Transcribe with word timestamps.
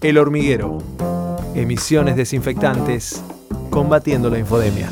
El 0.00 0.18
hormiguero. 0.18 0.78
Emisiones 1.54 2.16
desinfectantes 2.16 3.22
combatiendo 3.70 4.30
la 4.30 4.38
infodemia. 4.38 4.90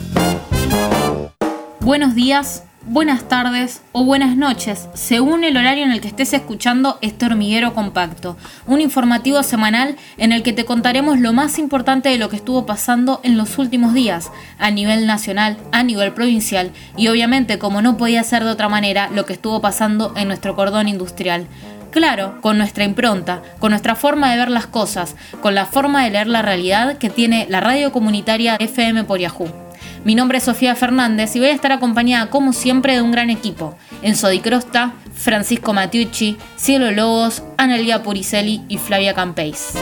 Buenos 1.80 2.14
días, 2.14 2.64
buenas 2.84 3.28
tardes 3.28 3.82
o 3.92 4.04
buenas 4.04 4.36
noches, 4.36 4.88
según 4.94 5.44
el 5.44 5.56
horario 5.56 5.84
en 5.84 5.92
el 5.92 6.00
que 6.00 6.08
estés 6.08 6.32
escuchando 6.32 6.98
este 7.00 7.26
hormiguero 7.26 7.74
compacto, 7.74 8.36
un 8.66 8.80
informativo 8.80 9.42
semanal 9.42 9.96
en 10.16 10.32
el 10.32 10.42
que 10.42 10.52
te 10.52 10.64
contaremos 10.64 11.20
lo 11.20 11.32
más 11.32 11.58
importante 11.58 12.08
de 12.08 12.18
lo 12.18 12.28
que 12.28 12.36
estuvo 12.36 12.66
pasando 12.66 13.20
en 13.22 13.36
los 13.36 13.58
últimos 13.58 13.94
días, 13.94 14.30
a 14.58 14.70
nivel 14.70 15.06
nacional, 15.06 15.56
a 15.72 15.82
nivel 15.82 16.12
provincial 16.12 16.72
y 16.96 17.08
obviamente, 17.08 17.58
como 17.58 17.82
no 17.82 17.96
podía 17.96 18.22
ser 18.24 18.44
de 18.44 18.50
otra 18.50 18.68
manera, 18.68 19.10
lo 19.10 19.26
que 19.26 19.32
estuvo 19.32 19.60
pasando 19.60 20.12
en 20.16 20.28
nuestro 20.28 20.54
cordón 20.56 20.88
industrial. 20.88 21.46
Claro, 21.92 22.40
con 22.40 22.56
nuestra 22.56 22.84
impronta, 22.84 23.42
con 23.58 23.70
nuestra 23.70 23.94
forma 23.94 24.30
de 24.30 24.38
ver 24.38 24.50
las 24.50 24.66
cosas, 24.66 25.14
con 25.42 25.54
la 25.54 25.66
forma 25.66 26.02
de 26.02 26.10
leer 26.10 26.26
la 26.26 26.40
realidad 26.40 26.96
que 26.96 27.10
tiene 27.10 27.46
la 27.50 27.60
radio 27.60 27.92
comunitaria 27.92 28.56
FM 28.56 29.04
por 29.04 29.20
Yahoo. 29.20 29.52
Mi 30.02 30.14
nombre 30.14 30.38
es 30.38 30.44
Sofía 30.44 30.74
Fernández 30.74 31.36
y 31.36 31.38
voy 31.38 31.48
a 31.48 31.52
estar 31.52 31.70
acompañada 31.70 32.30
como 32.30 32.54
siempre 32.54 32.94
de 32.94 33.02
un 33.02 33.12
gran 33.12 33.28
equipo. 33.28 33.76
Enzo 34.00 34.30
Di 34.30 34.40
Francisco 35.12 35.74
Matiucci, 35.74 36.38
Cielo 36.56 36.90
Lobos, 36.92 37.42
Analia 37.58 38.02
Puricelli 38.02 38.62
y 38.68 38.78
Flavia 38.78 39.12
Campeis. 39.12 39.74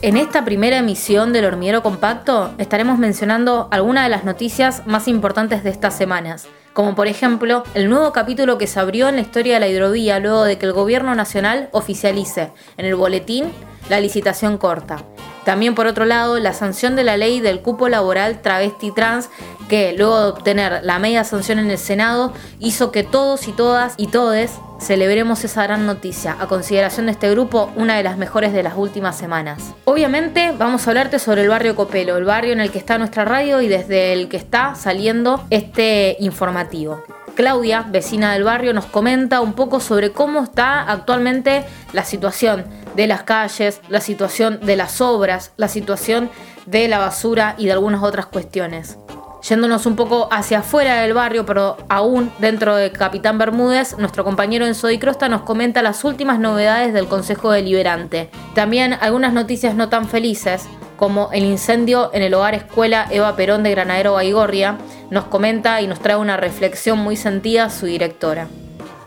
En 0.00 0.16
esta 0.16 0.44
primera 0.44 0.76
emisión 0.76 1.32
del 1.32 1.46
Hormiguero 1.46 1.82
Compacto 1.82 2.54
estaremos 2.58 3.00
mencionando 3.00 3.66
algunas 3.72 4.04
de 4.04 4.10
las 4.10 4.22
noticias 4.22 4.86
más 4.86 5.08
importantes 5.08 5.64
de 5.64 5.70
estas 5.70 5.96
semanas, 5.96 6.46
como 6.76 6.94
por 6.94 7.08
ejemplo 7.08 7.64
el 7.72 7.88
nuevo 7.88 8.12
capítulo 8.12 8.58
que 8.58 8.66
se 8.66 8.78
abrió 8.78 9.08
en 9.08 9.14
la 9.14 9.22
historia 9.22 9.54
de 9.54 9.60
la 9.60 9.68
hidrovía 9.68 10.20
luego 10.20 10.44
de 10.44 10.58
que 10.58 10.66
el 10.66 10.74
gobierno 10.74 11.14
nacional 11.14 11.70
oficialice 11.72 12.52
en 12.76 12.84
el 12.84 12.94
boletín 12.94 13.46
la 13.88 14.00
licitación 14.00 14.58
corta. 14.58 15.04
También 15.46 15.76
por 15.76 15.86
otro 15.86 16.04
lado, 16.06 16.40
la 16.40 16.52
sanción 16.52 16.96
de 16.96 17.04
la 17.04 17.16
ley 17.16 17.38
del 17.38 17.60
cupo 17.60 17.88
laboral 17.88 18.42
travesti 18.42 18.90
trans, 18.90 19.30
que 19.68 19.94
luego 19.96 20.20
de 20.20 20.26
obtener 20.30 20.80
la 20.82 20.98
media 20.98 21.22
sanción 21.22 21.60
en 21.60 21.70
el 21.70 21.78
Senado, 21.78 22.32
hizo 22.58 22.90
que 22.90 23.04
todos 23.04 23.46
y 23.46 23.52
todas 23.52 23.94
y 23.96 24.08
todes 24.08 24.50
celebremos 24.80 25.44
esa 25.44 25.62
gran 25.62 25.86
noticia, 25.86 26.36
a 26.40 26.48
consideración 26.48 27.06
de 27.06 27.12
este 27.12 27.30
grupo, 27.30 27.70
una 27.76 27.96
de 27.96 28.02
las 28.02 28.18
mejores 28.18 28.52
de 28.52 28.64
las 28.64 28.74
últimas 28.76 29.16
semanas. 29.16 29.72
Obviamente 29.84 30.52
vamos 30.58 30.84
a 30.84 30.90
hablarte 30.90 31.20
sobre 31.20 31.42
el 31.42 31.48
barrio 31.48 31.76
Copelo, 31.76 32.16
el 32.16 32.24
barrio 32.24 32.52
en 32.52 32.60
el 32.60 32.72
que 32.72 32.78
está 32.78 32.98
nuestra 32.98 33.24
radio 33.24 33.60
y 33.60 33.68
desde 33.68 34.12
el 34.12 34.28
que 34.28 34.36
está 34.36 34.74
saliendo 34.74 35.44
este 35.50 36.16
informativo. 36.18 37.04
Claudia, 37.36 37.84
vecina 37.88 38.32
del 38.32 38.42
barrio, 38.42 38.72
nos 38.72 38.86
comenta 38.86 39.40
un 39.40 39.52
poco 39.52 39.78
sobre 39.78 40.10
cómo 40.10 40.42
está 40.42 40.82
actualmente 40.90 41.64
la 41.92 42.02
situación 42.02 42.64
de 42.96 43.06
las 43.06 43.22
calles, 43.22 43.80
la 43.88 44.00
situación 44.00 44.58
de 44.62 44.76
las 44.76 45.00
obras, 45.00 45.52
la 45.56 45.68
situación 45.68 46.30
de 46.64 46.88
la 46.88 46.98
basura 46.98 47.54
y 47.58 47.66
de 47.66 47.72
algunas 47.72 48.02
otras 48.02 48.26
cuestiones. 48.26 48.98
Yéndonos 49.48 49.86
un 49.86 49.94
poco 49.94 50.28
hacia 50.32 50.58
afuera 50.58 51.02
del 51.02 51.14
barrio, 51.14 51.46
pero 51.46 51.76
aún 51.88 52.32
dentro 52.40 52.74
de 52.74 52.90
Capitán 52.90 53.38
Bermúdez, 53.38 53.96
nuestro 53.96 54.24
compañero 54.24 54.66
Enzo 54.66 54.88
Di 54.88 54.98
Crosta 54.98 55.28
nos 55.28 55.42
comenta 55.42 55.82
las 55.82 56.02
últimas 56.02 56.40
novedades 56.40 56.92
del 56.92 57.06
Consejo 57.06 57.52
Deliberante. 57.52 58.28
También 58.54 58.94
algunas 58.94 59.32
noticias 59.32 59.76
no 59.76 59.88
tan 59.88 60.08
felices, 60.08 60.66
como 60.96 61.28
el 61.32 61.44
incendio 61.44 62.10
en 62.12 62.22
el 62.22 62.34
hogar 62.34 62.54
escuela 62.54 63.06
Eva 63.10 63.36
Perón 63.36 63.62
de 63.62 63.70
Granadero 63.70 64.14
Baigorria, 64.14 64.78
nos 65.10 65.24
comenta 65.24 65.80
y 65.80 65.86
nos 65.86 66.00
trae 66.00 66.16
una 66.16 66.36
reflexión 66.36 66.98
muy 66.98 67.14
sentida 67.14 67.70
su 67.70 67.86
directora. 67.86 68.48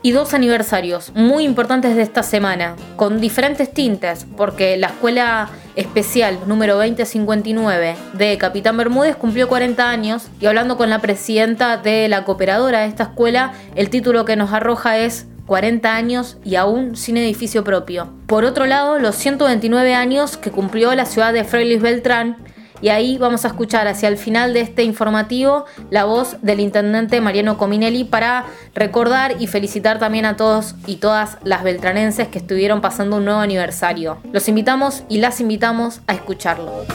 Y 0.02 0.12
dos 0.12 0.34
aniversarios 0.34 1.12
muy 1.14 1.44
importantes 1.44 1.94
de 1.94 2.04
esta 2.04 2.24
semana, 2.24 2.76
con 2.96 3.20
diferentes 3.20 3.74
tintes, 3.74 4.26
porque 4.38 4.78
la 4.78 4.88
escuela 4.88 5.50
especial 5.76 6.40
número 6.48 6.76
2059 6.78 7.96
de 8.14 8.38
Capitán 8.38 8.78
Bermúdez 8.78 9.18
cumplió 9.18 9.50
40 9.50 9.90
años 9.90 10.30
y 10.40 10.46
hablando 10.46 10.78
con 10.78 10.90
la 10.90 11.00
presidenta 11.00 11.76
de 11.76 12.08
la 12.08 12.24
cooperadora 12.24 12.82
de 12.82 12.88
esta 12.88 13.04
escuela, 13.04 13.52
el 13.76 13.90
título 13.90 14.24
que 14.24 14.38
nos 14.38 14.54
arroja 14.54 14.98
es 14.98 15.28
40 15.48 15.94
años 15.94 16.38
y 16.46 16.56
aún 16.56 16.96
sin 16.96 17.18
edificio 17.18 17.66
propio. 17.66 18.10
Por 18.26 18.46
otro 18.46 18.68
lado, 18.68 19.00
los 19.00 19.16
129 19.16 19.96
años 19.96 20.38
que 20.38 20.52
cumplió 20.52 20.96
la 20.96 21.06
ciudad 21.06 21.34
de 21.34 21.44
Freilich 21.44 21.82
Beltrán, 21.82 22.38
y 22.82 22.90
ahí 22.90 23.18
vamos 23.18 23.46
a 23.46 23.50
escuchar 23.50 23.88
hacia 23.88 24.10
el 24.10 24.18
final 24.18 24.54
de 24.54 24.62
este 24.62 24.84
informativo 24.84 25.66
la 25.90 26.06
voz 26.06 26.38
del 26.42 26.60
intendente 26.60 27.22
Mariano 27.22 27.58
Cominelli 27.58 28.04
para 28.04 28.46
recordar 28.74 29.36
y 29.40 29.48
felicitar 29.48 30.00
también 30.00 30.26
a 30.26 30.36
todos 30.36 30.76
y 30.86 30.98
todas 30.98 31.38
las 31.44 31.64
beltranenses 31.64 32.28
que 32.28 32.40
estuvieron 32.40 32.82
pasando 32.82 33.18
un 33.18 33.26
nuevo 33.26 33.40
aniversario. 33.40 34.18
Los 34.32 34.48
invitamos 34.48 35.04
y 35.10 35.20
las 35.20 35.42
invitamos 35.42 36.02
a 36.08 36.14
escucharlo. 36.14 36.86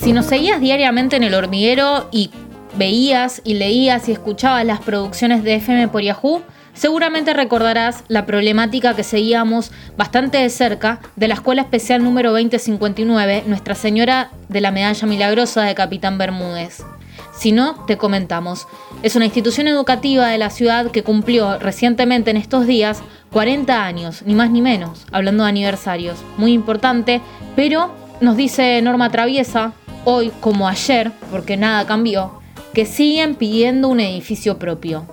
Si 0.00 0.12
nos 0.12 0.26
seguías 0.26 0.60
diariamente 0.60 1.16
en 1.16 1.22
el 1.22 1.34
hormiguero 1.34 2.08
y 2.12 2.30
veías 2.76 3.40
y 3.44 3.54
leías 3.54 4.08
y 4.08 4.12
escuchabas 4.12 4.64
las 4.64 4.80
producciones 4.80 5.42
de 5.42 5.54
FM 5.54 5.88
por 5.88 6.02
Yahoo, 6.02 6.42
seguramente 6.74 7.32
recordarás 7.32 8.04
la 8.08 8.26
problemática 8.26 8.94
que 8.94 9.02
seguíamos 9.02 9.70
bastante 9.96 10.38
de 10.38 10.50
cerca 10.50 11.00
de 11.16 11.28
la 11.28 11.34
Escuela 11.34 11.62
Especial 11.62 12.04
número 12.04 12.32
2059, 12.32 13.44
Nuestra 13.46 13.74
Señora 13.74 14.30
de 14.48 14.60
la 14.60 14.70
Medalla 14.70 15.06
Milagrosa 15.06 15.62
de 15.62 15.74
Capitán 15.74 16.18
Bermúdez. 16.18 16.82
Si 17.36 17.52
no, 17.52 17.84
te 17.86 17.96
comentamos. 17.96 18.66
Es 19.02 19.16
una 19.16 19.24
institución 19.24 19.66
educativa 19.66 20.28
de 20.28 20.38
la 20.38 20.50
ciudad 20.50 20.90
que 20.90 21.02
cumplió 21.02 21.58
recientemente 21.58 22.30
en 22.30 22.36
estos 22.36 22.66
días 22.66 23.02
40 23.32 23.84
años, 23.84 24.22
ni 24.24 24.34
más 24.34 24.50
ni 24.50 24.62
menos, 24.62 25.06
hablando 25.10 25.42
de 25.42 25.50
aniversarios. 25.50 26.18
Muy 26.36 26.52
importante, 26.52 27.20
pero 27.56 27.92
nos 28.20 28.36
dice 28.36 28.80
Norma 28.82 29.10
Traviesa, 29.10 29.72
hoy 30.04 30.30
como 30.40 30.68
ayer, 30.68 31.10
porque 31.30 31.56
nada 31.56 31.86
cambió, 31.86 32.40
que 32.72 32.86
siguen 32.86 33.34
pidiendo 33.34 33.88
un 33.88 34.00
edificio 34.00 34.58
propio. 34.58 35.06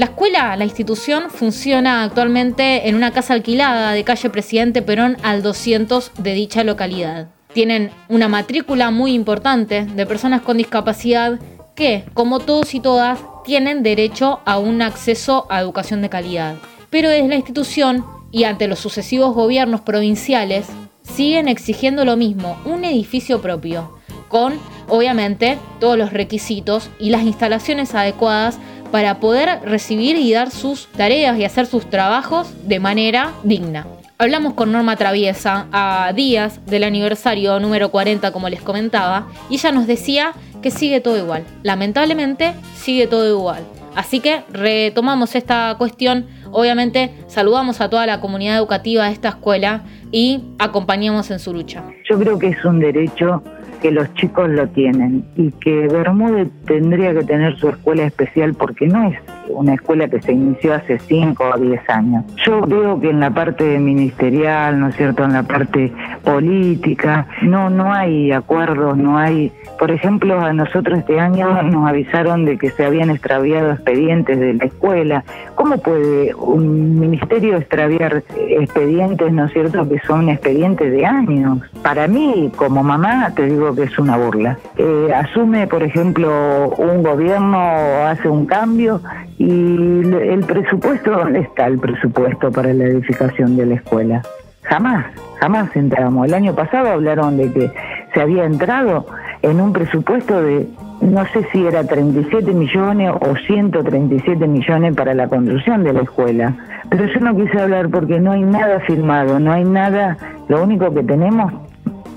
La 0.00 0.06
escuela, 0.06 0.56
la 0.56 0.64
institución, 0.64 1.24
funciona 1.28 2.02
actualmente 2.02 2.88
en 2.88 2.94
una 2.94 3.10
casa 3.10 3.34
alquilada 3.34 3.92
de 3.92 4.02
calle 4.02 4.30
Presidente 4.30 4.80
Perón 4.80 5.18
al 5.22 5.42
200 5.42 6.12
de 6.16 6.32
dicha 6.32 6.64
localidad. 6.64 7.28
Tienen 7.52 7.90
una 8.08 8.26
matrícula 8.26 8.90
muy 8.90 9.12
importante 9.12 9.84
de 9.84 10.06
personas 10.06 10.40
con 10.40 10.56
discapacidad 10.56 11.38
que, 11.74 12.06
como 12.14 12.38
todos 12.38 12.74
y 12.74 12.80
todas, 12.80 13.18
tienen 13.44 13.82
derecho 13.82 14.40
a 14.46 14.58
un 14.58 14.80
acceso 14.80 15.46
a 15.50 15.60
educación 15.60 16.00
de 16.00 16.08
calidad. 16.08 16.54
Pero 16.88 17.10
desde 17.10 17.28
la 17.28 17.36
institución 17.36 18.02
y 18.32 18.44
ante 18.44 18.68
los 18.68 18.78
sucesivos 18.78 19.34
gobiernos 19.34 19.82
provinciales, 19.82 20.66
siguen 21.02 21.46
exigiendo 21.46 22.06
lo 22.06 22.16
mismo, 22.16 22.58
un 22.64 22.86
edificio 22.86 23.42
propio 23.42 24.00
con 24.30 24.54
obviamente 24.88 25.58
todos 25.80 25.98
los 25.98 26.12
requisitos 26.12 26.88
y 26.98 27.10
las 27.10 27.24
instalaciones 27.24 27.94
adecuadas 27.94 28.58
para 28.90 29.20
poder 29.20 29.60
recibir 29.64 30.16
y 30.16 30.32
dar 30.32 30.50
sus 30.50 30.86
tareas 30.88 31.38
y 31.38 31.44
hacer 31.44 31.66
sus 31.66 31.88
trabajos 31.88 32.52
de 32.66 32.80
manera 32.80 33.32
digna. 33.42 33.86
Hablamos 34.18 34.52
con 34.52 34.70
Norma 34.70 34.96
Traviesa 34.96 35.66
a 35.72 36.12
días 36.14 36.64
del 36.66 36.84
aniversario 36.84 37.58
número 37.58 37.90
40, 37.90 38.32
como 38.32 38.50
les 38.50 38.60
comentaba, 38.60 39.28
y 39.48 39.54
ella 39.54 39.72
nos 39.72 39.86
decía 39.86 40.32
que 40.60 40.70
sigue 40.70 41.00
todo 41.00 41.16
igual. 41.16 41.44
Lamentablemente, 41.62 42.52
sigue 42.74 43.06
todo 43.06 43.26
igual. 43.28 43.64
Así 43.94 44.20
que 44.20 44.42
retomamos 44.52 45.34
esta 45.34 45.74
cuestión. 45.78 46.26
Obviamente, 46.52 47.14
saludamos 47.28 47.80
a 47.80 47.88
toda 47.88 48.06
la 48.06 48.20
comunidad 48.20 48.56
educativa 48.56 49.06
de 49.06 49.12
esta 49.12 49.30
escuela 49.30 49.84
y 50.12 50.42
acompañamos 50.58 51.30
en 51.30 51.38
su 51.38 51.54
lucha. 51.54 51.82
Yo 52.08 52.18
creo 52.18 52.38
que 52.38 52.48
es 52.48 52.64
un 52.64 52.78
derecho 52.78 53.42
que 53.80 53.90
los 53.90 54.12
chicos 54.14 54.48
lo 54.48 54.68
tienen 54.68 55.24
y 55.36 55.50
que 55.52 55.88
Bermúdez 55.88 56.48
tendría 56.66 57.12
que 57.14 57.24
tener 57.24 57.56
su 57.56 57.68
escuela 57.68 58.04
especial 58.04 58.54
porque 58.54 58.86
no 58.86 59.08
es 59.10 59.18
una 59.48 59.74
escuela 59.74 60.08
que 60.08 60.20
se 60.20 60.32
inició 60.32 60.74
hace 60.74 60.98
5 60.98 61.44
o 61.54 61.58
10 61.58 61.90
años. 61.90 62.24
Yo 62.44 62.62
veo 62.62 63.00
que 63.00 63.10
en 63.10 63.20
la 63.20 63.30
parte 63.30 63.78
ministerial, 63.78 64.78
¿no 64.78 64.88
es 64.88 64.96
cierto?, 64.96 65.24
en 65.24 65.32
la 65.32 65.42
parte 65.42 65.92
política, 66.24 67.26
no, 67.42 67.70
no 67.70 67.92
hay 67.92 68.32
acuerdos, 68.32 68.96
no 68.96 69.18
hay... 69.18 69.52
Por 69.78 69.90
ejemplo, 69.90 70.38
a 70.40 70.52
nosotros 70.52 70.98
este 70.98 71.18
año 71.18 71.62
nos 71.62 71.88
avisaron 71.88 72.44
de 72.44 72.58
que 72.58 72.70
se 72.70 72.84
habían 72.84 73.10
extraviado 73.10 73.72
expedientes 73.72 74.38
de 74.38 74.54
la 74.54 74.64
escuela. 74.64 75.24
¿Cómo 75.54 75.78
puede 75.78 76.34
un 76.34 77.00
ministerio 77.00 77.56
extraviar 77.56 78.22
expedientes, 78.36 79.32
¿no 79.32 79.46
es 79.46 79.52
cierto?, 79.52 79.88
que 79.88 79.98
son 80.00 80.28
expedientes 80.28 80.92
de 80.92 81.06
años. 81.06 81.58
Para 81.82 82.06
mí, 82.06 82.52
como 82.56 82.82
mamá, 82.82 83.32
te 83.34 83.46
digo 83.46 83.74
que 83.74 83.84
es 83.84 83.98
una 83.98 84.16
burla. 84.16 84.58
Eh, 84.76 85.12
asume, 85.14 85.66
por 85.66 85.82
ejemplo, 85.82 86.68
un 86.76 87.02
gobierno, 87.02 87.58
hace 88.06 88.28
un 88.28 88.46
cambio 88.46 89.00
y 89.40 90.02
el 90.02 90.44
presupuesto, 90.46 91.12
¿dónde 91.12 91.40
está 91.40 91.66
el 91.66 91.78
presupuesto 91.78 92.52
para 92.52 92.74
la 92.74 92.84
edificación 92.84 93.56
de 93.56 93.64
la 93.64 93.74
escuela? 93.76 94.20
Jamás, 94.64 95.06
jamás 95.40 95.74
entramos. 95.74 96.26
El 96.26 96.34
año 96.34 96.54
pasado 96.54 96.90
hablaron 96.90 97.38
de 97.38 97.50
que 97.50 97.72
se 98.12 98.20
había 98.20 98.44
entrado 98.44 99.06
en 99.40 99.62
un 99.62 99.72
presupuesto 99.72 100.42
de 100.42 100.68
no 101.00 101.24
sé 101.28 101.46
si 101.52 101.66
era 101.66 101.82
37 101.84 102.52
millones 102.52 103.12
o 103.18 103.34
137 103.34 104.46
millones 104.46 104.94
para 104.94 105.14
la 105.14 105.26
construcción 105.26 105.84
de 105.84 105.94
la 105.94 106.02
escuela. 106.02 106.54
Pero 106.90 107.06
yo 107.06 107.20
no 107.20 107.34
quise 107.34 107.58
hablar 107.58 107.88
porque 107.88 108.20
no 108.20 108.32
hay 108.32 108.42
nada 108.42 108.80
firmado, 108.80 109.40
no 109.40 109.52
hay 109.52 109.64
nada, 109.64 110.18
lo 110.48 110.62
único 110.62 110.92
que 110.92 111.02
tenemos, 111.02 111.50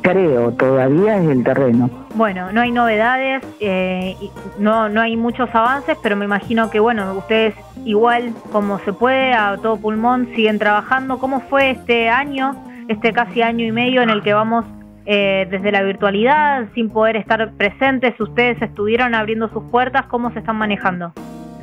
creo, 0.03 0.51
todavía 0.51 1.17
es 1.17 1.29
el 1.29 1.43
terreno. 1.43 1.89
Bueno, 2.13 2.51
no 2.51 2.61
hay 2.61 2.71
novedades, 2.71 3.41
eh, 3.59 4.15
no, 4.59 4.89
no 4.89 5.01
hay 5.01 5.17
muchos 5.17 5.49
avances, 5.55 5.97
pero 6.03 6.15
me 6.15 6.25
imagino 6.25 6.69
que, 6.69 6.79
bueno, 6.79 7.11
ustedes 7.13 7.55
igual 7.85 8.33
como 8.51 8.77
se 8.79 8.93
puede, 8.93 9.33
a 9.33 9.57
todo 9.57 9.77
pulmón, 9.77 10.27
siguen 10.35 10.59
trabajando. 10.59 11.17
¿Cómo 11.17 11.39
fue 11.49 11.71
este 11.71 12.09
año, 12.09 12.53
este 12.87 13.13
casi 13.13 13.41
año 13.41 13.65
y 13.65 13.71
medio 13.71 14.03
en 14.03 14.11
el 14.11 14.21
que 14.21 14.33
vamos 14.33 14.65
eh, 15.05 15.47
desde 15.49 15.71
la 15.71 15.81
virtualidad, 15.81 16.67
sin 16.75 16.89
poder 16.89 17.15
estar 17.15 17.51
presentes? 17.53 18.19
¿Ustedes 18.19 18.61
estuvieron 18.61 19.15
abriendo 19.15 19.49
sus 19.49 19.63
puertas? 19.71 20.05
¿Cómo 20.07 20.31
se 20.33 20.39
están 20.39 20.57
manejando? 20.57 21.13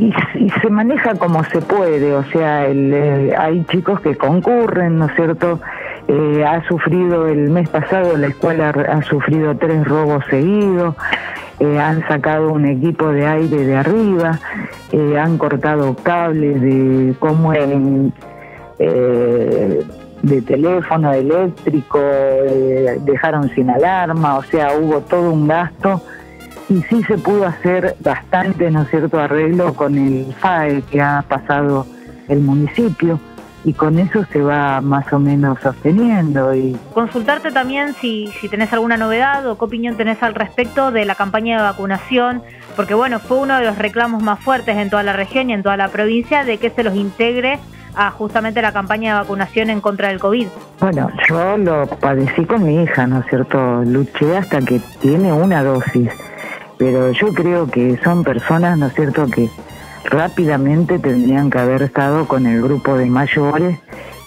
Y, 0.00 0.50
se 0.62 0.70
maneja 0.70 1.14
como 1.14 1.44
se 1.44 1.60
puede, 1.60 2.14
o 2.14 2.24
sea, 2.24 2.66
eh, 2.68 3.34
hay 3.36 3.64
chicos 3.66 4.00
que 4.00 4.16
concurren, 4.16 4.98
¿no 4.98 5.06
es 5.06 5.14
cierto? 5.14 5.60
Eh, 6.08 6.44
ha 6.44 6.66
sufrido 6.66 7.28
el 7.28 7.50
mes 7.50 7.68
pasado, 7.68 8.16
la 8.16 8.28
escuela 8.28 8.70
ha 8.70 9.02
sufrido 9.02 9.56
tres 9.56 9.86
robos 9.86 10.24
seguidos, 10.30 10.96
han 11.78 12.00
sacado 12.08 12.52
un 12.52 12.64
equipo 12.64 13.08
de 13.08 13.26
aire 13.26 13.66
de 13.66 13.76
arriba, 13.76 14.40
han 15.20 15.36
cortado 15.36 15.94
cables 15.94 16.62
de 16.62 17.14
cómo 17.20 17.52
en 17.52 18.14
de 20.22 20.42
teléfono 20.42 21.12
eléctrico, 21.12 21.98
eh, 22.02 22.98
dejaron 23.00 23.48
sin 23.50 23.70
alarma, 23.70 24.36
o 24.36 24.42
sea, 24.42 24.74
hubo 24.78 25.00
todo 25.00 25.30
un 25.30 25.48
gasto 25.48 26.02
y 26.70 26.82
sí 26.82 27.02
se 27.02 27.18
pudo 27.18 27.46
hacer 27.46 27.96
bastante, 28.00 28.70
¿no 28.70 28.82
es 28.82 28.90
cierto?, 28.90 29.18
arreglo 29.18 29.74
con 29.74 29.98
el 29.98 30.32
FAE 30.34 30.82
que 30.82 31.02
ha 31.02 31.22
pasado 31.28 31.84
el 32.28 32.40
municipio 32.40 33.18
y 33.64 33.74
con 33.74 33.98
eso 33.98 34.24
se 34.32 34.40
va 34.40 34.80
más 34.80 35.12
o 35.12 35.18
menos 35.18 35.58
sosteniendo. 35.60 36.54
Y... 36.54 36.78
Consultarte 36.94 37.50
también 37.50 37.92
si, 37.94 38.28
si 38.40 38.48
tenés 38.48 38.72
alguna 38.72 38.96
novedad 38.96 39.46
o 39.46 39.58
qué 39.58 39.64
opinión 39.64 39.96
tenés 39.96 40.22
al 40.22 40.34
respecto 40.34 40.92
de 40.92 41.04
la 41.04 41.16
campaña 41.16 41.56
de 41.56 41.64
vacunación, 41.64 42.42
porque 42.76 42.94
bueno, 42.94 43.18
fue 43.18 43.38
uno 43.38 43.56
de 43.56 43.66
los 43.66 43.76
reclamos 43.76 44.22
más 44.22 44.38
fuertes 44.38 44.76
en 44.76 44.88
toda 44.88 45.02
la 45.02 45.12
región 45.12 45.50
y 45.50 45.54
en 45.54 45.62
toda 45.62 45.76
la 45.76 45.88
provincia 45.88 46.44
de 46.44 46.58
que 46.58 46.70
se 46.70 46.84
los 46.84 46.94
integre 46.94 47.58
a 47.96 48.10
justamente 48.12 48.62
la 48.62 48.72
campaña 48.72 49.14
de 49.14 49.20
vacunación 49.20 49.68
en 49.68 49.80
contra 49.80 50.08
del 50.08 50.20
COVID? 50.20 50.46
Bueno, 50.78 51.10
yo 51.28 51.58
lo 51.58 51.86
padecí 51.86 52.44
con 52.44 52.62
mi 52.62 52.82
hija, 52.82 53.06
¿no 53.08 53.18
es 53.20 53.26
cierto? 53.26 53.82
Luché 53.84 54.36
hasta 54.36 54.60
que 54.60 54.80
tiene 55.00 55.32
una 55.32 55.62
dosis, 55.64 56.10
pero 56.80 57.12
yo 57.12 57.34
creo 57.34 57.66
que 57.66 57.98
son 58.02 58.24
personas, 58.24 58.78
¿no 58.78 58.86
es 58.86 58.94
cierto?, 58.94 59.26
que 59.26 59.50
rápidamente 60.04 60.98
tendrían 60.98 61.50
que 61.50 61.58
haber 61.58 61.82
estado 61.82 62.26
con 62.26 62.46
el 62.46 62.62
grupo 62.62 62.96
de 62.96 63.04
mayores 63.04 63.78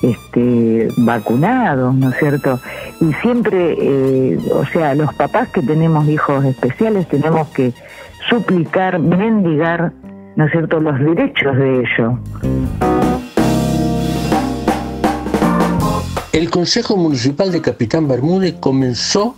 este, 0.03 0.87
vacunados, 0.97 1.95
¿no 1.95 2.11
es 2.11 2.17
cierto? 2.19 2.59
Y 3.01 3.11
siempre, 3.23 3.75
eh, 3.79 4.37
o 4.53 4.67
sea, 4.67 4.93
los 4.93 5.11
papás 5.15 5.49
que 5.49 5.63
tenemos 5.63 6.07
hijos 6.07 6.45
especiales 6.45 7.07
tenemos 7.07 7.47
que 7.47 7.73
suplicar, 8.29 8.99
mendigar, 8.99 9.91
¿no 10.35 10.45
es 10.45 10.51
cierto?, 10.51 10.79
los 10.79 10.99
derechos 10.99 11.57
de 11.57 11.79
ellos. 11.79 12.13
El 16.31 16.51
Consejo 16.51 16.97
Municipal 16.97 17.51
de 17.51 17.61
Capitán 17.61 18.07
Bermúdez 18.07 18.53
comenzó 18.59 19.35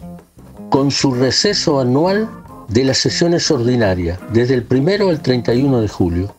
con 0.69 0.91
su 0.91 1.13
receso 1.13 1.79
anual 1.79 2.27
de 2.67 2.83
las 2.83 2.97
sesiones 2.97 3.49
ordinarias, 3.51 4.19
desde 4.31 4.53
el 4.53 4.63
primero 4.63 5.09
al 5.09 5.21
31 5.21 5.81
de 5.81 5.87
julio. 5.87 6.35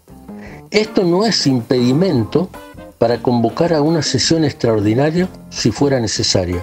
Esto 0.71 1.05
no 1.05 1.25
es 1.25 1.47
impedimento 1.47 2.51
para 2.99 3.23
convocar 3.23 3.73
a 3.73 3.83
una 3.83 4.03
sesión 4.03 4.45
extraordinaria 4.45 5.29
si 5.51 5.71
fuera 5.71 6.01
necesaria. 6.01 6.63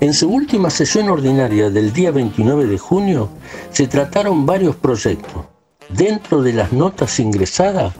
En 0.00 0.14
su 0.14 0.28
última 0.28 0.70
sesión 0.70 1.08
ordinaria 1.10 1.70
del 1.70 1.92
día 1.92 2.10
29 2.10 2.66
de 2.66 2.78
junio 2.78 3.28
se 3.70 3.86
trataron 3.86 4.46
varios 4.46 4.76
proyectos. 4.76 5.44
Dentro 5.90 6.42
de 6.42 6.52
las 6.52 6.72
notas 6.72 7.20
ingresadas 7.20 7.94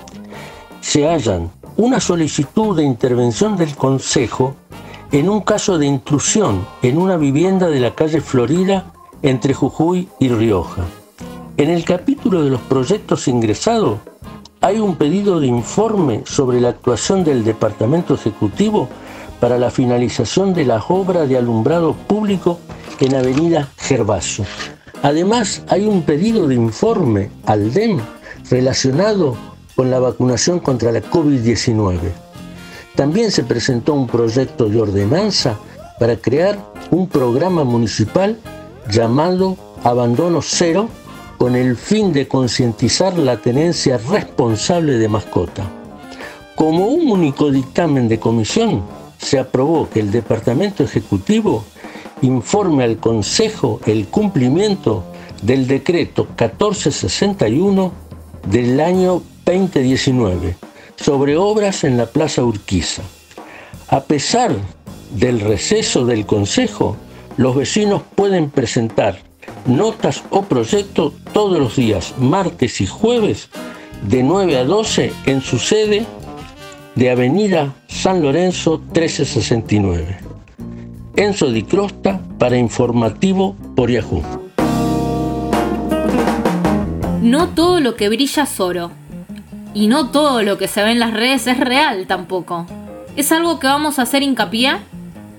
se 0.80 1.06
hallan 1.06 1.50
una 1.76 2.00
solicitud 2.00 2.76
de 2.76 2.84
intervención 2.84 3.56
del 3.56 3.74
Consejo 3.76 4.56
en 5.12 5.28
un 5.28 5.40
caso 5.40 5.76
de 5.76 5.86
intrusión 5.86 6.66
en 6.82 6.98
una 6.98 7.16
vivienda 7.16 7.68
de 7.68 7.80
la 7.80 7.94
calle 7.94 8.20
Florida 8.20 8.92
entre 9.22 9.54
Jujuy 9.54 10.08
y 10.18 10.28
Rioja. 10.28 10.84
En 11.56 11.70
el 11.70 11.84
capítulo 11.84 12.42
de 12.42 12.50
los 12.50 12.60
proyectos 12.62 13.28
ingresados 13.28 13.98
hay 14.60 14.78
un 14.78 14.96
pedido 14.96 15.40
de 15.40 15.46
informe 15.46 16.22
sobre 16.26 16.60
la 16.60 16.70
actuación 16.70 17.24
del 17.24 17.44
Departamento 17.44 18.14
Ejecutivo 18.14 18.88
para 19.40 19.58
la 19.58 19.70
finalización 19.70 20.52
de 20.52 20.66
las 20.66 20.84
obras 20.88 21.28
de 21.28 21.38
alumbrado 21.38 21.94
público 21.94 22.58
en 23.00 23.14
Avenida 23.14 23.68
Gervasio. 23.78 24.44
Además, 25.02 25.62
hay 25.68 25.86
un 25.86 26.02
pedido 26.02 26.46
de 26.46 26.54
informe 26.54 27.30
al 27.46 27.72
DEM 27.72 28.00
relacionado 28.50 29.36
con 29.74 29.90
la 29.90 29.98
vacunación 29.98 30.60
contra 30.60 30.92
la 30.92 31.00
COVID-19. 31.00 31.98
También 32.94 33.30
se 33.30 33.44
presentó 33.44 33.94
un 33.94 34.06
proyecto 34.06 34.68
de 34.68 34.78
ordenanza 34.78 35.56
para 35.98 36.16
crear 36.16 36.58
un 36.90 37.08
programa 37.08 37.64
municipal 37.64 38.38
llamado 38.90 39.56
Abandono 39.84 40.42
Cero 40.42 40.88
con 41.38 41.56
el 41.56 41.76
fin 41.76 42.12
de 42.12 42.28
concientizar 42.28 43.16
la 43.16 43.38
tenencia 43.38 43.98
responsable 43.98 44.98
de 44.98 45.08
mascota. 45.08 45.64
Como 46.54 46.88
un 46.88 47.10
único 47.10 47.50
dictamen 47.50 48.08
de 48.08 48.18
comisión, 48.18 48.82
se 49.18 49.38
aprobó 49.38 49.88
que 49.88 50.00
el 50.00 50.10
Departamento 50.10 50.82
Ejecutivo 50.82 51.64
informe 52.22 52.84
al 52.84 52.98
Consejo 52.98 53.80
el 53.86 54.08
cumplimiento 54.08 55.04
del 55.42 55.66
decreto 55.66 56.24
1461 56.24 57.92
del 58.50 58.80
año 58.80 59.22
2019 59.46 60.56
sobre 60.96 61.36
obras 61.36 61.84
en 61.84 61.96
la 61.96 62.06
Plaza 62.06 62.44
Urquiza. 62.44 63.02
A 63.88 64.02
pesar 64.02 64.54
del 65.12 65.40
receso 65.40 66.04
del 66.04 66.26
Consejo, 66.26 66.96
los 67.40 67.56
vecinos 67.56 68.02
pueden 68.16 68.50
presentar 68.50 69.18
notas 69.64 70.22
o 70.28 70.42
proyectos 70.42 71.14
todos 71.32 71.58
los 71.58 71.74
días, 71.74 72.12
martes 72.18 72.82
y 72.82 72.86
jueves, 72.86 73.48
de 74.02 74.22
9 74.22 74.58
a 74.58 74.64
12 74.64 75.10
en 75.24 75.40
su 75.40 75.58
sede 75.58 76.04
de 76.96 77.10
Avenida 77.10 77.72
San 77.88 78.20
Lorenzo 78.20 78.76
1369. 78.76 80.18
Enzo 81.16 81.50
Di 81.50 81.62
Crosta 81.62 82.20
para 82.38 82.58
Informativo 82.58 83.56
por 83.74 83.90
Yahoo. 83.90 84.22
No 87.22 87.48
todo 87.48 87.80
lo 87.80 87.96
que 87.96 88.10
brilla 88.10 88.42
es 88.42 88.60
oro. 88.60 88.90
Y 89.72 89.86
no 89.86 90.10
todo 90.10 90.42
lo 90.42 90.58
que 90.58 90.68
se 90.68 90.82
ve 90.82 90.90
en 90.90 90.98
las 90.98 91.14
redes 91.14 91.46
es 91.46 91.58
real 91.58 92.06
tampoco. 92.06 92.66
Es 93.16 93.32
algo 93.32 93.58
que 93.58 93.66
vamos 93.66 93.98
a 93.98 94.02
hacer 94.02 94.22
hincapié 94.22 94.76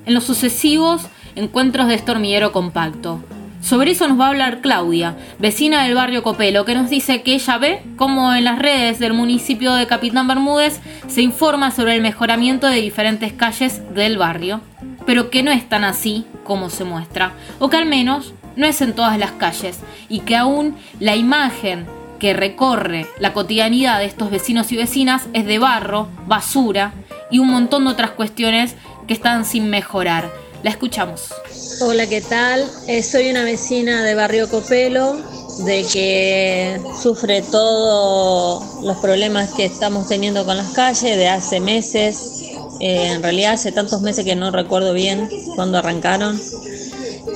en 0.07 0.13
los 0.15 0.23
sucesivos 0.23 1.03
encuentros 1.35 1.87
de 1.87 1.95
este 1.95 2.11
hormiguero 2.11 2.51
compacto. 2.51 3.23
Sobre 3.61 3.91
eso 3.91 4.07
nos 4.07 4.19
va 4.19 4.25
a 4.25 4.29
hablar 4.29 4.61
Claudia, 4.61 5.15
vecina 5.37 5.83
del 5.83 5.93
barrio 5.93 6.23
Copelo, 6.23 6.65
que 6.65 6.73
nos 6.73 6.89
dice 6.89 7.21
que 7.21 7.35
ella 7.35 7.59
ve 7.59 7.83
cómo 7.95 8.33
en 8.33 8.43
las 8.43 8.57
redes 8.57 8.97
del 8.97 9.13
municipio 9.13 9.73
de 9.73 9.85
Capitán 9.85 10.27
Bermúdez 10.27 10.81
se 11.07 11.21
informa 11.21 11.69
sobre 11.69 11.95
el 11.95 12.01
mejoramiento 12.01 12.67
de 12.67 12.81
diferentes 12.81 13.33
calles 13.33 13.81
del 13.93 14.17
barrio, 14.17 14.61
pero 15.05 15.29
que 15.29 15.43
no 15.43 15.51
es 15.51 15.69
tan 15.69 15.83
así 15.83 16.25
como 16.43 16.71
se 16.71 16.85
muestra, 16.85 17.33
o 17.59 17.69
que 17.69 17.77
al 17.77 17.85
menos 17.85 18.33
no 18.55 18.65
es 18.65 18.81
en 18.81 18.93
todas 18.93 19.19
las 19.19 19.31
calles, 19.33 19.79
y 20.09 20.21
que 20.21 20.35
aún 20.35 20.75
la 20.99 21.15
imagen 21.15 21.85
que 22.19 22.33
recorre 22.33 23.07
la 23.19 23.33
cotidianidad 23.33 23.99
de 23.99 24.05
estos 24.05 24.31
vecinos 24.31 24.71
y 24.71 24.77
vecinas 24.77 25.27
es 25.33 25.45
de 25.45 25.59
barro, 25.59 26.07
basura 26.27 26.93
y 27.29 27.39
un 27.39 27.49
montón 27.49 27.85
de 27.85 27.91
otras 27.91 28.11
cuestiones 28.11 28.75
que 29.07 29.13
están 29.13 29.45
sin 29.45 29.69
mejorar. 29.69 30.29
La 30.63 30.69
escuchamos. 30.69 31.33
Hola, 31.81 32.07
¿qué 32.07 32.21
tal? 32.21 32.63
Eh, 32.87 33.01
soy 33.01 33.31
una 33.31 33.43
vecina 33.43 34.03
de 34.03 34.13
Barrio 34.13 34.47
Copelo, 34.47 35.17
de 35.65 35.83
que 35.91 36.79
sufre 37.01 37.41
todos 37.41 38.83
los 38.83 38.97
problemas 38.97 39.53
que 39.53 39.65
estamos 39.65 40.07
teniendo 40.07 40.45
con 40.45 40.57
las 40.57 40.71
calles 40.73 41.17
de 41.17 41.27
hace 41.27 41.59
meses. 41.59 42.43
Eh, 42.79 43.07
en 43.07 43.23
realidad 43.23 43.53
hace 43.53 43.71
tantos 43.71 44.01
meses 44.01 44.23
que 44.23 44.35
no 44.35 44.51
recuerdo 44.51 44.93
bien 44.93 45.27
cuándo 45.55 45.79
arrancaron. 45.79 46.39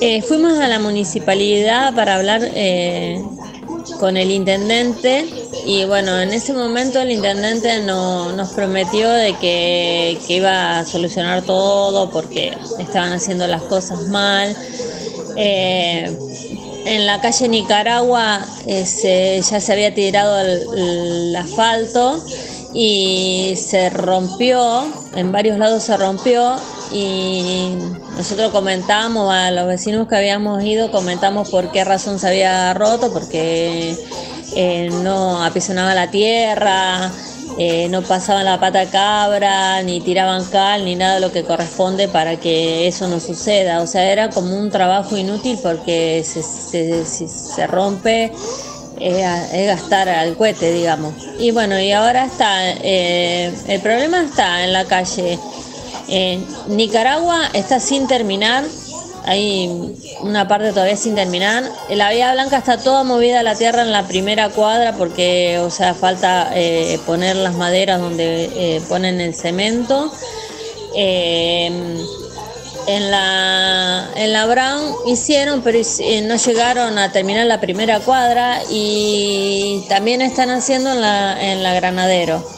Eh, 0.00 0.22
fuimos 0.22 0.58
a 0.60 0.68
la 0.68 0.78
municipalidad 0.78 1.94
para 1.96 2.14
hablar 2.14 2.42
con 3.98 4.16
el 4.16 4.30
intendente 4.30 5.26
y 5.64 5.84
bueno, 5.84 6.20
en 6.20 6.32
ese 6.32 6.52
momento 6.52 7.00
el 7.00 7.10
intendente 7.10 7.80
no, 7.80 8.32
nos 8.32 8.50
prometió 8.50 9.10
de 9.10 9.34
que, 9.34 10.18
iba 10.28 10.78
a 10.78 10.84
solucionar 10.84 11.42
todo 11.42 12.10
porque 12.10 12.56
estaban 12.78 13.12
haciendo 13.12 13.46
las 13.46 13.62
cosas 13.62 14.02
mal. 14.08 14.56
Eh, 15.36 16.16
en 16.86 17.06
la 17.06 17.20
calle 17.20 17.48
Nicaragua 17.48 18.46
ya 18.66 18.86
se 18.86 19.72
había 19.72 19.92
tirado 19.92 20.38
el, 20.38 21.34
asfalto 21.34 22.24
y 22.72 23.54
se 23.56 23.90
rompió, 23.90 24.86
en 25.14 25.32
varios 25.32 25.58
lados 25.58 25.82
se 25.82 25.96
rompió 25.96 26.56
y 26.92 27.72
nosotros 28.16 28.50
comentamos 28.50 29.32
a 29.32 29.50
los 29.50 29.66
vecinos 29.66 30.08
que 30.08 30.16
habíamos 30.16 30.64
ido, 30.64 30.90
comentamos 30.90 31.50
por 31.50 31.70
qué 31.70 31.84
razón 31.84 32.18
se 32.18 32.28
había 32.28 32.72
roto, 32.74 33.12
porque 33.12 33.96
eh, 34.54 34.88
no 35.02 35.44
apisonaba 35.44 35.94
la 35.94 36.10
tierra, 36.10 37.12
eh, 37.58 37.88
no 37.88 38.02
pasaban 38.02 38.44
la 38.44 38.58
pata 38.58 38.86
cabra, 38.86 39.82
ni 39.82 40.00
tiraban 40.00 40.44
cal, 40.46 40.84
ni 40.84 40.94
nada 40.94 41.14
de 41.14 41.20
lo 41.20 41.32
que 41.32 41.42
corresponde 41.42 42.08
para 42.08 42.36
que 42.36 42.86
eso 42.86 43.06
no 43.08 43.20
suceda. 43.20 43.82
O 43.82 43.86
sea, 43.86 44.10
era 44.10 44.30
como 44.30 44.58
un 44.58 44.70
trabajo 44.70 45.16
inútil 45.16 45.58
porque 45.62 46.24
si 46.24 46.42
se, 46.42 47.66
rompe 47.66 48.32
es, 48.98 49.66
gastar 49.66 50.08
al 50.08 50.36
cohete, 50.36 50.72
digamos. 50.72 51.14
Y 51.38 51.50
bueno, 51.50 51.78
y 51.78 51.92
ahora 51.92 52.24
está, 52.24 52.70
eh, 52.70 53.52
el 53.68 53.80
problema 53.80 54.22
está 54.22 54.64
en 54.64 54.72
la 54.72 54.84
calle. 54.84 55.38
Nicaragua 56.68 57.50
está 57.52 57.80
sin 57.80 58.06
terminar, 58.06 58.64
hay 59.26 59.68
una 60.20 60.46
parte 60.46 60.70
todavía 60.70 60.96
sin 60.96 61.16
terminar. 61.16 61.64
La 61.90 62.10
Vía 62.10 62.32
Blanca 62.32 62.58
está 62.58 62.78
toda 62.78 63.02
movida 63.02 63.40
a 63.40 63.42
la 63.42 63.56
tierra 63.56 63.82
en 63.82 63.90
la 63.90 64.06
primera 64.06 64.50
cuadra 64.50 64.92
porque, 64.92 65.58
o 65.58 65.68
sea, 65.68 65.94
falta 65.94 66.52
eh, 66.54 67.00
poner 67.04 67.34
las 67.34 67.54
maderas 67.54 68.00
donde 68.00 68.44
eh, 68.54 68.80
ponen 68.88 69.20
el 69.20 69.34
cemento. 69.34 70.12
Eh, 70.94 72.06
en 72.86 73.10
la, 73.10 74.08
en 74.14 74.32
la 74.32 74.46
Brown 74.46 74.94
hicieron, 75.06 75.60
pero 75.62 75.80
no 76.22 76.36
llegaron 76.36 76.96
a 76.98 77.10
terminar 77.10 77.46
la 77.46 77.60
primera 77.60 77.98
cuadra 77.98 78.60
y 78.70 79.84
también 79.88 80.22
están 80.22 80.50
haciendo 80.50 80.92
en 80.92 81.00
la, 81.00 81.36
en 81.50 81.64
la 81.64 81.74
Granadero. 81.74 82.48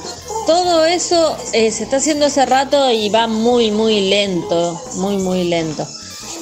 Todo 0.48 0.86
eso 0.86 1.36
se 1.44 1.66
está 1.66 1.98
haciendo 1.98 2.24
hace 2.24 2.46
rato 2.46 2.90
y 2.90 3.10
va 3.10 3.26
muy, 3.26 3.70
muy 3.70 4.08
lento, 4.08 4.80
muy, 4.94 5.18
muy 5.18 5.44
lento. 5.44 5.86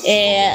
Eh, 0.04 0.48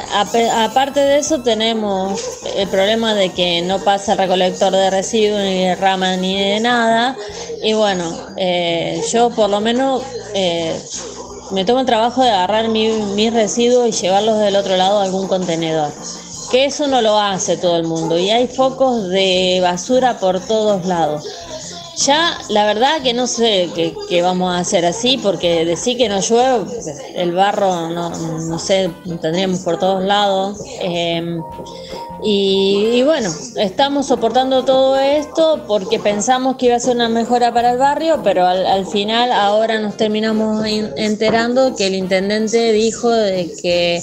aparte 0.54 1.00
de 1.00 1.18
eso 1.18 1.42
tenemos 1.42 2.18
el 2.56 2.66
problema 2.68 3.12
de 3.12 3.28
que 3.28 3.60
no 3.60 3.78
pasa 3.80 4.12
el 4.12 4.18
recolector 4.20 4.72
de 4.72 4.88
residuos, 4.88 5.42
ni 5.42 5.64
de 5.64 5.74
rama, 5.74 6.16
ni 6.16 6.40
de 6.40 6.60
nada. 6.60 7.14
Y 7.62 7.74
bueno, 7.74 8.10
eh, 8.38 9.02
yo 9.12 9.28
por 9.28 9.50
lo 9.50 9.60
menos 9.60 10.02
eh, 10.32 10.74
me 11.50 11.66
tomo 11.66 11.80
el 11.80 11.86
trabajo 11.86 12.24
de 12.24 12.30
agarrar 12.30 12.68
mis 12.70 13.34
residuos 13.34 13.86
y 13.86 13.92
llevarlos 13.92 14.38
del 14.38 14.56
otro 14.56 14.78
lado 14.78 15.00
a 15.00 15.04
algún 15.04 15.28
contenedor. 15.28 15.92
Que 16.50 16.64
eso 16.64 16.86
no 16.86 17.02
lo 17.02 17.18
hace 17.18 17.58
todo 17.58 17.76
el 17.76 17.84
mundo. 17.84 18.18
Y 18.18 18.30
hay 18.30 18.46
focos 18.46 19.10
de 19.10 19.58
basura 19.60 20.18
por 20.18 20.40
todos 20.40 20.86
lados. 20.86 21.26
Ya, 21.96 22.38
la 22.48 22.64
verdad 22.64 23.02
que 23.02 23.12
no 23.12 23.26
sé 23.26 23.68
qué, 23.74 24.22
vamos 24.22 24.52
a 24.52 24.58
hacer 24.58 24.86
así, 24.86 25.18
porque 25.18 25.64
decir 25.64 25.98
que 25.98 26.08
no 26.08 26.20
llueve, 26.20 26.64
el 27.14 27.32
barro, 27.32 27.90
no, 27.90 28.10
no 28.10 28.58
sé, 28.58 28.90
tendríamos 29.20 29.60
por 29.60 29.78
todos 29.78 30.02
lados. 30.02 30.58
Em, 30.80 31.42
y, 32.24 33.02
bueno, 33.02 33.30
estamos 33.56 34.06
soportando 34.06 34.64
todo 34.64 34.98
esto 34.98 35.64
porque 35.66 35.98
pensamos 35.98 36.56
que 36.56 36.66
iba 36.66 36.76
a 36.76 36.80
ser 36.80 36.96
una 36.96 37.08
mejora 37.08 37.52
para 37.52 37.72
el 37.72 37.78
barrio, 37.78 38.20
pero 38.22 38.46
al, 38.46 38.86
final 38.86 39.32
ahora 39.32 39.78
nos 39.80 39.96
terminamos 39.96 40.64
enterando 40.64 41.74
que 41.74 41.88
el 41.88 41.94
intendente 41.94 42.72
dijo 42.72 43.10
de 43.10 43.52
que 43.60 44.02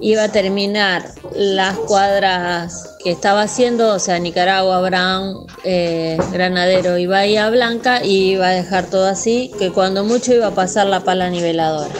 iba 0.00 0.24
a 0.24 0.28
terminar 0.32 1.04
las 1.34 1.76
cuadras 1.78 2.91
que 3.02 3.10
estaba 3.10 3.42
haciendo, 3.42 3.94
o 3.94 3.98
sea, 3.98 4.18
Nicaragua, 4.18 4.80
Brown, 4.80 5.46
eh, 5.64 6.18
Granadero 6.32 6.98
y 6.98 7.06
Bahía 7.06 7.50
Blanca, 7.50 8.04
y 8.04 8.32
iba 8.32 8.48
a 8.48 8.52
dejar 8.52 8.86
todo 8.86 9.06
así, 9.06 9.50
que 9.58 9.70
cuando 9.72 10.04
mucho 10.04 10.32
iba 10.32 10.48
a 10.48 10.54
pasar 10.54 10.86
la 10.86 11.00
pala 11.00 11.30
niveladora. 11.30 11.92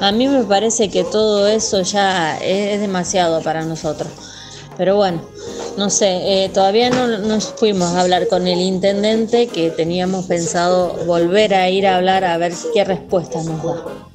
A 0.00 0.12
mí 0.12 0.28
me 0.28 0.44
parece 0.44 0.90
que 0.90 1.04
todo 1.04 1.48
eso 1.48 1.82
ya 1.82 2.38
es, 2.38 2.80
demasiado 2.80 3.42
para 3.42 3.64
nosotros. 3.64 4.08
Pero 4.76 4.94
bueno, 4.96 5.22
no 5.76 5.90
sé, 5.90 6.44
eh, 6.44 6.48
todavía 6.50 6.90
no 6.90 7.06
nos 7.06 7.46
fuimos 7.56 7.94
a 7.94 8.00
hablar 8.00 8.28
con 8.28 8.46
el 8.46 8.60
intendente 8.60 9.48
que 9.48 9.70
teníamos 9.70 10.26
pensado 10.26 10.94
volver 11.04 11.54
a 11.54 11.68
ir 11.68 11.86
a 11.86 11.96
hablar 11.96 12.24
a 12.24 12.36
ver 12.36 12.52
qué 12.72 12.84
respuesta 12.84 13.42
nos 13.42 13.62
da. 13.62 14.07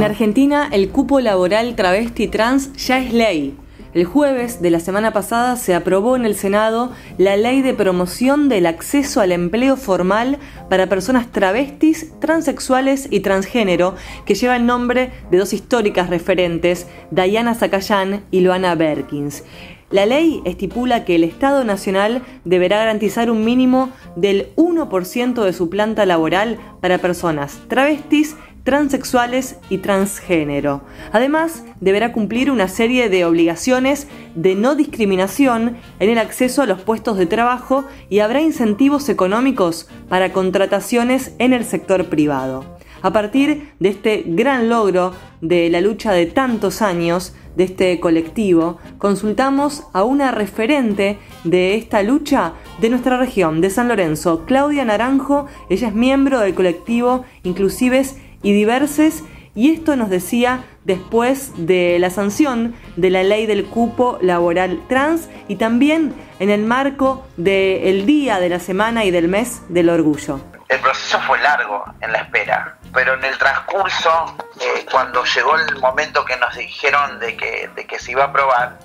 En 0.00 0.04
Argentina, 0.04 0.66
el 0.72 0.88
cupo 0.88 1.20
laboral 1.20 1.76
travesti 1.76 2.26
trans 2.26 2.72
ya 2.72 2.98
es 3.00 3.12
ley. 3.12 3.54
El 3.92 4.06
jueves 4.06 4.62
de 4.62 4.70
la 4.70 4.80
semana 4.80 5.12
pasada 5.12 5.56
se 5.56 5.74
aprobó 5.74 6.16
en 6.16 6.24
el 6.24 6.34
Senado 6.36 6.90
la 7.18 7.36
ley 7.36 7.60
de 7.60 7.74
promoción 7.74 8.48
del 8.48 8.64
acceso 8.64 9.20
al 9.20 9.30
empleo 9.30 9.76
formal 9.76 10.38
para 10.70 10.86
personas 10.86 11.30
travestis, 11.30 12.18
transexuales 12.18 13.08
y 13.10 13.20
transgénero, 13.20 13.94
que 14.24 14.36
lleva 14.36 14.56
el 14.56 14.64
nombre 14.64 15.10
de 15.30 15.36
dos 15.36 15.52
históricas 15.52 16.08
referentes, 16.08 16.86
Diana 17.10 17.54
Zacayán 17.54 18.24
y 18.30 18.40
Luana 18.40 18.74
Berkins. 18.76 19.44
La 19.90 20.06
ley 20.06 20.40
estipula 20.44 21.04
que 21.04 21.16
el 21.16 21.24
Estado 21.24 21.64
Nacional 21.64 22.22
deberá 22.44 22.78
garantizar 22.78 23.28
un 23.28 23.44
mínimo 23.44 23.90
del 24.14 24.54
1% 24.54 25.44
de 25.44 25.52
su 25.52 25.68
planta 25.68 26.06
laboral 26.06 26.58
para 26.80 26.98
personas 26.98 27.58
travestis 27.66 28.36
transexuales 28.64 29.56
y 29.68 29.78
transgénero. 29.78 30.82
Además, 31.12 31.64
deberá 31.80 32.12
cumplir 32.12 32.50
una 32.50 32.68
serie 32.68 33.08
de 33.08 33.24
obligaciones 33.24 34.06
de 34.34 34.54
no 34.54 34.74
discriminación 34.74 35.76
en 35.98 36.10
el 36.10 36.18
acceso 36.18 36.62
a 36.62 36.66
los 36.66 36.82
puestos 36.82 37.16
de 37.16 37.26
trabajo 37.26 37.84
y 38.08 38.20
habrá 38.20 38.40
incentivos 38.40 39.08
económicos 39.08 39.88
para 40.08 40.32
contrataciones 40.32 41.34
en 41.38 41.52
el 41.52 41.64
sector 41.64 42.06
privado. 42.06 42.78
A 43.02 43.12
partir 43.12 43.72
de 43.78 43.88
este 43.88 44.24
gran 44.26 44.68
logro 44.68 45.14
de 45.40 45.70
la 45.70 45.80
lucha 45.80 46.12
de 46.12 46.26
tantos 46.26 46.82
años 46.82 47.34
de 47.56 47.64
este 47.64 47.98
colectivo, 47.98 48.78
consultamos 48.98 49.84
a 49.94 50.04
una 50.04 50.30
referente 50.30 51.18
de 51.44 51.76
esta 51.76 52.02
lucha 52.02 52.52
de 52.80 52.90
nuestra 52.90 53.16
región, 53.16 53.62
de 53.62 53.70
San 53.70 53.88
Lorenzo, 53.88 54.44
Claudia 54.44 54.84
Naranjo. 54.84 55.46
Ella 55.70 55.88
es 55.88 55.94
miembro 55.94 56.40
del 56.40 56.54
colectivo 56.54 57.24
Inclusives 57.42 58.16
y 58.42 58.52
diverses, 58.52 59.22
y 59.54 59.72
esto 59.72 59.96
nos 59.96 60.10
decía 60.10 60.64
después 60.84 61.52
de 61.56 61.98
la 61.98 62.10
sanción 62.10 62.74
de 62.96 63.10
la 63.10 63.22
ley 63.22 63.46
del 63.46 63.66
cupo 63.66 64.18
laboral 64.22 64.80
trans 64.88 65.28
y 65.48 65.56
también 65.56 66.14
en 66.38 66.50
el 66.50 66.64
marco 66.64 67.26
del 67.36 68.06
día 68.06 68.38
de 68.38 68.48
la 68.48 68.60
semana 68.60 69.04
y 69.04 69.10
del 69.10 69.28
mes 69.28 69.62
del 69.68 69.90
orgullo. 69.90 70.40
El 70.68 70.78
proceso 70.78 71.20
fue 71.26 71.38
largo 71.40 71.84
en 72.00 72.12
la 72.12 72.18
espera, 72.18 72.78
pero 72.94 73.14
en 73.14 73.24
el 73.24 73.36
transcurso, 73.36 74.36
eh, 74.60 74.86
cuando 74.90 75.24
llegó 75.24 75.56
el 75.56 75.80
momento 75.80 76.24
que 76.24 76.36
nos 76.36 76.56
dijeron 76.56 77.18
de 77.18 77.36
que, 77.36 77.68
de 77.74 77.86
que 77.86 77.98
se 77.98 78.12
iba 78.12 78.22
a 78.22 78.26
aprobar, 78.28 78.78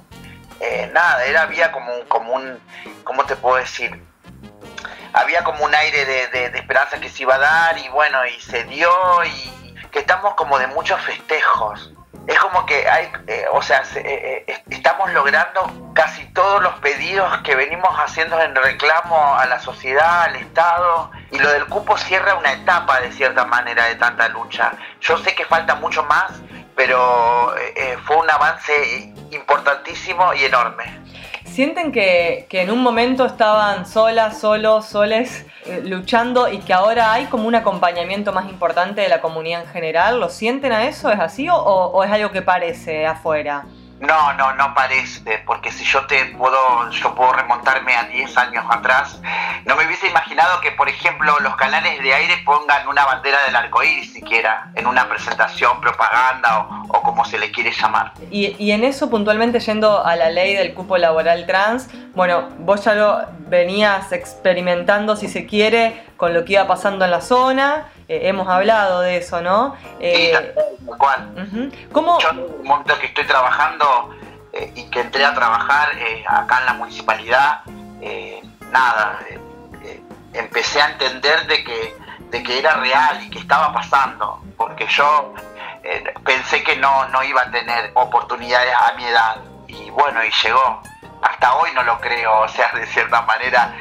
eh, 0.60 0.90
nada, 0.94 1.24
era, 1.26 1.44
había 1.44 1.72
como 1.72 1.92
como 2.08 2.34
un, 2.34 2.58
¿cómo 3.04 3.24
te 3.26 3.36
puedo 3.36 3.58
decir? 3.58 4.02
Había 5.16 5.44
como 5.44 5.64
un 5.64 5.74
aire 5.74 6.06
de, 6.06 6.46
esperanza 6.58 7.00
que 7.00 7.10
se 7.10 7.24
iba 7.24 7.36
a 7.36 7.40
dar 7.40 7.78
y 7.78 7.88
bueno, 7.90 8.26
y 8.26 8.40
se 8.42 8.64
dio 8.66 8.90
y 9.24 9.76
que 9.92 10.00
estamos 10.00 10.34
como 10.36 10.60
de 10.60 10.68
muchos 10.68 11.02
festejos. 11.02 11.92
Es 12.28 12.40
como 12.40 12.66
que 12.66 12.90
hay, 12.90 13.12
eh, 13.28 13.46
o 13.52 13.62
sea, 13.62 13.84
eh, 13.96 14.46
eh, 14.48 14.64
estamos 14.72 15.12
logrando 15.14 15.92
casi 15.94 16.26
todos 16.34 16.62
los 16.62 16.74
pedidos 16.80 17.38
que 17.44 17.56
venimos 17.56 17.96
haciendo 18.00 18.42
en 18.42 18.56
reclamo 18.56 19.36
a 19.38 19.46
la 19.46 19.60
sociedad, 19.60 20.24
al 20.24 20.36
Estado, 20.36 21.12
y 21.32 21.38
lo 21.38 21.50
del 21.52 21.68
cupo 21.68 21.96
cierra 21.98 22.36
una 22.36 22.54
etapa 22.54 23.00
de 23.00 23.12
cierta 23.12 23.46
manera 23.46 23.86
de 23.86 23.96
tanta 23.96 24.28
lucha. 24.30 24.72
Yo 25.02 25.18
sé 25.20 25.36
que 25.36 25.46
falta 25.46 25.76
mucho 25.76 26.04
más, 26.04 26.32
pero 26.76 27.56
fue 28.06 28.18
un 28.18 28.30
avance 28.30 29.14
importantísimo 29.32 30.34
y 30.34 30.46
enorme. 30.46 31.05
¿Sienten 31.56 31.94
que, 31.94 32.48
en 32.52 32.70
un 32.70 32.84
momento 32.84 33.26
estaban 33.26 33.86
solas, 33.86 34.42
solos, 34.42 34.88
soles, 34.88 35.46
eh, 35.66 35.80
luchando 35.86 36.52
y 36.52 36.58
que 36.58 36.74
ahora 36.74 37.14
hay 37.14 37.28
como 37.28 37.48
un 37.48 37.56
acompañamiento 37.56 38.34
más 38.34 38.50
importante 38.50 39.00
de 39.00 39.08
la 39.08 39.22
comunidad 39.22 39.62
en 39.62 39.68
general? 39.70 40.20
¿Lo 40.20 40.28
sienten 40.28 40.74
a 40.74 40.86
eso? 40.86 41.10
¿Es 41.10 41.20
así 41.22 41.48
o 41.50 42.04
es 42.04 42.12
algo 42.12 42.32
que 42.34 42.42
parece 42.42 43.08
afuera? 43.08 43.64
No, 44.00 44.34
no, 44.34 44.54
no 44.56 44.74
parece, 44.74 45.42
porque 45.46 45.72
si 45.72 45.86
yo 45.86 46.06
te 46.06 46.26
puedo, 46.38 46.90
yo 46.92 47.16
puedo 47.16 47.32
remontarme 47.32 47.96
a 47.96 48.04
10 48.04 48.38
años 48.38 48.66
atrás, 48.70 49.22
no 49.66 49.76
me 49.78 49.86
hubiese 49.86 50.08
imaginado 50.08 50.60
que, 50.60 50.72
por 50.72 50.90
ejemplo, 50.90 51.40
los 51.40 51.56
canales 51.56 52.02
de 52.04 52.14
aire 52.14 52.38
pongan 52.44 52.88
una 52.90 53.06
bandera 53.06 53.38
del 53.46 53.56
arcoíris 53.56 54.12
siquiera 54.12 54.70
en 54.76 54.86
una 54.86 55.08
presentación, 55.08 55.80
propaganda 55.80 56.68
o, 56.90 57.02
como 57.02 57.24
se 57.24 57.40
le 57.40 57.52
quiere 57.52 57.72
llamar. 57.72 58.12
Y, 58.30 58.56
y, 58.60 58.72
en 58.72 58.84
eso, 58.84 59.10
puntualmente 59.10 59.60
yendo 59.62 60.06
a 60.06 60.18
la 60.18 60.30
ley 60.30 60.56
del 60.56 60.74
cupo 60.74 60.98
laboral 60.98 61.46
trans, 61.46 61.88
bueno, 62.16 62.50
vos 62.60 62.84
ya 62.84 62.96
lo 62.96 63.26
venías 63.48 64.12
experimentando, 64.12 65.16
si 65.16 65.30
se 65.30 65.46
quiere, 65.46 66.04
con 66.18 66.34
lo 66.34 66.44
que 66.44 66.54
iba 66.54 66.68
pasando 66.68 67.06
en 67.06 67.12
la 67.12 67.22
zona 67.22 67.86
eh, 68.08 68.22
hemos 68.24 68.48
hablado 68.48 69.02
de 69.02 69.18
eso, 69.18 69.42
¿no? 69.42 69.76
Eh, 70.00 70.32
tal 70.34 70.98
cual. 70.98 71.72
¿Cómo? 71.92 72.20
Yo 72.20 72.30
en 72.30 72.40
un 72.40 72.64
momento 72.64 72.98
que 73.00 73.08
estoy 73.08 73.26
trabajando 73.26 74.16
eh, 74.54 74.72
y 74.76 74.90
que 74.90 75.02
entré 75.02 75.26
a 75.26 75.34
trabajar 75.34 75.90
acá 76.28 76.60
en 76.60 76.66
la 76.66 76.74
municipalidad, 76.74 77.62
nada, 78.72 79.20
empecé 80.34 80.82
a 80.82 80.92
entender 80.92 81.48
de 81.48 81.64
que, 81.64 81.96
de 82.30 82.44
que 82.44 82.60
era 82.60 82.76
real 82.76 83.24
y 83.24 83.30
que 83.30 83.40
estaba 83.40 83.74
pasando, 83.74 84.42
porque 84.58 84.86
yo 84.88 85.34
pensé 86.24 86.64
que 86.64 86.76
no, 86.76 87.08
no 87.10 87.24
iba 87.24 87.42
a 87.42 87.52
tener 87.52 87.92
oportunidades 87.94 88.74
a 88.76 88.94
mi 88.96 89.06
edad 89.06 89.38
y 89.68 89.90
bueno, 89.92 90.24
y 90.24 90.32
llegó. 90.44 90.82
Hasta 91.22 91.56
hoy 91.56 91.72
no 91.74 91.82
lo 91.84 92.00
creo, 92.00 92.40
o 92.42 92.48
sea, 92.48 92.72
de 92.74 92.86
cierta 92.88 93.22
manera 93.24 93.74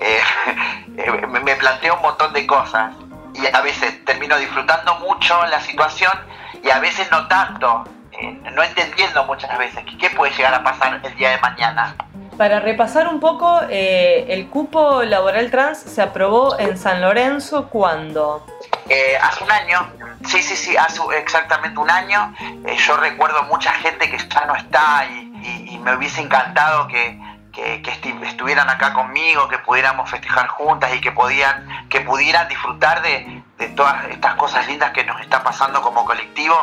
eh, 0.00 0.20
eh, 0.98 1.26
me 1.26 1.56
planteo 1.56 1.96
un 1.96 2.02
montón 2.02 2.32
de 2.32 2.46
cosas 2.46 2.92
y 3.38 3.46
a 3.54 3.60
veces 3.60 4.04
termino 4.04 4.36
disfrutando 4.36 4.98
mucho 5.00 5.44
la 5.46 5.60
situación 5.60 6.12
y 6.62 6.70
a 6.70 6.78
veces 6.78 7.10
no 7.10 7.26
tanto, 7.28 7.84
eh, 8.12 8.32
no 8.52 8.62
entendiendo 8.62 9.24
muchas 9.24 9.56
veces 9.58 9.84
qué 10.00 10.10
puede 10.10 10.32
llegar 10.34 10.54
a 10.54 10.62
pasar 10.62 11.00
el 11.02 11.14
día 11.16 11.30
de 11.30 11.38
mañana. 11.38 11.94
Para 12.36 12.60
repasar 12.60 13.08
un 13.08 13.18
poco, 13.18 13.62
el 13.70 14.48
cupo 14.48 15.02
laboral 15.04 15.50
trans 15.50 15.78
se 15.78 16.02
aprobó 16.02 16.58
en 16.58 16.76
San 16.76 17.00
Lorenzo 17.00 17.70
cuando... 17.70 18.44
hace 19.22 19.42
un 19.42 19.50
año, 19.50 19.90
sí, 20.26 20.42
sí, 20.42 20.54
sí, 20.54 20.76
hace 20.76 21.00
exactamente 21.16 21.80
un 21.80 21.90
año. 21.90 22.34
yo 22.76 22.96
recuerdo 22.98 23.42
mucha 23.44 23.72
gente 23.72 24.10
que 24.10 24.18
ya 24.18 24.44
no 24.44 24.54
está 24.54 25.06
y 25.06 25.78
me 25.82 25.96
hubiese 25.96 26.20
encantado 26.20 26.88
que, 26.88 27.18
que, 27.56 27.82
estuvieran 28.28 28.68
acá 28.68 28.92
conmigo, 28.92 29.48
que 29.48 29.58
pudiéramos 29.58 30.10
festejar 30.10 30.46
juntas 30.48 30.94
y 30.94 31.00
que, 31.00 31.10
podían, 31.10 31.66
que 31.88 32.00
pudieran 32.02 32.46
disfrutar 32.48 33.02
de, 33.02 33.42
todas 33.74 34.04
estas 34.10 34.34
cosas 34.34 34.66
lindas 34.66 34.92
que 34.92 35.04
nos 35.04 35.20
está 35.20 35.42
pasando 35.42 35.80
como 35.80 36.04
colectivo 36.04 36.54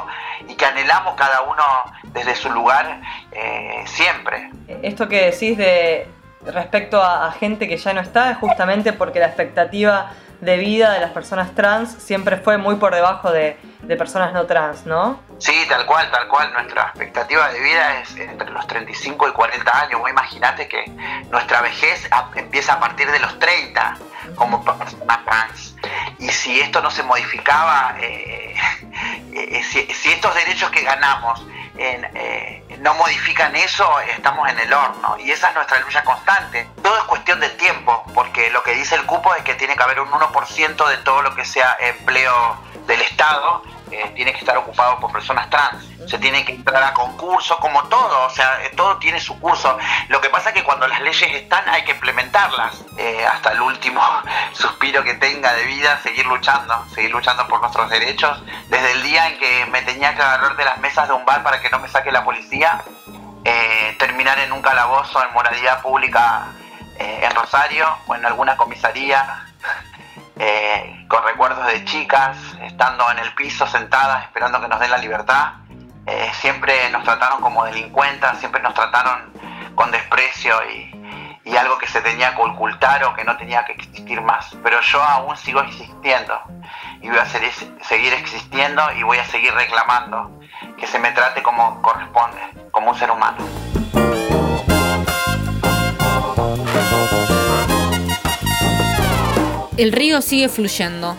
y 0.47 0.53
que 0.55 0.65
anhelamos 0.65 1.15
cada 1.15 1.41
uno 1.41 1.63
desde 2.03 2.35
su 2.35 2.51
lugar 2.51 3.01
eh, 3.31 3.83
siempre. 3.88 4.51
Esto 4.83 5.07
que 5.07 5.31
decís 5.31 5.57
de 5.57 6.07
respecto 6.45 7.01
a 7.01 7.31
gente 7.31 7.67
que 7.67 7.77
ya 7.77 7.93
no 7.93 8.01
está 8.01 8.31
es 8.31 8.38
justamente 8.38 8.93
porque 8.93 9.19
la 9.19 9.27
expectativa 9.27 10.12
de 10.43 10.57
vida 10.57 10.91
de 10.91 11.00
las 11.00 11.12
personas 11.12 11.55
trans 11.55 11.91
siempre 11.91 12.38
fue 12.38 12.57
muy 12.57 12.75
por 12.75 12.93
debajo 12.93 13.31
de, 13.31 13.57
de 13.81 13.95
personas 13.95 14.33
no 14.33 14.45
trans, 14.45 14.85
¿no? 14.85 15.21
Sí, 15.38 15.65
tal 15.67 15.85
cual, 15.85 16.09
tal 16.12 16.27
cual. 16.27 16.51
Nuestra 16.53 16.83
expectativa 16.83 17.50
de 17.50 17.59
vida 17.59 18.00
es 18.00 18.15
entre 18.17 18.50
los 18.50 18.65
35 18.67 19.27
y 19.27 19.31
40 19.31 19.81
años. 19.81 20.00
Vos 20.00 20.09
imaginate 20.09 20.67
que 20.67 20.85
nuestra 21.31 21.62
vejez 21.62 22.09
empieza 22.35 22.73
a 22.73 22.79
partir 22.79 23.09
de 23.12 23.19
los 23.19 23.38
30 23.39 23.97
como 24.35 24.63
personas 24.63 25.25
trans. 25.25 25.75
Y 26.19 26.29
si 26.29 26.59
esto 26.59 26.81
no 26.81 26.89
se 26.91 27.03
modificaba, 27.03 27.95
eh, 28.00 28.55
eh, 29.33 29.63
si, 29.63 30.12
estos 30.12 30.33
derechos 30.35 30.69
que 30.71 30.81
ganamos 30.81 31.45
eh, 31.77 32.62
no 32.84 32.94
modifican 32.96 33.56
eso, 33.56 34.00
estamos 34.02 34.50
en 34.50 34.60
el 34.60 34.74
horno. 34.74 35.18
Y 35.18 35.32
esa 35.32 35.50
es 35.50 35.56
nuestra 35.56 35.80
lucha 35.80 36.04
constante. 36.04 36.68
Todo 36.82 36.98
es 36.98 37.04
cuestión 37.06 37.40
de 37.40 37.50
tiempo, 37.50 38.04
porque 38.13 38.50
lo 38.52 38.62
que 38.62 38.74
dice 38.75 38.96
el 38.96 39.06
cupo 39.06 39.34
es 39.36 39.44
que 39.44 39.56
tiene 39.56 39.75
que 39.78 39.84
haber 39.84 40.02
un 40.02 40.10
1% 40.12 40.90
de 40.90 40.98
todo 40.98 41.22
lo 41.22 41.34
que 41.34 41.46
sea 41.46 41.78
empleo 41.80 42.58
del 42.86 43.02
Estado 43.02 43.63
eh, 43.93 44.12
tiene 44.15 44.31
que 44.31 44.39
estar 44.39 44.57
ocupado 44.57 45.00
por 45.00 45.12
personas 45.12 45.50
trans. 45.50 45.85
Se 46.07 46.17
tiene 46.17 46.43
que 46.43 46.53
entrar 46.53 46.83
a 46.83 46.93
concurso, 46.93 47.57
como 47.57 47.83
todo, 47.83 48.25
o 48.25 48.29
sea, 48.29 48.63
eh, 48.63 48.71
todo 48.75 48.97
tiene 48.97 49.19
su 49.19 49.39
curso. 49.39 49.77
Lo 50.09 50.19
que 50.19 50.29
pasa 50.29 50.50
es 50.50 50.55
que 50.55 50.63
cuando 50.63 50.88
las 50.88 51.00
leyes 51.01 51.33
están 51.33 51.67
hay 51.69 51.83
que 51.83 51.91
implementarlas. 51.91 52.83
Eh, 52.97 53.25
hasta 53.25 53.51
el 53.51 53.62
último 53.62 54.01
suspiro 54.53 55.03
que 55.03 55.13
tenga 55.15 55.53
de 55.53 55.65
vida, 55.65 56.00
seguir 56.01 56.25
luchando, 56.25 56.85
seguir 56.93 57.12
luchando 57.12 57.47
por 57.47 57.62
nuestros 57.62 57.89
derechos. 57.89 58.41
Desde 58.69 58.91
el 58.91 59.03
día 59.03 59.27
en 59.27 59.39
que 59.39 59.65
me 59.67 59.81
tenía 59.83 60.15
que 60.15 60.21
agarrar 60.21 60.55
de 60.55 60.65
las 60.65 60.77
mesas 60.79 61.07
de 61.07 61.13
un 61.13 61.25
bar 61.25 61.43
para 61.43 61.62
que 61.62 61.69
no 61.69 61.79
me 61.79 61.88
saque 61.88 62.12
la 62.12 62.23
policía, 62.23 62.83
terminar 64.00 64.39
en 64.39 64.51
un 64.51 64.62
calabozo 64.62 65.23
en 65.23 65.33
moralidad 65.33 65.81
pública 65.81 66.47
en 66.97 67.35
Rosario 67.35 67.85
o 68.07 68.15
en 68.15 68.25
alguna 68.25 68.55
comisaría 68.55 69.45
eh, 70.39 71.03
con 71.13 71.23
recuerdos 71.26 71.67
de 71.67 71.86
chicas, 71.86 72.36
estando 72.63 73.06
en 73.12 73.19
el 73.19 73.36
piso 73.36 73.67
sentadas 73.67 74.23
esperando 74.23 74.60
que 74.60 74.67
nos 74.67 74.80
den 74.80 74.89
la 74.89 74.97
libertad. 74.97 75.54
Eh, 76.08 76.32
siempre 76.34 76.89
nos 76.89 77.04
trataron 77.04 77.39
como 77.39 77.63
delincuentes, 77.65 78.39
siempre 78.39 78.60
nos 78.63 78.73
trataron 78.73 79.32
con 79.76 79.91
desprecio 79.91 80.56
y, 80.71 80.91
algo 81.56 81.78
que 81.78 81.86
se 81.86 82.02
tenía 82.02 82.36
que 82.36 82.41
ocultar 82.41 83.04
o 83.04 83.13
que 83.13 83.23
no 83.23 83.38
tenía 83.38 83.63
que 83.63 83.73
existir 83.73 84.19
más. 84.21 84.58
Pero 84.63 84.82
yo 84.82 85.04
aún 85.04 85.38
sigo 85.38 85.62
existiendo 85.62 86.41
y 86.99 87.10
voy 87.10 87.19
a 87.19 87.26
seguir 87.28 88.13
existiendo 88.13 88.82
y 88.93 89.04
voy 89.04 89.19
a 89.19 89.26
seguir 89.26 89.54
reclamando 89.54 90.39
que 90.80 90.88
se 90.88 90.97
me 90.97 91.12
trate 91.12 91.43
como 91.43 91.80
corresponde, 91.84 92.41
como 92.71 92.89
un 92.89 92.97
ser 92.97 93.12
humano. 93.12 93.38
El 99.77 99.91
río 99.91 100.21
sigue 100.21 100.49
fluyendo, 100.49 101.15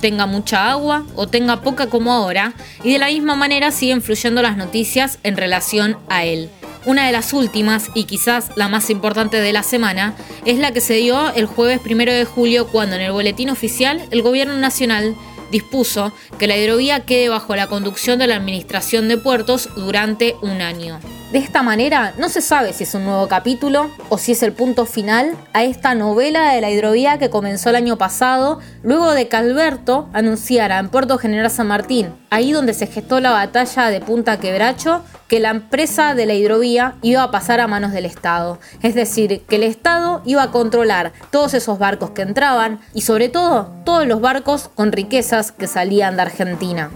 tenga 0.00 0.26
mucha 0.26 0.70
agua 0.70 1.04
o 1.14 1.26
tenga 1.26 1.60
poca 1.60 1.88
como 1.88 2.12
ahora, 2.12 2.54
y 2.82 2.92
de 2.92 2.98
la 2.98 3.08
misma 3.08 3.34
manera 3.34 3.70
siguen 3.70 4.02
fluyendo 4.02 4.42
las 4.42 4.56
noticias 4.56 5.18
en 5.22 5.36
relación 5.36 5.98
a 6.08 6.24
él. 6.24 6.48
Una 6.86 7.06
de 7.06 7.12
las 7.12 7.32
últimas, 7.32 7.90
y 7.94 8.04
quizás 8.04 8.50
la 8.56 8.68
más 8.68 8.88
importante 8.88 9.40
de 9.40 9.52
la 9.52 9.62
semana, 9.62 10.14
es 10.46 10.58
la 10.58 10.72
que 10.72 10.80
se 10.80 10.94
dio 10.94 11.34
el 11.34 11.46
jueves 11.46 11.80
1 11.84 12.04
de 12.04 12.24
julio 12.24 12.68
cuando 12.68 12.96
en 12.96 13.02
el 13.02 13.12
boletín 13.12 13.50
oficial 13.50 14.02
el 14.10 14.22
Gobierno 14.22 14.56
Nacional 14.56 15.14
dispuso 15.50 16.12
que 16.38 16.46
la 16.46 16.56
hidrovía 16.56 17.04
quede 17.04 17.28
bajo 17.28 17.56
la 17.56 17.66
conducción 17.66 18.18
de 18.18 18.26
la 18.26 18.36
Administración 18.36 19.08
de 19.08 19.18
Puertos 19.18 19.68
durante 19.76 20.36
un 20.40 20.62
año. 20.62 21.00
De 21.32 21.38
esta 21.38 21.62
manera, 21.62 22.14
no 22.16 22.30
se 22.30 22.40
sabe 22.40 22.72
si 22.72 22.84
es 22.84 22.94
un 22.94 23.04
nuevo 23.04 23.28
capítulo 23.28 23.90
o 24.08 24.16
si 24.16 24.32
es 24.32 24.42
el 24.42 24.54
punto 24.54 24.86
final 24.86 25.36
a 25.52 25.62
esta 25.62 25.94
novela 25.94 26.54
de 26.54 26.62
la 26.62 26.70
hidrovía 26.70 27.18
que 27.18 27.28
comenzó 27.28 27.68
el 27.68 27.76
año 27.76 27.98
pasado, 27.98 28.60
luego 28.82 29.12
de 29.12 29.28
que 29.28 29.36
Alberto 29.36 30.08
anunciara 30.14 30.78
en 30.78 30.88
Puerto 30.88 31.18
General 31.18 31.50
San 31.50 31.66
Martín, 31.66 32.14
ahí 32.30 32.52
donde 32.52 32.72
se 32.72 32.86
gestó 32.86 33.20
la 33.20 33.32
batalla 33.32 33.90
de 33.90 34.00
Punta 34.00 34.40
Quebracho, 34.40 35.02
que 35.28 35.38
la 35.38 35.50
empresa 35.50 36.14
de 36.14 36.24
la 36.24 36.32
hidrovía 36.32 36.94
iba 37.02 37.22
a 37.22 37.30
pasar 37.30 37.60
a 37.60 37.68
manos 37.68 37.92
del 37.92 38.06
Estado. 38.06 38.58
Es 38.82 38.94
decir, 38.94 39.42
que 39.46 39.56
el 39.56 39.64
Estado 39.64 40.22
iba 40.24 40.42
a 40.44 40.50
controlar 40.50 41.12
todos 41.30 41.52
esos 41.52 41.78
barcos 41.78 42.12
que 42.12 42.22
entraban 42.22 42.80
y 42.94 43.02
sobre 43.02 43.28
todo 43.28 43.70
todos 43.84 44.06
los 44.06 44.22
barcos 44.22 44.70
con 44.74 44.92
riquezas 44.92 45.52
que 45.52 45.66
salían 45.66 46.16
de 46.16 46.22
Argentina. 46.22 46.90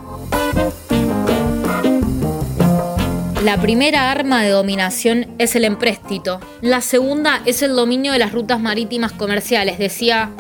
La 3.43 3.57
primera 3.57 4.13
arma 4.13 4.41
de 4.45 4.51
dominación 4.51 5.27
es 5.39 5.57
el 5.57 5.65
empréstito. 5.65 6.39
La 6.61 6.81
segunda 6.81 7.41
es 7.45 7.61
el 7.63 7.75
dominio 7.75 8.13
de 8.13 8.21
las 8.21 8.31
rutas 8.31 8.61
marítimas 8.61 9.11
comerciales, 9.11 9.79
decía 9.79 10.31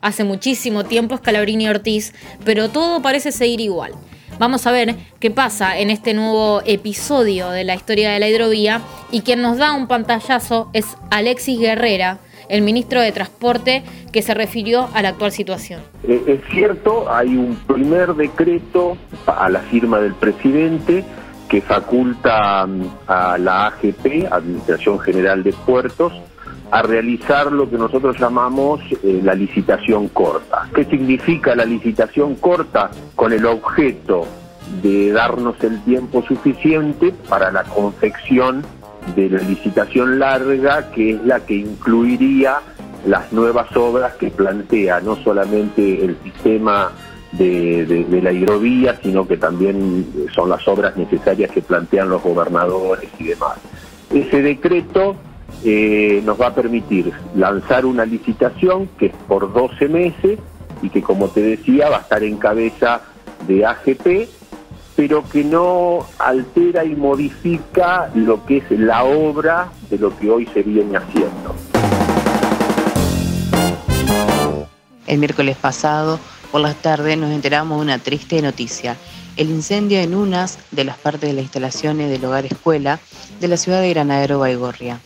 hace 0.00 0.22
muchísimo 0.22 0.84
tiempo 0.84 1.16
Scalabrini 1.16 1.66
Ortiz, 1.66 2.14
pero 2.44 2.68
todo 2.68 3.02
parece 3.02 3.32
seguir 3.32 3.60
igual. 3.60 3.90
Vamos 4.38 4.68
a 4.68 4.72
ver 4.72 4.94
qué 5.18 5.32
pasa 5.32 5.76
en 5.80 5.90
este 5.90 6.14
nuevo 6.14 6.62
episodio 6.64 7.50
de 7.50 7.64
la 7.64 7.74
historia 7.74 8.12
de 8.12 8.20
la 8.20 8.28
hidrovía 8.28 8.82
y 9.10 9.22
quien 9.22 9.42
nos 9.42 9.58
da 9.58 9.72
un 9.72 9.88
pantallazo 9.88 10.70
es 10.74 10.86
Alexis 11.10 11.58
Guerrera, 11.58 12.20
el 12.48 12.62
ministro 12.62 13.00
de 13.00 13.10
Transporte, 13.10 13.82
que 14.12 14.22
se 14.22 14.32
refirió 14.32 14.90
a 14.94 15.02
la 15.02 15.08
actual 15.08 15.32
situación. 15.32 15.80
Eh, 16.06 16.22
es 16.24 16.40
cierto, 16.52 17.12
hay 17.12 17.36
un 17.36 17.56
primer 17.66 18.14
decreto 18.14 18.96
a 19.26 19.48
la 19.48 19.58
firma 19.58 19.98
del 19.98 20.14
presidente 20.14 21.04
que 21.48 21.60
faculta 21.60 22.66
mm, 22.66 22.82
a 23.06 23.38
la 23.38 23.66
AGP, 23.66 24.30
Administración 24.30 24.98
General 25.00 25.42
de 25.42 25.52
Puertos, 25.52 26.12
a 26.70 26.82
realizar 26.82 27.52
lo 27.52 27.70
que 27.70 27.76
nosotros 27.76 28.18
llamamos 28.18 28.80
eh, 29.02 29.20
la 29.22 29.34
licitación 29.34 30.08
corta. 30.08 30.68
¿Qué 30.74 30.84
significa 30.84 31.54
la 31.54 31.64
licitación 31.64 32.34
corta? 32.36 32.90
Con 33.14 33.32
el 33.32 33.46
objeto 33.46 34.26
de 34.82 35.12
darnos 35.12 35.62
el 35.62 35.82
tiempo 35.84 36.22
suficiente 36.22 37.14
para 37.28 37.52
la 37.52 37.64
confección 37.64 38.64
de 39.14 39.28
la 39.28 39.42
licitación 39.42 40.18
larga, 40.18 40.90
que 40.90 41.10
es 41.10 41.24
la 41.24 41.40
que 41.40 41.54
incluiría 41.54 42.60
las 43.06 43.32
nuevas 43.32 43.76
obras 43.76 44.14
que 44.14 44.30
plantea 44.30 45.00
no 45.00 45.16
solamente 45.16 46.04
el 46.04 46.16
sistema 46.22 46.90
de, 47.38 48.20
la 48.22 48.32
hidrovía, 48.32 48.98
sino 49.02 49.26
que 49.26 49.36
también 49.36 50.06
son 50.34 50.48
las 50.48 50.66
obras 50.68 50.96
necesarias 50.96 51.50
que 51.50 51.62
plantean 51.62 52.08
los 52.08 52.22
gobernadores 52.22 53.08
y 53.18 53.24
demás. 53.24 53.58
Ese 54.12 54.42
decreto 54.42 55.16
eh, 55.64 56.22
nos 56.24 56.40
va 56.40 56.48
a 56.48 56.54
permitir 56.54 57.12
lanzar 57.34 57.86
una 57.86 58.04
licitación 58.04 58.88
que 58.98 59.06
es 59.06 59.12
por 59.28 59.52
12 59.52 59.88
meses 59.88 60.38
y 60.82 60.90
que, 60.90 61.02
como 61.02 61.28
te 61.28 61.42
decía, 61.42 61.88
va 61.88 61.98
a 61.98 62.00
estar 62.00 62.22
en 62.22 62.36
cabeza 62.36 63.00
de 63.46 63.64
AGP, 63.66 64.28
pero 64.96 65.24
que 65.28 65.42
no 65.42 66.06
altera 66.18 66.84
y 66.84 66.94
modifica 66.94 68.10
lo 68.14 68.44
que 68.46 68.58
es 68.58 68.70
la 68.70 69.04
obra 69.04 69.68
de 69.90 69.98
lo 69.98 70.16
que 70.16 70.30
hoy 70.30 70.46
se 70.52 70.62
viene 70.62 70.96
haciendo. 70.96 71.54
El 75.06 75.18
miércoles 75.18 75.56
pasado 75.56 76.18
por 76.54 76.60
las 76.60 76.80
tardes 76.80 77.18
nos 77.18 77.32
enteramos 77.32 77.78
de 77.78 77.82
una 77.82 77.98
triste 77.98 78.40
noticia. 78.40 78.96
El 79.36 79.50
incendio 79.50 79.98
en 79.98 80.14
unas 80.14 80.56
de 80.70 80.84
las 80.84 80.96
partes 80.96 81.28
de 81.28 81.32
las 81.32 81.42
instalaciones 81.42 82.08
del 82.08 82.24
hogar 82.24 82.46
escuela 82.46 83.00
de 83.40 83.48
la 83.48 83.56
ciudad 83.56 83.80
de 83.80 83.90
Granadero 83.90 84.38
Baigorria. 84.38 85.00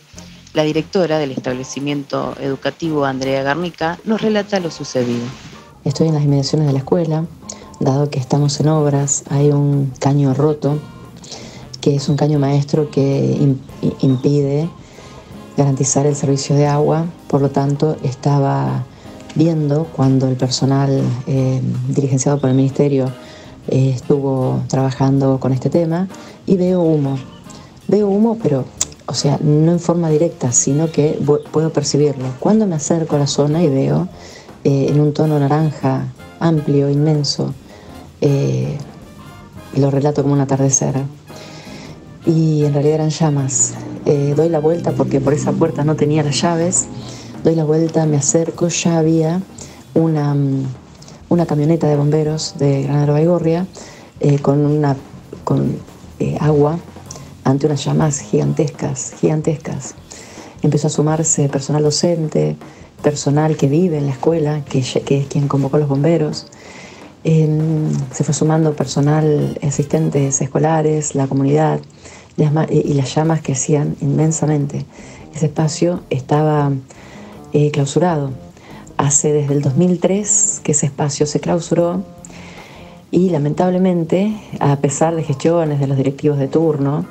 La 0.53 0.61
directora 0.61 1.17
del 1.17 1.31
establecimiento 1.31 2.35
educativo, 2.39 3.03
Andrea 3.03 3.41
Garnica, 3.41 3.97
nos 4.03 4.21
relata 4.21 4.59
lo 4.59 4.69
sucedido. 4.69 5.23
Estoy 5.85 6.09
en 6.09 6.13
las 6.13 6.23
inmediaciones 6.23 6.67
de 6.67 6.73
la 6.73 6.77
escuela, 6.77 7.25
dado 7.79 8.11
que 8.11 8.19
estamos 8.19 8.59
en 8.59 8.67
obras, 8.67 9.23
hay 9.31 9.49
un 9.49 9.91
caño 9.99 10.35
roto, 10.35 10.77
que 11.81 11.95
es 11.95 12.09
un 12.09 12.15
caño 12.15 12.37
maestro 12.37 12.91
que 12.91 13.55
impide 14.01 14.69
garantizar 15.57 16.05
el 16.05 16.15
servicio 16.15 16.55
de 16.55 16.67
agua, 16.67 17.07
por 17.27 17.41
lo 17.41 17.49
tanto 17.49 17.97
estaba 18.03 18.85
viendo 19.35 19.85
cuando 19.95 20.27
el 20.27 20.35
personal 20.35 21.01
eh, 21.27 21.61
dirigenciado 21.87 22.39
por 22.39 22.49
el 22.49 22.55
ministerio 22.55 23.11
eh, 23.67 23.91
estuvo 23.95 24.61
trabajando 24.67 25.39
con 25.39 25.53
este 25.53 25.69
tema 25.69 26.07
y 26.45 26.57
veo 26.57 26.81
humo. 26.81 27.17
Veo 27.87 28.07
humo, 28.07 28.37
pero, 28.41 28.65
o 29.05 29.13
sea, 29.13 29.39
no 29.41 29.71
en 29.71 29.79
forma 29.79 30.09
directa, 30.09 30.51
sino 30.51 30.91
que 30.91 31.19
puedo 31.51 31.71
percibirlo. 31.71 32.25
Cuando 32.39 32.67
me 32.67 32.75
acerco 32.75 33.15
a 33.15 33.19
la 33.19 33.27
zona 33.27 33.63
y 33.63 33.69
veo 33.69 34.07
eh, 34.63 34.87
en 34.89 34.99
un 34.99 35.13
tono 35.13 35.39
naranja 35.39 36.05
amplio, 36.39 36.89
inmenso, 36.89 37.53
lo 39.75 39.91
relato 39.91 40.21
como 40.21 40.33
un 40.33 40.41
atardecer. 40.41 40.95
Y 42.25 42.63
en 42.65 42.73
realidad 42.73 42.95
eran 42.95 43.09
llamas. 43.09 43.73
doy 44.35 44.49
la 44.49 44.59
vuelta 44.59 44.91
porque 44.91 45.19
por 45.19 45.33
esa 45.33 45.51
puerta 45.51 45.83
no 45.83 45.95
tenía 45.95 46.23
las 46.23 46.41
llaves 46.41 46.87
doy 47.43 47.55
la 47.55 47.63
vuelta, 47.63 48.05
me 48.05 48.17
acerco, 48.17 48.67
ya 48.67 48.97
había 48.97 49.41
una, 49.93 50.33
mm, 50.33 50.65
una 51.29 51.45
camioneta 51.45 51.87
de 51.87 51.95
bomberos 51.95 52.55
de 52.57 52.83
Granada 52.83 53.13
Baigorria 53.13 53.67
eh, 54.19 54.39
con, 54.39 54.65
una, 54.65 54.95
con 55.43 55.77
eh, 56.19 56.37
agua 56.39 56.79
ante 57.43 57.65
unas 57.65 57.83
llamas 57.83 58.19
gigantescas, 58.19 59.13
gigantescas. 59.19 59.95
Empezó 60.61 60.87
a 60.87 60.89
sumarse 60.89 61.47
personal 61.49 61.83
docente, 61.83 62.57
personal 63.01 63.55
que 63.55 63.67
vive 63.67 63.97
en 63.97 64.07
la 64.07 64.11
escuela, 64.11 64.63
que, 64.65 64.79
es 64.79 65.27
quien 65.29 65.47
convocó 65.47 65.77
a 65.77 65.79
los 65.79 65.89
bomberos. 65.89 66.47
se 67.23 68.23
fue 68.23 68.33
sumando 68.33 68.75
personal, 68.75 69.57
asistentes 69.63 70.41
escolares, 70.41 71.15
la 71.15 71.27
comunidad 71.27 71.79
y 72.69 72.93
las 72.93 73.15
llamas 73.15 73.41
que 73.41 73.53
hacían 73.53 73.95
inmensamente. 74.01 74.85
Ese 75.33 75.45
espacio 75.45 76.01
estaba 76.09 76.71
eh, 77.53 77.71
clausurado. 77.71 78.31
Hace 78.97 79.31
desde 79.31 79.53
el 79.53 79.61
2003 79.61 80.61
que 80.63 80.73
ese 80.73 80.87
espacio 80.87 81.25
se 81.25 81.39
clausuró 81.39 82.03
y 83.11 83.29
lamentablemente, 83.29 84.35
a 84.59 84.75
pesar 84.77 85.15
de 85.15 85.23
gestiones 85.23 85.79
de 85.79 85.87
los 85.87 85.97
directivos 85.97 86.37
de 86.37 86.47
turno, 86.47 87.05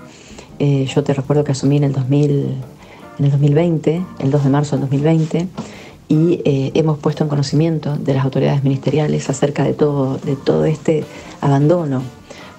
eh, 0.61 0.87
yo 0.87 1.03
te 1.03 1.13
recuerdo 1.13 1.45
que 1.45 1.53
asumí 1.53 1.77
en 1.77 1.85
el, 1.85 1.93
2000, 1.93 2.31
en 3.19 3.25
el 3.25 3.31
2020, 3.31 4.03
el 4.21 4.31
2 4.31 4.45
de 4.45 4.51
marzo 4.51 4.77
del 4.77 4.83
2020, 4.83 5.49
y 6.09 6.41
eh, 6.45 6.71
hemos 6.75 6.99
puesto 6.99 7.25
en 7.25 7.29
conocimiento 7.29 7.97
de 7.97 8.15
las 8.15 8.25
autoridades 8.25 8.63
ministeriales 8.63 9.29
acerca 9.29 9.65
de 9.65 9.75
todo, 9.75 10.19
de 10.19 10.37
todo 10.37 10.65
este 10.65 11.05
abandono, 11.41 12.03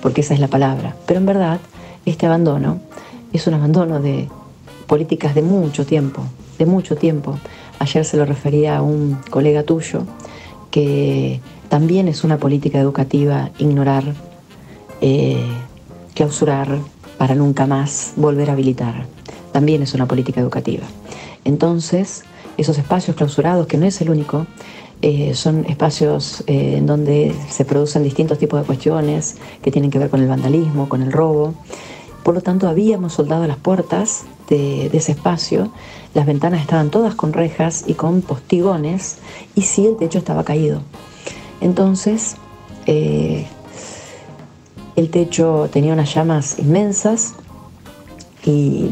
porque 0.01 0.21
esa 0.21 0.33
es 0.33 0.39
la 0.39 0.47
palabra. 0.47 0.95
Pero 1.05 1.19
en 1.19 1.25
verdad, 1.25 1.59
este 2.05 2.25
abandono 2.25 2.79
es 3.31 3.47
un 3.47 3.53
abandono 3.53 4.01
de 4.01 4.27
políticas 4.85 5.33
de 5.33 5.41
mucho 5.41 5.85
tiempo, 5.85 6.23
de 6.57 6.65
mucho 6.65 6.95
tiempo, 6.95 7.37
Ayer 7.79 8.03
se 8.03 8.17
lo 8.17 8.25
refería 8.25 8.77
a 8.77 8.81
un 8.81 9.17
colega 9.29 9.63
tuyo 9.63 10.03
que 10.69 11.39
también 11.69 12.07
es 12.07 12.23
una 12.23 12.37
política 12.37 12.79
educativa 12.79 13.51
ignorar, 13.57 14.03
eh, 15.01 15.41
clausurar 16.13 16.77
para 17.17 17.35
nunca 17.35 17.65
más 17.65 18.13
volver 18.17 18.49
a 18.49 18.53
habilitar. 18.53 19.05
También 19.51 19.81
es 19.81 19.93
una 19.93 20.07
política 20.07 20.41
educativa. 20.41 20.83
Entonces, 21.45 22.23
esos 22.57 22.77
espacios 22.77 23.15
clausurados, 23.15 23.65
que 23.67 23.77
no 23.77 23.85
es 23.85 24.01
el 24.01 24.09
único, 24.09 24.45
eh, 25.01 25.33
son 25.33 25.65
espacios 25.65 26.43
eh, 26.47 26.75
en 26.77 26.85
donde 26.85 27.33
se 27.49 27.63
producen 27.63 28.03
distintos 28.03 28.37
tipos 28.37 28.59
de 28.59 28.65
cuestiones 28.65 29.37
que 29.61 29.71
tienen 29.71 29.89
que 29.89 29.99
ver 29.99 30.09
con 30.09 30.21
el 30.21 30.27
vandalismo, 30.27 30.89
con 30.89 31.01
el 31.01 31.11
robo. 31.11 31.53
Por 32.23 32.35
lo 32.35 32.41
tanto, 32.41 32.67
habíamos 32.67 33.13
soldado 33.13 33.47
las 33.47 33.57
puertas 33.57 34.25
de 34.49 34.87
ese 34.87 35.13
espacio 35.13 35.71
las 36.13 36.25
ventanas 36.25 36.61
estaban 36.61 36.89
todas 36.89 37.15
con 37.15 37.33
rejas 37.33 37.83
y 37.87 37.93
con 37.93 38.21
postigones 38.21 39.17
y 39.55 39.63
sí 39.63 39.85
el 39.85 39.97
techo 39.97 40.17
estaba 40.17 40.43
caído. 40.43 40.81
Entonces, 41.61 42.35
eh, 42.85 43.45
el 44.95 45.09
techo 45.09 45.69
tenía 45.71 45.93
unas 45.93 46.13
llamas 46.13 46.59
inmensas 46.59 47.35
y 48.45 48.89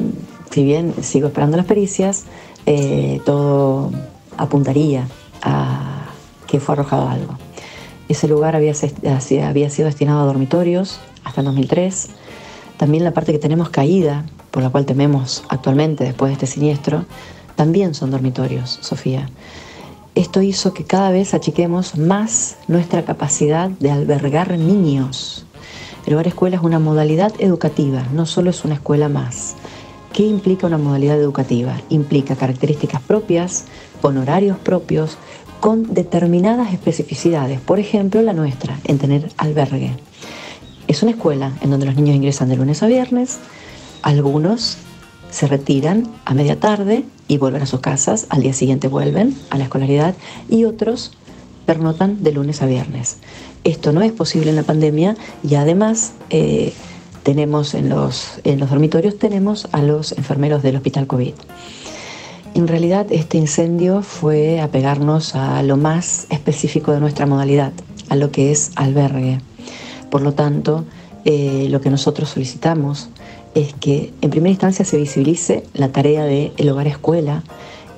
si 0.52 0.64
bien 0.64 0.94
sigo 1.02 1.28
esperando 1.28 1.58
las 1.58 1.66
pericias, 1.66 2.26
eh, 2.66 3.22
todo 3.26 3.92
apuntaría 4.38 5.08
a 5.42 6.06
que 6.46 6.60
fue 6.60 6.74
arrojado 6.74 7.10
algo. 7.10 7.38
Ese 8.10 8.28
lugar 8.28 8.56
había, 8.56 8.74
había 9.44 9.70
sido 9.70 9.88
destinado 9.88 10.22
a 10.22 10.26
dormitorios 10.26 11.00
hasta 11.24 11.42
el 11.42 11.46
2003. 11.46 12.10
También 12.78 13.04
la 13.04 13.12
parte 13.12 13.34
que 13.34 13.40
tenemos 13.40 13.70
caída 13.70 14.26
por 14.58 14.64
la 14.64 14.72
cual 14.72 14.88
tememos 14.88 15.44
actualmente 15.50 16.04
después 16.04 16.30
de 16.30 16.34
este 16.34 16.48
siniestro, 16.48 17.06
también 17.56 17.94
son 17.94 18.10
dormitorios, 18.10 18.80
Sofía. 18.82 19.30
Esto 20.16 20.42
hizo 20.42 20.74
que 20.74 20.84
cada 20.84 21.12
vez 21.12 21.36
achiquemos 21.36 21.96
más 21.96 22.58
nuestra 22.68 23.06
capacidad 23.06 23.70
de 23.70 23.92
albergar 23.92 24.58
niños. 24.58 25.46
El 26.08 26.16
hogar 26.16 26.26
escuela 26.26 26.56
es 26.56 26.64
una 26.64 26.80
modalidad 26.80 27.36
educativa, 27.38 28.02
no 28.14 28.26
solo 28.26 28.50
es 28.50 28.66
una 28.66 28.74
escuela 28.74 29.10
más. 29.10 29.54
¿Qué 30.12 30.24
implica 30.24 30.66
una 30.66 30.80
modalidad 30.80 31.20
educativa? 31.20 31.80
Implica 31.90 32.36
características 32.36 33.04
propias, 33.04 33.66
con 34.02 34.18
horarios 34.18 34.58
propios, 34.58 35.20
con 35.60 35.94
determinadas 35.94 36.74
especificidades. 36.74 37.62
Por 37.62 37.78
ejemplo, 37.78 38.24
la 38.24 38.34
nuestra, 38.34 38.80
en 38.86 38.98
tener 38.98 39.30
albergue. 39.38 39.92
Es 40.88 41.04
una 41.04 41.12
escuela 41.12 41.52
en 41.62 41.70
donde 41.70 41.86
los 41.86 41.96
niños 41.96 42.16
ingresan 42.16 42.50
de 42.50 42.56
lunes 42.56 42.82
a 42.82 42.88
viernes, 42.88 43.38
algunos 44.02 44.78
se 45.30 45.48
retiran 45.48 46.08
a 46.26 46.34
media 46.34 46.60
tarde 46.60 47.04
y 47.28 47.38
vuelven 47.38 47.62
a 47.62 47.66
sus 47.66 47.82
casas, 47.82 48.28
al 48.30 48.42
día 48.42 48.54
siguiente 48.54 48.88
vuelven 48.88 49.36
a 49.50 49.58
la 49.58 49.66
escolaridad 49.66 50.16
y 50.50 50.64
otros 50.64 51.12
pernotan 51.66 52.24
de 52.24 52.32
lunes 52.32 52.62
a 52.62 52.66
viernes. 52.66 53.18
Esto 53.64 53.92
no 53.92 54.02
es 54.02 54.14
posible 54.14 54.50
en 54.50 54.56
la 54.56 54.64
pandemia 54.64 55.18
y 55.48 55.56
además 55.56 56.14
eh, 56.30 56.74
tenemos 57.24 57.74
en 57.74 57.90
los, 57.90 58.40
en 58.46 58.60
los 58.60 58.70
dormitorios 58.70 59.20
tenemos 59.20 59.68
a 59.74 59.82
los 59.82 60.14
enfermeros 60.14 60.64
del 60.64 60.78
hospital 60.78 61.08
COVID. 61.08 61.34
En 62.54 62.68
realidad 62.68 63.06
este 63.10 63.38
incendio 63.38 64.02
fue 64.02 64.62
a 64.62 64.70
pegarnos 64.70 65.36
a 65.36 65.62
lo 65.62 65.76
más 65.76 66.26
específico 66.30 66.94
de 66.94 67.02
nuestra 67.02 67.26
modalidad, 67.26 67.74
a 68.10 68.16
lo 68.16 68.32
que 68.32 68.52
es 68.52 68.72
albergue. 68.76 69.42
Por 70.10 70.22
lo 70.22 70.34
tanto, 70.34 70.86
eh, 71.26 71.68
lo 71.70 71.82
que 71.82 71.90
nosotros 71.90 72.30
solicitamos 72.30 73.10
es 73.56 73.74
que 73.74 74.14
en 74.22 74.30
primera 74.30 74.52
instancia 74.52 74.86
se 74.86 74.98
visibilice 74.98 75.64
la 75.74 75.90
tarea 75.90 76.24
del 76.26 76.52
el 76.58 76.70
hogar 76.70 76.88
escuela 76.88 77.44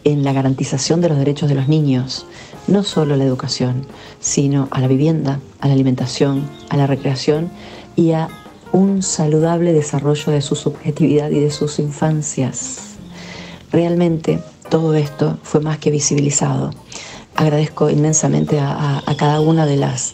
en 0.04 0.24
la 0.24 0.34
garantización 0.34 1.02
de 1.02 1.10
los 1.10 1.18
derechos 1.18 1.50
de 1.50 1.56
los 1.56 1.68
niños, 1.68 2.26
no 2.68 2.84
solo 2.84 3.14
a 3.14 3.18
la 3.18 3.24
educación, 3.24 3.86
sino 4.20 4.68
a 4.72 4.80
la 4.80 4.88
vivienda, 4.88 5.40
a 5.60 5.68
la 5.68 5.74
alimentación, 5.74 6.50
a 6.70 6.78
la 6.78 6.88
recreación 6.88 7.50
y 7.96 8.12
a 8.12 8.30
un 8.72 9.02
saludable 9.02 9.74
desarrollo 9.74 10.32
de 10.32 10.42
su 10.42 10.56
subjetividad 10.56 11.30
y 11.32 11.40
de 11.40 11.52
sus 11.52 11.80
infancias. 11.80 12.96
Realmente 13.72 14.40
todo 14.70 14.94
esto 14.94 15.38
fue 15.44 15.62
más 15.62 15.80
que 15.80 15.92
visibilizado. 15.92 16.72
Agradezco 17.36 17.90
inmensamente 17.90 18.60
a, 18.60 19.02
cada 19.18 19.42
una 19.42 19.66
de 19.66 19.78
las, 19.78 20.14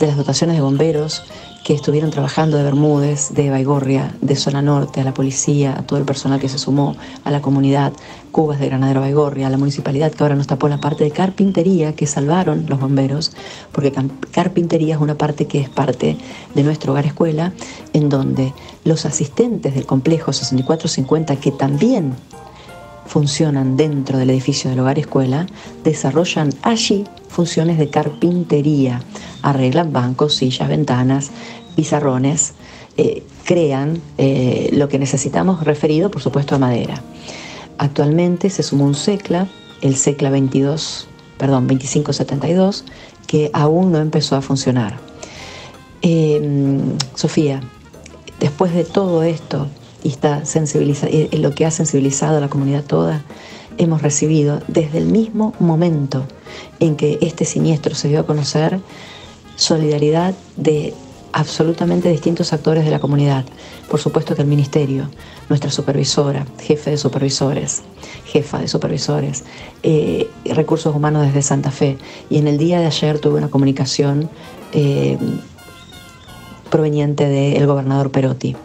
de 0.00 0.06
las 0.06 0.16
dotaciones 0.16 0.56
de 0.56 0.62
bomberos 0.62 1.22
que 1.68 1.74
estuvieron 1.74 2.08
trabajando 2.08 2.56
de 2.56 2.62
Bermúdez, 2.62 3.34
de 3.34 3.50
Baigorria, 3.50 4.14
de 4.22 4.36
Zona 4.36 4.62
Norte, 4.62 5.02
a 5.02 5.04
la 5.04 5.12
policía, 5.12 5.74
a 5.78 5.82
todo 5.82 5.98
el 5.98 6.06
personal 6.06 6.40
que 6.40 6.48
se 6.48 6.56
sumó, 6.56 6.96
a 7.24 7.30
la 7.30 7.42
comunidad, 7.42 7.92
Cubas 8.32 8.58
de 8.58 8.68
Granadero 8.68 9.02
Baigorria, 9.02 9.48
a 9.48 9.50
la 9.50 9.58
municipalidad 9.58 10.10
que 10.10 10.24
ahora 10.24 10.34
nos 10.34 10.46
tapó 10.46 10.70
la 10.70 10.80
parte 10.80 11.04
de 11.04 11.10
carpintería 11.10 11.94
que 11.94 12.06
salvaron 12.06 12.64
los 12.70 12.80
bomberos, 12.80 13.32
porque 13.70 13.92
carpintería 14.30 14.94
es 14.94 15.00
una 15.02 15.16
parte 15.16 15.46
que 15.46 15.60
es 15.60 15.68
parte 15.68 16.16
de 16.54 16.62
nuestro 16.62 16.92
hogar 16.92 17.04
escuela, 17.04 17.52
en 17.92 18.08
donde 18.08 18.54
los 18.84 19.04
asistentes 19.04 19.74
del 19.74 19.84
complejo 19.84 20.32
6450, 20.32 21.36
que 21.36 21.52
también 21.52 22.14
funcionan 23.08 23.76
dentro 23.76 24.18
del 24.18 24.30
edificio 24.30 24.70
del 24.70 24.80
hogar 24.80 24.98
escuela, 24.98 25.46
desarrollan 25.82 26.50
allí 26.62 27.04
funciones 27.28 27.78
de 27.78 27.88
carpintería, 27.88 29.02
arreglan 29.42 29.92
bancos, 29.92 30.36
sillas, 30.36 30.68
ventanas, 30.68 31.30
pizarrones, 31.74 32.52
eh, 32.96 33.22
crean 33.44 34.00
eh, 34.18 34.70
lo 34.72 34.88
que 34.88 34.98
necesitamos 34.98 35.64
referido, 35.64 36.10
por 36.10 36.20
supuesto, 36.20 36.54
a 36.54 36.58
madera. 36.58 37.02
Actualmente 37.78 38.50
se 38.50 38.62
sumó 38.62 38.84
un 38.84 38.94
SECLA, 38.94 39.48
el 39.80 39.96
SECLA 39.96 40.30
22, 40.30 41.08
perdón, 41.38 41.66
2572, 41.68 42.84
que 43.26 43.50
aún 43.52 43.92
no 43.92 43.98
empezó 43.98 44.36
a 44.36 44.42
funcionar. 44.42 44.98
Eh, 46.02 46.80
Sofía, 47.14 47.60
después 48.40 48.74
de 48.74 48.84
todo 48.84 49.22
esto 49.22 49.68
y 50.02 50.08
está 50.08 50.42
lo 51.32 51.54
que 51.54 51.66
ha 51.66 51.70
sensibilizado 51.70 52.38
a 52.38 52.40
la 52.40 52.48
comunidad 52.48 52.84
toda, 52.84 53.24
hemos 53.78 54.02
recibido 54.02 54.60
desde 54.68 54.98
el 54.98 55.06
mismo 55.06 55.54
momento 55.58 56.26
en 56.80 56.96
que 56.96 57.18
este 57.20 57.44
siniestro 57.44 57.94
se 57.94 58.08
dio 58.08 58.20
a 58.20 58.26
conocer 58.26 58.80
solidaridad 59.56 60.34
de 60.56 60.94
absolutamente 61.32 62.10
distintos 62.10 62.52
actores 62.52 62.84
de 62.84 62.90
la 62.90 63.00
comunidad. 63.00 63.44
Por 63.90 64.00
supuesto 64.00 64.34
que 64.34 64.42
el 64.42 64.48
Ministerio, 64.48 65.08
nuestra 65.48 65.70
supervisora, 65.70 66.46
jefe 66.60 66.90
de 66.90 66.98
supervisores, 66.98 67.82
jefa 68.26 68.58
de 68.58 68.68
supervisores, 68.68 69.44
eh, 69.82 70.28
recursos 70.46 70.94
humanos 70.94 71.26
desde 71.26 71.42
Santa 71.42 71.70
Fe. 71.70 71.98
Y 72.30 72.38
en 72.38 72.48
el 72.48 72.58
día 72.58 72.80
de 72.80 72.86
ayer 72.86 73.18
tuve 73.18 73.38
una 73.38 73.48
comunicación 73.48 74.30
eh, 74.72 75.18
proveniente 76.70 77.28
del 77.28 77.66
gobernador 77.66 78.10
Perotti, 78.10 78.56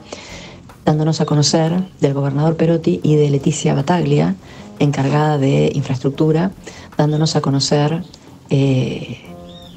dándonos 0.85 1.21
a 1.21 1.25
conocer 1.25 1.83
del 1.99 2.13
gobernador 2.13 2.55
Perotti 2.57 2.99
y 3.03 3.15
de 3.15 3.29
Leticia 3.29 3.73
Bataglia, 3.73 4.35
encargada 4.79 5.37
de 5.37 5.71
infraestructura, 5.73 6.51
dándonos 6.97 7.35
a 7.35 7.41
conocer 7.41 8.03
eh, 8.49 9.19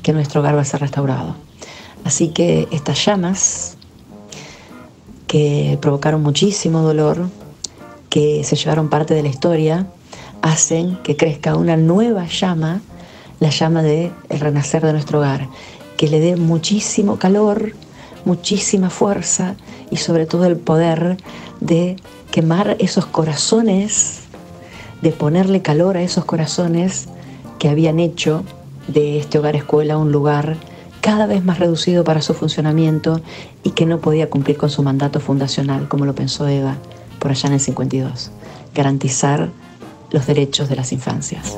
que 0.03 0.13
nuestro 0.13 0.41
hogar 0.41 0.57
va 0.57 0.63
a 0.63 0.65
ser 0.65 0.81
restaurado. 0.81 1.37
Así 2.05 2.29
que 2.29 2.69
estas 2.71 3.05
llamas 3.05 3.77
que 5.27 5.79
provocaron 5.81 6.23
muchísimo 6.23 6.83
dolor, 6.83 7.29
que 8.09 8.45
se 8.45 8.57
llevaron 8.57 8.89
parte 8.89 9.15
de 9.15 9.23
la 9.23 9.29
historia, 9.29 9.87
hacen 10.43 10.99
que 11.03 11.17
crezca 11.17 11.57
una 11.57 11.77
nueva 11.77 12.27
llama, 12.27 12.81
la 13.41 13.51
llama 13.51 13.83
de 13.83 14.13
el 14.29 14.41
renacer 14.41 14.85
de 14.85 14.93
nuestro 14.93 15.19
hogar, 15.19 15.49
que 15.97 16.09
le 16.09 16.21
dé 16.21 16.37
muchísimo 16.37 17.19
calor, 17.19 17.73
muchísima 18.27 18.91
fuerza 18.91 19.55
y 19.91 19.97
sobre 19.97 20.27
todo 20.27 20.45
el 20.45 20.57
poder 20.57 21.17
de 21.61 21.97
quemar 22.31 22.77
esos 22.81 23.07
corazones, 23.07 24.25
de 25.01 25.13
ponerle 25.13 25.63
calor 25.63 25.97
a 25.97 26.03
esos 26.03 26.27
corazones 26.27 27.09
que 27.59 27.71
habían 27.71 27.99
hecho 27.99 28.45
de 28.89 29.19
este 29.19 29.39
hogar 29.39 29.57
escuela 29.57 29.97
un 29.97 30.13
lugar 30.13 30.57
cada 31.01 31.27
vez 31.27 31.45
más 31.45 31.61
reducido 31.61 32.03
para 32.03 32.21
su 32.21 32.35
funcionamiento 32.35 33.21
y 33.63 33.71
que 33.71 33.87
no 33.87 34.01
podía 34.01 34.29
cumplir 34.29 34.57
con 34.57 34.71
su 34.71 34.83
mandato 34.83 35.21
fundacional, 35.21 35.89
como 35.89 36.05
lo 36.05 36.15
pensó 36.15 36.49
Eva 36.49 36.77
por 37.21 37.31
allá 37.31 37.47
en 37.47 37.55
el 37.55 37.61
52, 37.61 38.33
garantizar 38.75 39.51
los 40.11 40.27
derechos 40.27 40.69
de 40.69 40.77
las 40.77 40.93
infancias. 40.93 41.57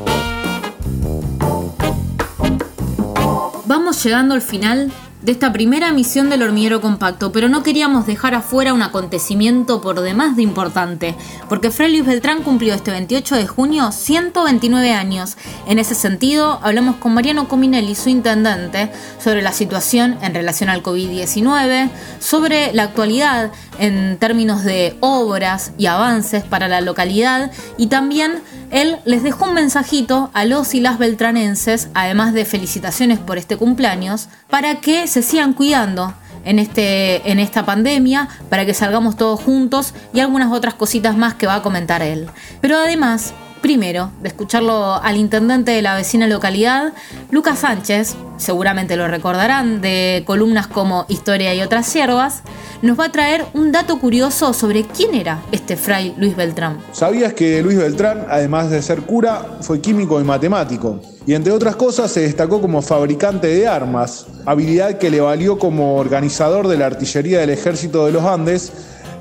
Vamos 3.66 4.04
llegando 4.04 4.34
al 4.34 4.42
final 4.42 4.92
de 5.22 5.32
esta 5.32 5.52
primera 5.52 5.92
misión 5.92 6.30
del 6.30 6.42
hormiguero 6.42 6.80
compacto, 6.80 7.32
pero 7.32 7.48
no 7.48 7.62
queríamos 7.62 8.06
dejar 8.06 8.34
afuera 8.34 8.72
un 8.72 8.82
acontecimiento 8.82 9.80
por 9.80 10.00
demás 10.00 10.36
de 10.36 10.42
importante, 10.42 11.16
porque 11.48 11.70
Fray 11.70 11.90
Luis 11.90 12.06
Beltrán 12.06 12.42
cumplió 12.42 12.74
este 12.74 12.92
28 12.92 13.36
de 13.36 13.46
junio 13.46 13.90
129 13.90 14.92
años. 14.92 15.36
En 15.66 15.78
ese 15.78 15.94
sentido, 15.94 16.60
hablamos 16.62 16.96
con 16.96 17.14
Mariano 17.14 17.48
Cominelli, 17.48 17.94
su 17.94 18.08
intendente, 18.08 18.92
sobre 19.18 19.42
la 19.42 19.52
situación 19.52 20.18
en 20.22 20.34
relación 20.34 20.70
al 20.70 20.82
COVID-19, 20.82 21.90
sobre 22.20 22.72
la 22.72 22.84
actualidad 22.84 23.50
en 23.78 24.18
términos 24.18 24.62
de 24.62 24.96
obras 25.00 25.72
y 25.78 25.86
avances 25.86 26.44
para 26.44 26.68
la 26.68 26.80
localidad 26.80 27.50
y 27.76 27.88
también 27.88 28.40
él 28.70 28.98
les 29.04 29.22
dejó 29.22 29.46
un 29.46 29.54
mensajito 29.54 30.30
a 30.34 30.44
los 30.44 30.74
y 30.74 30.80
las 30.80 30.98
beltranenses, 30.98 31.88
además 31.94 32.32
de 32.32 32.44
felicitaciones 32.44 33.18
por 33.18 33.38
este 33.38 33.56
cumpleaños, 33.56 34.28
para 34.50 34.76
que 34.76 35.06
se 35.06 35.22
sigan 35.22 35.54
cuidando 35.54 36.14
en, 36.44 36.58
este, 36.58 37.30
en 37.30 37.38
esta 37.38 37.64
pandemia, 37.64 38.28
para 38.48 38.66
que 38.66 38.74
salgamos 38.74 39.16
todos 39.16 39.40
juntos 39.40 39.94
y 40.12 40.20
algunas 40.20 40.52
otras 40.52 40.74
cositas 40.74 41.16
más 41.16 41.34
que 41.34 41.46
va 41.46 41.56
a 41.56 41.62
comentar 41.62 42.02
él. 42.02 42.28
Pero 42.60 42.76
además, 42.76 43.32
primero, 43.60 44.10
de 44.22 44.28
escucharlo 44.28 44.94
al 44.94 45.16
intendente 45.16 45.72
de 45.72 45.82
la 45.82 45.94
vecina 45.94 46.26
localidad, 46.26 46.92
Lucas 47.30 47.60
Sánchez, 47.60 48.16
seguramente 48.36 48.96
lo 48.96 49.08
recordarán, 49.08 49.80
de 49.80 50.22
columnas 50.26 50.66
como 50.66 51.04
Historia 51.08 51.54
y 51.54 51.62
otras 51.62 51.86
siervas, 51.86 52.42
nos 52.82 52.98
va 52.98 53.06
a 53.06 53.12
traer 53.12 53.44
un 53.54 53.72
dato 53.72 53.98
curioso 53.98 54.52
sobre 54.52 54.84
quién 54.84 55.14
era 55.14 55.40
este 55.52 55.76
fray 55.76 56.14
Luis 56.16 56.36
Beltrán. 56.36 56.78
¿Sabías 56.92 57.32
que 57.34 57.62
Luis 57.62 57.76
Beltrán, 57.76 58.26
además 58.28 58.70
de 58.70 58.80
ser 58.82 59.02
cura, 59.02 59.58
fue 59.60 59.80
químico 59.80 60.20
y 60.20 60.24
matemático? 60.24 61.00
Y 61.26 61.34
entre 61.34 61.52
otras 61.52 61.76
cosas 61.76 62.10
se 62.10 62.20
destacó 62.20 62.60
como 62.60 62.80
fabricante 62.80 63.48
de 63.48 63.66
armas, 63.66 64.26
habilidad 64.46 64.98
que 64.98 65.10
le 65.10 65.20
valió 65.20 65.58
como 65.58 65.96
organizador 65.96 66.68
de 66.68 66.78
la 66.78 66.86
artillería 66.86 67.40
del 67.40 67.50
ejército 67.50 68.06
de 68.06 68.12
los 68.12 68.24
Andes 68.24 68.72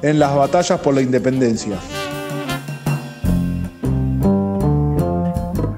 en 0.02 0.20
las 0.20 0.36
batallas 0.36 0.80
por 0.80 0.94
la 0.94 1.02
independencia. 1.02 1.78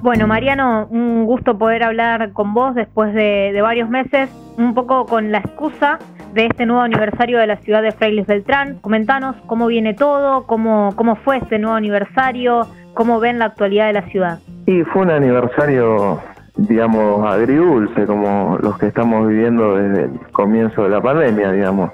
Bueno, 0.09 0.25
Mariano, 0.25 0.87
un 0.89 1.25
gusto 1.25 1.55
poder 1.59 1.83
hablar 1.83 2.33
con 2.33 2.55
vos 2.55 2.73
después 2.73 3.13
de, 3.13 3.55
varios 3.61 3.91
meses, 3.91 4.27
un 4.57 4.73
poco 4.73 5.05
con 5.05 5.31
la 5.31 5.37
excusa 5.37 5.99
de 6.33 6.47
este 6.47 6.65
nuevo 6.65 6.81
aniversario 6.81 7.37
de 7.37 7.45
la 7.45 7.57
ciudad 7.57 7.83
de 7.83 7.91
Frailes 7.91 8.25
Beltrán. 8.25 8.79
Comentanos 8.79 9.35
cómo 9.45 9.67
viene 9.67 9.93
todo, 9.93 10.47
cómo, 10.47 10.93
cómo 10.95 11.15
fue 11.17 11.37
este 11.37 11.59
nuevo 11.59 11.75
aniversario, 11.75 12.65
cómo 12.95 13.19
ven 13.19 13.37
la 13.37 13.45
actualidad 13.45 13.85
de 13.85 13.93
la 13.93 14.01
ciudad. 14.09 14.39
Sí, 14.65 14.83
fue 14.85 15.03
un 15.03 15.11
aniversario, 15.11 16.19
digamos, 16.57 17.31
agridulce, 17.31 18.07
como 18.07 18.57
los 18.63 18.79
que 18.79 18.87
estamos 18.87 19.27
viviendo 19.27 19.75
desde 19.75 20.05
el 20.05 20.19
comienzo 20.31 20.85
de 20.85 20.89
la 20.89 21.01
pandemia, 21.01 21.51
digamos. 21.51 21.91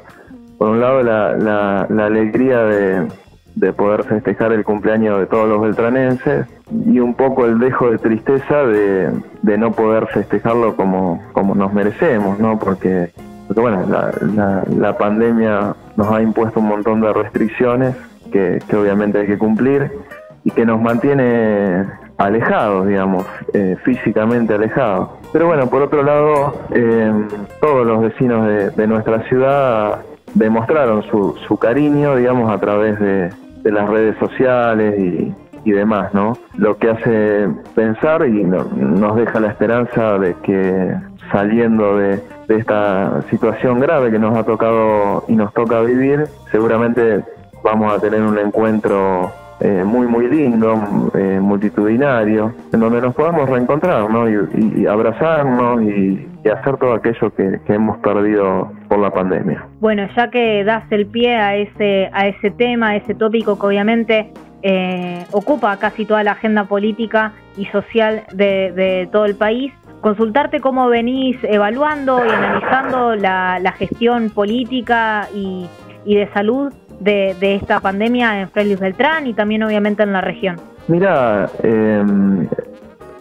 Por 0.58 0.70
un 0.70 0.80
lado, 0.80 1.04
la, 1.04 1.86
la 1.90 2.06
alegría 2.06 2.60
de, 2.64 3.08
de 3.56 3.72
poder 3.72 4.04
festejar 4.04 4.52
el 4.52 4.64
cumpleaños 4.64 5.20
de 5.20 5.26
todos 5.26 5.48
los 5.48 5.62
beltranenses 5.62 6.46
y 6.86 7.00
un 7.00 7.14
poco 7.14 7.46
el 7.46 7.60
dejo 7.60 7.90
de 7.90 7.98
tristeza 7.98 8.64
de, 8.66 9.58
no 9.58 9.72
poder 9.72 10.08
festejarlo 10.08 10.76
como, 10.76 11.24
como 11.32 11.56
nos 11.56 11.74
merecemos, 11.74 12.40
¿no? 12.40 12.60
Porque, 12.60 13.12
porque 13.48 13.62
bueno, 13.62 13.86
la, 13.88 14.64
la, 14.68 14.98
pandemia 14.98 15.76
nos 15.96 16.12
ha 16.12 16.22
impuesto 16.22 16.60
un 16.60 16.68
montón 16.68 17.00
de 17.02 17.14
restricciones 17.14 17.96
que, 18.32 18.60
obviamente 18.76 19.20
hay 19.20 19.28
que 19.28 19.38
cumplir 19.38 19.90
y 20.44 20.52
que 20.52 20.66
nos 20.66 20.82
mantiene 20.82 21.86
alejados, 22.18 22.88
digamos, 22.88 23.26
eh, 23.54 23.78
físicamente 23.84 24.54
alejados. 24.54 25.10
Pero 25.32 25.48
bueno, 25.48 25.68
por 25.68 25.82
otro 25.82 26.04
lado, 26.04 26.62
eh, 26.72 27.12
todos 27.62 27.88
los 27.88 28.02
vecinos 28.02 28.48
de, 28.48 28.70
de 28.72 28.88
nuestra 28.88 29.24
ciudad 29.28 30.02
demostraron 30.34 31.04
su, 31.04 31.36
su 31.48 31.58
cariño, 31.58 32.16
digamos, 32.16 32.52
a 32.52 32.60
través 32.60 33.00
de, 33.00 33.30
de 33.66 33.72
las 33.72 33.90
redes 33.90 34.16
sociales 34.20 34.96
y, 34.98 35.72
demás, 35.72 36.14
¿no? 36.14 36.38
Lo 36.54 36.78
que 36.78 36.92
hace 36.92 37.50
pensar 37.74 38.24
y 38.28 38.44
nos 38.44 39.16
deja 39.16 39.40
la 39.40 39.48
esperanza 39.48 40.20
de 40.20 40.36
que 40.44 40.96
saliendo 41.32 41.98
de, 41.98 42.22
esta 42.48 43.24
situación 43.32 43.80
grave 43.80 44.12
que 44.12 44.20
nos 44.20 44.38
ha 44.38 44.44
tocado 44.44 45.26
y 45.28 45.36
nos 45.36 45.52
toca 45.54 45.82
vivir, 45.82 46.26
seguramente 46.52 47.24
vamos 47.64 47.92
a 47.92 48.00
tener 48.00 48.22
un 48.22 48.38
encuentro 48.38 49.32
eh, 49.62 49.84
muy 49.86 50.06
muy 50.06 50.28
lindo, 50.28 51.12
eh, 51.14 51.40
multitudinario, 51.42 52.54
en 52.74 52.80
donde 52.80 53.02
nos 53.02 53.16
podamos 53.16 53.50
reencontrar 53.50 54.10
¿no? 54.10 54.30
y, 54.30 54.86
abrazarnos 54.86 55.82
y, 55.82 56.28
hacer 56.50 56.78
todo 56.78 56.94
aquello 56.94 57.34
que, 57.36 57.60
hemos 57.74 57.98
perdido 58.00 58.72
por 58.88 59.00
la 59.00 59.10
pandemia. 59.10 59.66
Bueno, 59.80 60.08
ya 60.16 60.30
que 60.30 60.64
das 60.64 60.84
el 60.92 61.08
pie 61.08 61.36
a 61.38 61.56
ese, 61.56 62.10
a 62.14 62.28
ese 62.28 62.52
tema, 62.52 62.90
a 62.90 62.96
ese 62.98 63.16
tópico 63.16 63.58
que 63.58 63.66
obviamente 63.66 64.32
eh, 64.62 65.26
ocupa 65.32 65.76
casi 65.78 66.06
toda 66.06 66.24
la 66.24 66.34
agenda 66.34 66.66
política 66.66 67.32
y 67.58 67.66
social 67.68 68.24
de, 68.34 68.72
de, 68.74 69.10
todo 69.12 69.26
el 69.26 69.36
país, 69.36 69.74
consultarte 70.02 70.60
cómo 70.60 70.88
venís 70.88 71.38
evaluando 71.44 72.24
y 72.24 72.30
analizando 72.30 73.16
la, 73.16 73.58
la 73.60 73.72
gestión 73.72 74.30
política 74.30 75.28
y, 75.34 75.68
y 76.06 76.16
de 76.16 76.28
salud 76.34 76.72
de, 77.00 77.56
esta 77.56 77.80
pandemia 77.80 78.42
en 78.42 78.50
Fray 78.50 78.76
Beltrán 78.76 79.28
y 79.28 79.34
también 79.34 79.64
obviamente 79.64 80.04
en 80.04 80.14
la 80.14 80.22
región? 80.22 80.60
Mira, 80.88 81.50
em, 81.64 82.48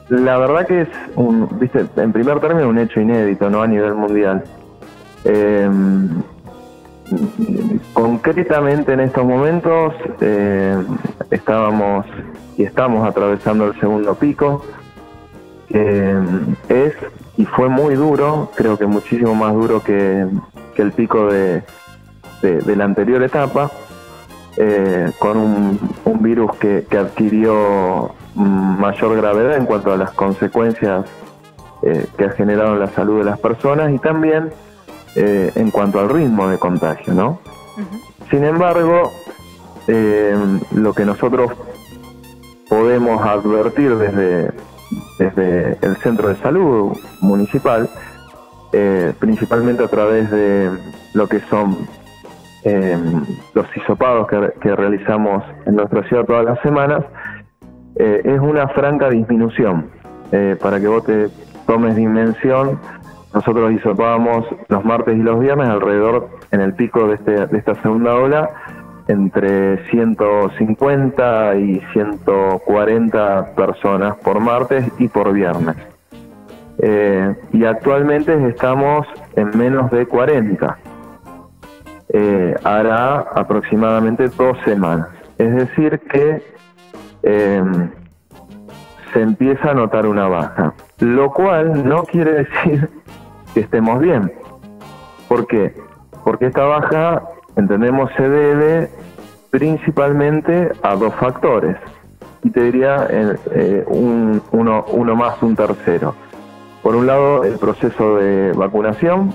la 0.09 0.39
verdad 0.39 0.67
que 0.67 0.83
es 0.83 0.89
un, 1.17 1.49
viste, 1.59 1.87
en 1.97 2.13
primer 2.13 2.41
término 2.41 2.69
un 2.69 2.79
hecho 2.79 3.01
inédito, 3.01 3.49
¿no? 3.51 3.63
A 3.63 3.67
nivel 3.67 3.95
mundial. 3.95 4.43
Em, 5.25 6.09
concretamente 7.93 8.93
en 8.93 9.01
estos 9.01 9.25
momentos 9.25 9.95
em, 10.21 10.85
estábamos 11.31 12.07
y 12.57 12.65
estamos 12.65 13.07
atravesando 13.07 13.67
el 13.67 13.81
segundo 13.81 14.15
pico. 14.15 14.65
es 15.71 16.95
y 17.37 17.45
fue 17.47 17.69
muy 17.69 17.97
duro, 17.97 18.51
creo 18.55 18.79
que 18.79 18.87
muchísimo 18.87 19.35
más 19.35 19.55
duro 19.55 19.83
que 19.83 20.25
el 20.77 20.93
pico 20.93 21.33
de, 21.33 21.65
de, 22.45 22.77
la 22.77 22.85
anterior 22.85 23.23
etapa, 23.23 23.71
eh, 24.57 25.11
con 25.19 25.37
un, 25.39 26.23
virus 26.23 26.57
que, 26.57 26.87
adquirió 26.97 28.15
mayor 28.35 29.17
gravedad 29.17 29.57
en 29.57 29.67
cuanto 29.67 29.93
a 29.93 29.97
las 29.97 30.11
consecuencias 30.13 31.07
eh, 31.83 32.07
que 32.17 32.25
ha 32.25 32.31
generado 32.31 32.75
en 32.75 32.81
la 32.81 32.89
salud 32.89 33.19
de 33.19 33.25
las 33.25 33.39
personas 33.39 33.93
y 33.93 33.99
también 33.99 34.51
eh, 35.17 35.53
en 35.55 35.71
cuanto 35.71 36.01
al 36.01 36.09
ritmo 36.09 36.49
de 36.49 36.59
contagio, 36.59 37.15
¿no? 37.15 37.41
Sin 38.31 38.45
embargo, 38.45 39.11
lo 40.73 40.95
que 40.95 41.05
nosotros 41.05 41.53
podemos 42.69 43.21
advertir 43.23 43.97
desde, 43.97 44.53
desde 45.19 45.79
el 45.83 45.97
centro 45.97 46.29
de 46.29 46.37
salud 46.37 46.97
municipal, 47.21 47.91
principalmente 49.19 49.85
a 49.85 49.89
través 49.89 50.31
de 50.31 50.71
lo 51.13 51.29
que 51.29 51.41
son 51.51 51.77
los 52.65 53.77
hisopados 53.77 54.27
que, 54.29 54.77
realizamos 54.77 55.45
en 55.67 55.77
nuestra 55.77 56.03
ciudad 56.09 56.25
todas 56.25 56.45
las 56.45 56.61
semanas, 56.61 57.05
es 57.97 58.41
una 58.41 58.69
franca 58.69 59.11
disminución. 59.11 59.91
para 60.61 60.81
que 60.81 60.89
vos 60.89 61.05
te 61.05 61.29
tomes 61.67 61.95
dimensión, 61.97 62.79
nosotros 63.35 63.73
hisopábamos 63.73 64.47
los 64.69 64.85
martes 64.85 65.17
y 65.17 65.23
los 65.23 65.41
viernes 65.41 65.69
alrededor, 65.69 66.29
en 66.53 66.61
el 66.61 66.75
pico 66.75 67.09
de, 67.09 67.15
este, 67.15 67.47
de 67.47 67.59
esta 67.59 67.75
segunda 67.83 68.15
ola, 68.15 68.49
entre 69.09 69.85
150 69.91 71.57
y 71.57 71.81
140 71.93 73.55
personas 73.55 74.17
por 74.17 74.41
martes 74.41 74.85
y 74.99 75.09
por 75.09 75.33
viernes. 75.33 75.77
Eh, 76.79 77.35
y 77.53 77.65
actualmente 77.65 78.49
estamos 78.49 79.07
en 79.37 79.57
menos 79.57 79.91
de 79.91 80.07
40. 80.07 80.79
Eh, 82.17 82.55
hará 82.63 83.27
aproximadamente 83.35 84.29
dos 84.29 84.57
semanas. 84.65 85.09
Es 85.37 85.53
decir, 85.53 85.99
que 85.99 86.45
eh, 87.25 87.65
se 89.13 89.21
empieza 89.21 89.73
a 89.73 89.75
notar 89.75 90.07
una 90.07 90.29
baja, 90.29 90.75
lo 91.01 91.33
cual 91.33 91.85
no 91.85 92.05
quiere 92.05 92.45
decir 92.45 92.89
que 93.53 93.61
estemos 93.61 93.99
bien. 93.99 94.33
¿Por 95.27 95.49
qué? 95.49 95.75
Porque 96.23 96.47
esta 96.47 96.63
baja, 96.63 97.21
entendemos, 97.57 98.09
se 98.17 98.29
debe 98.29 98.91
principalmente 99.51 100.71
a 100.85 100.95
dos 100.95 101.13
factores. 101.17 101.77
Y 102.45 102.51
te 102.51 102.61
diría 102.61 103.09
eh, 103.11 103.83
un, 103.89 104.41
uno, 104.53 104.85
uno 104.87 105.17
más, 105.17 105.43
un 105.43 105.57
tercero. 105.57 106.15
Por 106.81 106.95
un 106.95 107.09
lado, 107.09 107.43
el 107.43 107.59
proceso 107.59 108.19
de 108.19 108.53
vacunación, 108.53 109.35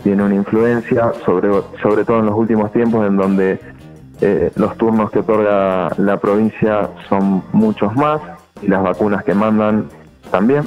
tiene 0.00 0.22
una 0.22 0.34
influencia, 0.34 1.12
sobre, 1.24 1.50
sobre 1.82 2.04
todo 2.04 2.20
en 2.20 2.26
los 2.26 2.34
últimos 2.34 2.72
tiempos, 2.72 3.06
en 3.06 3.16
donde 3.16 3.60
eh, 4.20 4.50
los 4.56 4.76
turnos 4.76 5.10
que 5.10 5.20
otorga 5.20 5.90
la 5.98 6.16
provincia 6.18 6.88
son 7.08 7.42
muchos 7.52 7.94
más 7.94 8.20
y 8.62 8.68
las 8.68 8.82
vacunas 8.82 9.24
que 9.24 9.34
mandan 9.34 9.86
también. 10.30 10.64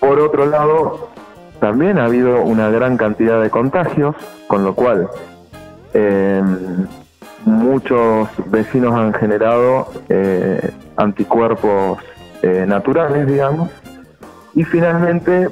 Por 0.00 0.20
otro 0.20 0.46
lado, 0.46 1.10
también 1.60 1.98
ha 1.98 2.04
habido 2.04 2.42
una 2.42 2.70
gran 2.70 2.96
cantidad 2.96 3.40
de 3.40 3.50
contagios, 3.50 4.14
con 4.46 4.64
lo 4.64 4.74
cual 4.74 5.08
em, 5.94 6.86
muchos 7.44 8.28
vecinos 8.46 8.94
han 8.94 9.14
generado 9.14 9.88
eh, 10.08 10.70
anticuerpos 10.96 11.98
eh, 12.42 12.64
naturales, 12.66 13.26
digamos, 13.26 13.70
y 14.54 14.64
finalmente 14.64 15.48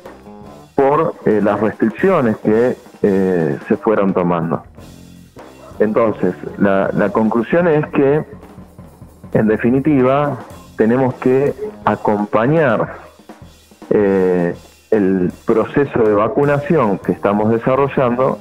por 0.75 1.15
eh, 1.25 1.41
las 1.43 1.61
restricciones 1.61 2.37
que 2.39 2.77
se 3.09 3.77
fueron 3.77 4.13
tomando. 4.13 4.63
Entonces, 5.79 6.35
la, 6.59 6.91
la 6.93 7.11
conclusión 7.11 7.69
es 7.69 7.87
que, 7.89 8.25
en 9.33 9.49
definitiva, 9.49 10.39
tenemos 10.77 11.15
que 11.15 11.55
acompañar 11.85 12.95
eh, 13.91 14.55
el 14.91 15.33
proceso 15.45 16.03
de 16.03 16.15
vacunación 16.15 16.99
que 16.99 17.13
estamos 17.13 17.51
desarrollando 17.51 18.39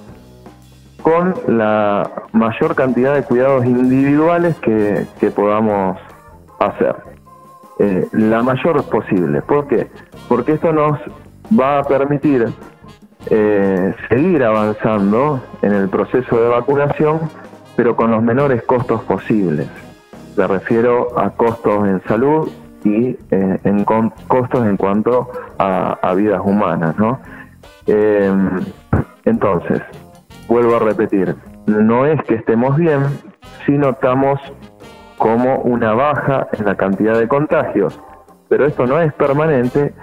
con 1.01 1.35
la 1.47 2.09
mayor 2.31 2.75
cantidad 2.75 3.15
de 3.15 3.23
cuidados 3.23 3.65
individuales 3.65 4.55
que, 4.59 5.05
podamos 5.35 5.97
hacer. 6.59 6.95
Eh, 7.79 8.07
la 8.13 8.41
mayor 8.43 8.83
posible. 8.85 9.41
¿Por 9.41 9.67
qué? 9.67 9.87
Porque 10.29 10.53
esto 10.53 10.71
nos 10.71 10.99
va 11.59 11.79
a 11.79 11.83
permitir 11.83 12.47
eh, 13.29 13.93
seguir 14.09 14.43
avanzando 14.43 15.41
en 15.61 15.73
el 15.73 15.89
proceso 15.89 16.41
de 16.41 16.49
vacunación, 16.49 17.21
pero 17.75 17.95
con 17.95 18.11
los 18.11 18.21
menores 18.21 18.63
costos 18.63 19.01
posibles. 19.03 19.67
Me 20.35 20.47
refiero 20.47 21.17
a 21.17 21.29
costos 21.31 21.87
en 21.87 22.01
salud 22.03 22.49
y 22.83 23.17
eh, 23.31 23.59
en 23.63 23.85
costos 23.85 24.65
en 24.65 24.77
cuanto 24.77 25.29
a, 25.57 26.13
vidas 26.15 26.41
humanas, 26.43 26.97
¿no? 26.97 27.19
Em, 27.87 28.59
entonces, 29.25 29.81
vuelvo 30.47 30.75
a 30.75 30.79
repetir, 30.79 31.35
no 31.65 32.05
es 32.05 32.21
que 32.23 32.35
estemos 32.35 32.75
bien 32.75 33.03
si 33.65 33.71
notamos 33.73 34.39
como 35.17 35.59
una 35.59 35.93
baja 35.93 36.47
en 36.53 36.65
la 36.65 36.75
cantidad 36.75 37.17
de 37.17 37.27
contagios, 37.27 37.99
pero 38.49 38.65
esto 38.65 38.85
no 38.85 38.99
es 38.99 39.13
permanente 39.13 39.93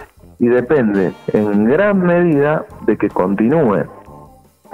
y 0.41 0.47
depende 0.47 1.13
en 1.33 1.65
gran 1.65 2.01
medida 2.01 2.65
de 2.87 2.97
que 2.97 3.09
continúe, 3.09 3.85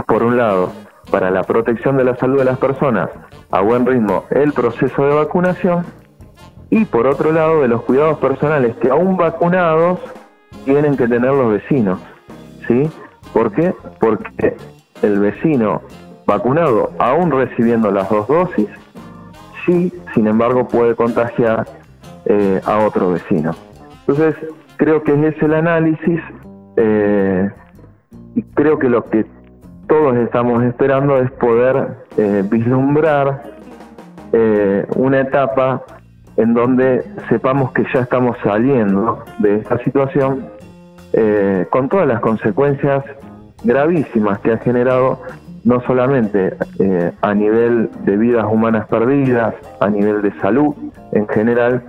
por 0.08 0.24
un 0.24 0.38
lado, 0.38 0.72
para 1.12 1.30
la 1.30 1.44
protección 1.44 1.98
de 1.98 2.06
la 2.06 2.16
salud 2.16 2.40
de 2.40 2.46
las 2.46 2.58
personas 2.58 3.10
a 3.52 3.60
buen 3.60 3.86
ritmo 3.86 4.24
el 4.30 4.54
proceso 4.54 5.06
de 5.06 5.14
vacunación 5.14 5.86
y 6.70 6.86
por 6.86 7.06
otro 7.06 7.34
lado 7.34 7.62
de 7.62 7.68
los 7.68 7.82
cuidados 7.82 8.18
personales 8.20 8.78
que 8.78 8.90
aún 8.90 9.18
vacunados 9.18 10.00
tienen 10.64 10.96
que 10.96 11.06
tener 11.06 11.32
los 11.32 11.52
vecinos. 11.52 12.00
¿Sí? 12.66 12.90
¿Por 13.34 13.52
qué? 13.52 13.74
Porque 14.00 14.56
el 15.02 15.20
vecino 15.20 15.82
vacunado, 16.26 16.92
aún 16.98 17.30
recibiendo 17.30 17.92
las 17.92 18.10
dos 18.10 18.26
dosis, 18.28 18.70
sí, 19.66 19.92
sin 20.14 20.28
embargo, 20.28 20.66
puede 20.66 20.96
contagiar 20.96 21.68
eh, 22.26 22.62
a 22.66 22.80
otro 22.80 23.12
vecino. 23.12 23.54
Entonces, 24.08 24.36
creo 24.78 25.04
que 25.04 25.14
ese 25.14 25.28
es 25.28 25.44
el 25.44 25.54
análisis 25.54 26.22
eh, 26.78 27.50
y 28.36 28.44
creo 28.54 28.80
que 28.80 28.88
lo 28.88 29.04
que 29.06 29.26
todos 29.88 30.16
estamos 30.18 30.64
esperando 30.64 31.18
es 31.18 31.32
poder 31.32 31.98
eh, 32.18 32.44
vislumbrar 32.50 33.44
eh, 34.32 34.86
una 34.96 35.22
etapa 35.22 35.84
en 36.38 36.54
donde 36.54 37.04
sepamos 37.30 37.72
que 37.72 37.84
ya 37.94 38.02
estamos 38.02 38.38
saliendo 38.44 39.24
de 39.40 39.56
esta 39.56 39.78
situación 39.84 40.46
con 41.72 41.90
todas 41.90 42.06
las 42.06 42.20
consecuencias 42.20 43.04
gravísimas 43.64 44.38
que 44.40 44.52
ha 44.52 44.58
generado 44.60 45.20
no 45.64 45.82
solamente 45.82 46.56
a 47.22 47.34
nivel 47.34 47.90
de 48.06 48.18
vidas 48.18 48.46
humanas 48.46 48.88
perdidas, 48.88 49.56
a 49.80 49.90
nivel 49.90 50.22
de 50.22 50.32
salud 50.42 50.76
en 51.14 51.28
general, 51.28 51.82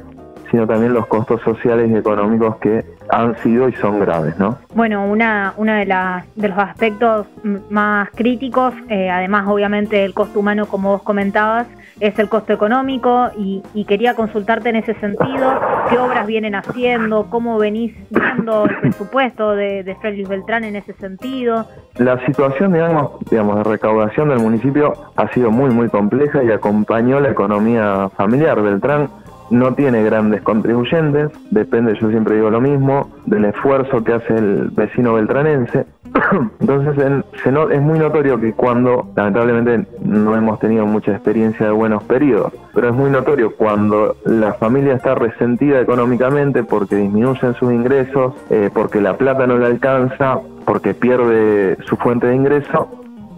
sino 0.51 0.67
también 0.67 0.95
los 0.95 1.07
costos 1.07 1.41
sociales 1.43 1.91
y 1.91 1.97
económicos 1.97 2.57
que 2.57 2.85
han 3.11 3.37
sido 3.39 3.69
y 3.69 3.73
son 3.75 4.01
graves, 4.01 4.39
¿no? 4.39 4.59
Bueno, 4.75 5.05
una, 5.07 5.55
una 5.57 5.79
de, 5.79 5.87
las, 5.87 6.25
de 6.37 6.49
los 6.49 6.59
aspectos 6.59 7.27
más 7.71 8.11
críticos, 8.11 8.75
eh, 8.89 9.11
además 9.11 9.47
obviamente 9.49 9.97
del 9.97 10.15
costo 10.15 10.41
humano, 10.41 10.67
como 10.67 10.91
vos 10.91 11.03
comentabas, 11.03 11.67
es 12.01 12.19
el 12.19 12.29
costo 12.29 12.53
económico 12.53 13.31
y, 13.37 13.63
quería 13.89 14.15
consultarte 14.15 14.69
en 14.69 14.77
ese 14.77 14.95
sentido, 15.01 15.61
qué 15.89 15.99
obras 15.99 16.27
vienen 16.27 16.55
haciendo, 16.55 17.31
cómo 17.31 17.59
venís 17.59 17.95
viendo 18.11 18.67
el 18.67 18.77
presupuesto 18.81 19.57
de, 19.57 19.83
de 19.83 19.95
Félix 19.97 20.29
Beltrán 20.29 20.65
en 20.65 20.77
ese 20.77 20.93
sentido. 20.95 21.67
La 21.97 22.23
situación, 22.27 22.75
digamos, 22.75 23.13
digamos, 23.31 23.57
de 23.57 23.65
recaudación 23.65 24.29
del 24.29 24.41
municipio 24.41 24.93
ha 25.17 25.33
sido 25.33 25.51
muy, 25.51 25.71
muy 25.71 25.89
compleja 25.89 26.45
y 26.45 26.53
acompañó 26.53 27.19
la 27.19 27.31
economía 27.31 28.11
familiar. 28.15 28.61
Beltrán 28.61 29.09
no 29.51 29.75
tiene 29.75 30.03
grandes 30.03 30.43
contribuyentes, 30.43 31.31
depende, 31.51 31.95
yo 32.01 32.11
siempre 32.11 32.37
digo 32.37 32.51
lo 32.51 32.61
mismo, 32.61 33.11
del 33.27 33.47
esfuerzo 33.47 34.05
que 34.05 34.15
hace 34.15 34.35
el 34.35 34.71
vecino 34.71 35.15
beltranense. 35.15 35.87
Entonces 36.61 37.23
es 37.71 37.83
muy 37.83 37.99
notorio 37.99 38.41
que 38.41 38.53
cuando, 38.53 39.11
lamentablemente 39.17 39.87
no 40.03 40.37
hemos 40.37 40.59
tenido 40.59 40.87
mucha 40.87 41.13
experiencia 41.13 41.67
de 41.67 41.73
buenos 41.73 42.03
periodos, 42.05 42.53
pero 42.75 42.89
es 42.89 42.95
muy 42.95 43.11
notorio 43.11 43.55
cuando 43.57 44.17
la 44.25 44.55
familia 44.55 44.95
está 44.95 45.15
resentida 45.15 45.81
económicamente 45.81 46.65
porque 46.65 46.97
disminuyen 46.97 47.55
sus 47.55 47.73
ingresos, 47.73 48.35
eh, 48.51 48.71
porque 48.73 49.01
la 49.01 49.17
plata 49.17 49.47
no 49.47 49.59
le 49.59 49.67
alcanza, 49.67 50.41
porque 50.65 50.95
pierde 50.95 51.77
su 51.85 51.97
fuente 51.97 52.27
de 52.27 52.37
ingreso, 52.37 52.89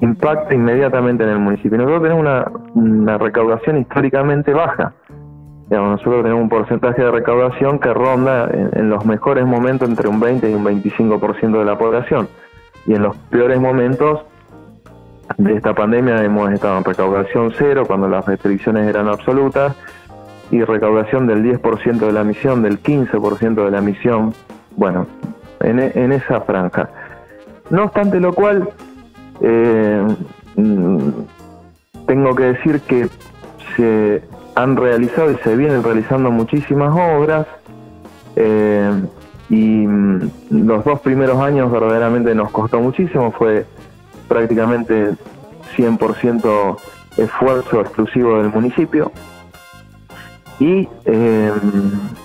impacta 0.00 0.54
inmediatamente 0.54 1.24
en 1.24 1.30
el 1.30 1.38
municipio. 1.38 1.76
Nosotros 1.76 2.02
tenemos 2.02 2.46
una 2.74 3.18
recaudación 3.18 3.78
históricamente 3.78 4.52
baja 4.52 4.92
nosotros 5.78 6.22
tenemos 6.22 6.42
un 6.42 6.48
porcentaje 6.48 7.02
de 7.02 7.10
recaudación 7.10 7.78
que 7.78 7.94
ronda 7.94 8.48
en, 8.50 8.90
los 8.90 9.04
mejores 9.04 9.46
momentos 9.46 9.88
entre 9.88 10.08
un 10.08 10.18
20 10.18 10.50
y 10.50 10.54
un 10.54 10.64
25% 10.64 11.58
de 11.58 11.64
la 11.64 11.78
población. 11.78 12.28
Y 12.86 12.94
en 12.94 13.02
los 13.02 13.16
peores 13.16 13.60
momentos 13.60 14.22
de 15.38 15.54
esta 15.54 15.72
pandemia 15.72 16.24
hemos 16.24 16.50
estado 16.50 16.78
en 16.78 16.84
recaudación 16.84 17.52
cero 17.56 17.84
cuando 17.86 18.08
las 18.08 18.26
restricciones 18.26 18.88
eran 18.88 19.06
absolutas 19.06 19.76
y 20.50 20.64
recaudación 20.64 21.28
del 21.28 21.44
10% 21.44 21.98
de 21.98 22.12
la 22.12 22.24
misión, 22.24 22.62
del 22.62 22.82
15% 22.82 23.64
de 23.64 23.70
la 23.70 23.80
misión. 23.80 24.34
Bueno, 24.76 25.06
en, 25.60 26.12
esa 26.12 26.40
franja. 26.40 26.90
No 27.70 27.84
obstante 27.84 28.18
lo 28.18 28.32
cual, 28.32 28.68
eh, 29.40 30.04
mm, 30.56 31.08
tengo 32.06 32.34
que 32.34 32.42
decir 32.42 32.80
que 32.80 33.08
se 33.76 34.24
han 34.62 34.76
realizado 34.76 35.30
y 35.30 35.36
se 35.38 35.56
vienen 35.56 35.82
realizando 35.82 36.30
muchísimas 36.30 36.92
obras 36.92 37.46
eh, 38.36 38.92
y 39.48 39.86
mm, 39.86 40.30
los 40.50 40.84
dos 40.84 41.00
primeros 41.00 41.38
años 41.40 41.70
verdaderamente 41.70 42.34
nos 42.34 42.50
costó 42.50 42.80
muchísimo, 42.80 43.32
fue 43.32 43.66
prácticamente 44.28 45.10
100% 45.76 46.76
esfuerzo 47.16 47.80
exclusivo 47.80 48.38
del 48.38 48.50
municipio. 48.50 49.10
Y 50.60 50.88
eh, 51.06 51.50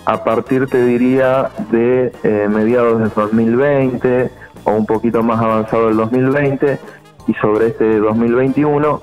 a 0.05 0.23
partir 0.23 0.67
te 0.67 0.86
diría 0.86 1.49
de 1.71 2.11
eh, 2.23 2.47
mediados 2.49 2.99
del 2.99 3.09
2020 3.09 4.29
o 4.65 4.71
un 4.71 4.86
poquito 4.86 5.23
más 5.23 5.39
avanzado 5.39 5.88
del 5.88 5.97
2020 5.97 6.79
y 7.27 7.33
sobre 7.36 7.67
este 7.67 7.97
2021 7.97 9.01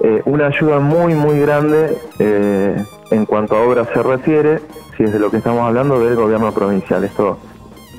eh, 0.00 0.22
una 0.24 0.46
ayuda 0.46 0.78
muy 0.78 1.14
muy 1.14 1.40
grande 1.40 1.96
en 3.10 3.26
cuanto 3.26 3.56
a 3.56 3.62
obras 3.62 3.88
se 3.92 4.02
refiere 4.02 4.60
si 4.96 5.04
es 5.04 5.12
de 5.12 5.18
lo 5.18 5.30
que 5.30 5.38
estamos 5.38 5.62
hablando 5.62 6.00
del 6.00 6.16
gobierno 6.16 6.52
provincial 6.52 7.04
esto 7.04 7.38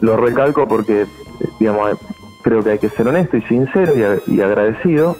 lo 0.01 0.17
recalco 0.17 0.67
porque 0.67 1.05
digamos 1.59 1.97
creo 2.43 2.63
que 2.63 2.71
hay 2.71 2.79
que 2.79 2.89
ser 2.89 3.07
honesto 3.07 3.37
y 3.37 3.41
sincero 3.43 3.93
y, 4.27 4.41
agradecido 4.41 5.17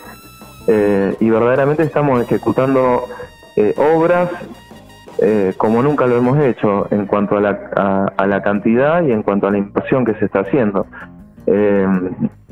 y 1.19 1.30
verdaderamente 1.30 1.84
estamos 1.84 2.21
ejecutando 2.21 3.05
obras 3.78 4.30
eh, 5.19 5.53
como 5.57 5.82
nunca 5.82 6.05
lo 6.05 6.17
hemos 6.17 6.38
hecho 6.39 6.88
en 6.91 7.07
cuanto 7.07 7.38
a 7.38 7.41
la, 7.41 8.41
cantidad 8.43 9.01
y 9.03 9.11
en 9.11 9.23
cuanto 9.23 9.47
a 9.47 9.51
la 9.51 9.57
inversión 9.57 10.05
que 10.05 10.13
se 10.15 10.25
está 10.25 10.41
haciendo. 10.41 10.86
Eh, 11.47 11.88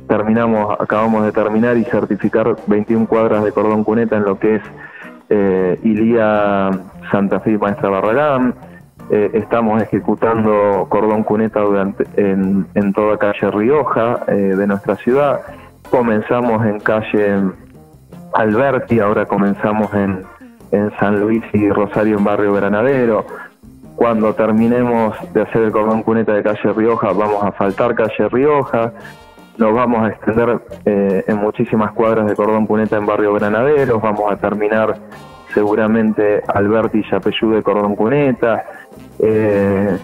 terminamos, 0.08 0.76
acabamos 0.80 1.26
de 1.26 1.32
terminar 1.32 1.78
y 1.78 1.84
certificar 1.84 2.56
21 2.68 3.08
cuadras 3.08 3.44
de 3.44 3.52
cordón 3.52 3.84
cuneta 3.84 4.18
en 4.18 4.24
lo 4.24 4.40
que 4.40 4.56
es 4.56 4.62
eh, 5.30 5.80
Ilía 5.84 6.70
Santa 7.12 7.40
Fe 7.40 7.52
y 7.54 7.58
Maestra 7.58 7.90
Barragán. 7.90 8.56
Eh, 9.10 9.32
estamos 9.34 9.82
ejecutando 9.82 10.88
cordón 10.90 11.24
cuneta 11.24 11.62
en, 12.16 12.94
toda 12.94 13.18
calle 13.18 13.52
Rioja 13.52 14.26
de 14.28 14.68
nuestra 14.68 14.96
ciudad. 14.96 15.42
Comenzamos 15.92 16.66
en 16.66 16.80
calle 16.80 17.42
Alberti, 18.34 19.00
ahora 19.00 19.26
comenzamos 19.26 19.94
en 19.94 20.24
en 20.72 20.92
San 21.00 21.20
Luis 21.20 21.44
y 21.54 21.70
Rosario 21.70 22.18
en 22.18 22.24
Barrio 22.24 22.54
Granadero. 22.54 23.26
Cuando 23.96 24.34
terminemos 24.34 25.16
de 25.34 25.42
hacer 25.42 25.64
el 25.64 25.72
cordón 25.72 26.04
cuneta 26.04 26.34
de 26.34 26.44
calle 26.44 26.74
Rioja, 26.74 27.14
vamos 27.14 27.44
a 27.44 27.52
faltar 27.52 27.96
calle 27.96 28.28
Rioja. 28.30 28.92
Nos 29.58 29.74
vamos 29.74 30.04
a 30.04 30.10
extender 30.10 30.60
eh, 30.86 31.24
en 31.28 31.38
muchísimas 31.38 31.94
cuadras 31.94 32.28
de 32.28 32.36
cordón 32.36 32.68
cuneta 32.68 32.98
en 32.98 33.06
Barrio 33.06 33.34
Granaderos. 33.34 34.02
Vamos 34.02 34.32
a 34.32 34.36
terminar 34.38 34.96
seguramente 35.54 36.44
Alberti 36.48 37.00
y 37.00 37.48
de 37.48 37.64
cordón 37.64 37.96
cuneta. 37.96 38.66
Eh, 39.20 39.98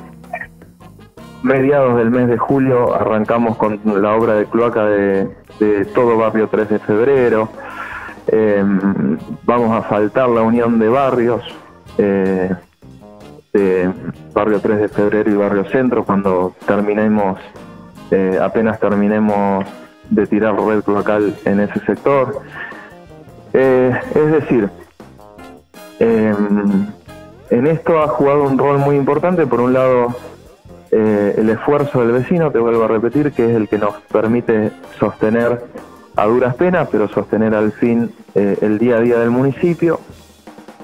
mediados 1.44 1.98
del 1.98 2.12
mes 2.12 2.28
de 2.28 2.38
julio 2.38 2.94
arrancamos 2.94 3.58
con 3.58 3.80
la 3.84 4.16
obra 4.16 4.36
de 4.36 4.46
cloaca 4.46 4.86
de, 4.86 5.30
de 5.60 5.86
todo 5.86 6.18
Barrio 6.18 6.48
3 6.48 6.70
de 6.70 6.80
Febrero. 6.80 7.50
Eh, 8.28 8.64
vamos 9.44 9.72
a 9.72 9.82
faltar 9.82 10.30
la 10.30 10.42
unión 10.42 10.80
de 10.80 10.88
barrios, 10.88 11.44
eh, 11.98 12.54
de 13.52 13.92
Barrio 14.34 14.60
3 14.62 14.80
de 14.80 14.88
Febrero 14.88 15.32
y 15.32 15.36
Barrio 15.36 15.66
Centro, 15.66 16.06
cuando 16.06 16.56
terminemos, 16.66 17.40
eh, 18.12 18.40
apenas 18.42 18.80
terminemos 18.80 19.66
de 20.10 20.28
tirar 20.28 20.56
red 20.56 20.84
local 20.88 21.36
en 21.46 21.62
ese 21.62 21.80
sector. 21.86 22.42
es 23.54 24.32
decir, 24.32 24.70
en 26.00 27.68
esto 27.68 28.02
ha 28.02 28.08
jugado 28.08 28.44
un 28.44 28.58
rol 28.58 28.80
muy 28.80 28.96
importante, 28.96 29.46
por 29.48 29.62
un 29.62 29.74
lado, 29.74 30.16
el 30.92 31.50
esfuerzo 31.50 32.02
del 32.02 32.12
vecino, 32.12 32.52
te 32.52 32.60
vuelvo 32.60 32.84
a 32.84 32.88
repetir, 32.88 33.32
que 33.32 33.50
es 33.50 33.56
el 33.56 33.70
que 33.70 33.78
nos 33.78 33.96
permite 34.12 34.72
sostener 35.00 35.62
a 36.16 36.26
duras 36.26 36.56
penas, 36.56 36.88
pero 36.92 37.08
sostener 37.08 37.56
al 37.56 37.72
fin 37.72 38.12
eh, 38.36 38.58
el 38.62 38.78
día 38.78 38.98
a 38.98 39.00
día 39.00 39.20
del 39.20 39.32
municipio. 39.32 40.00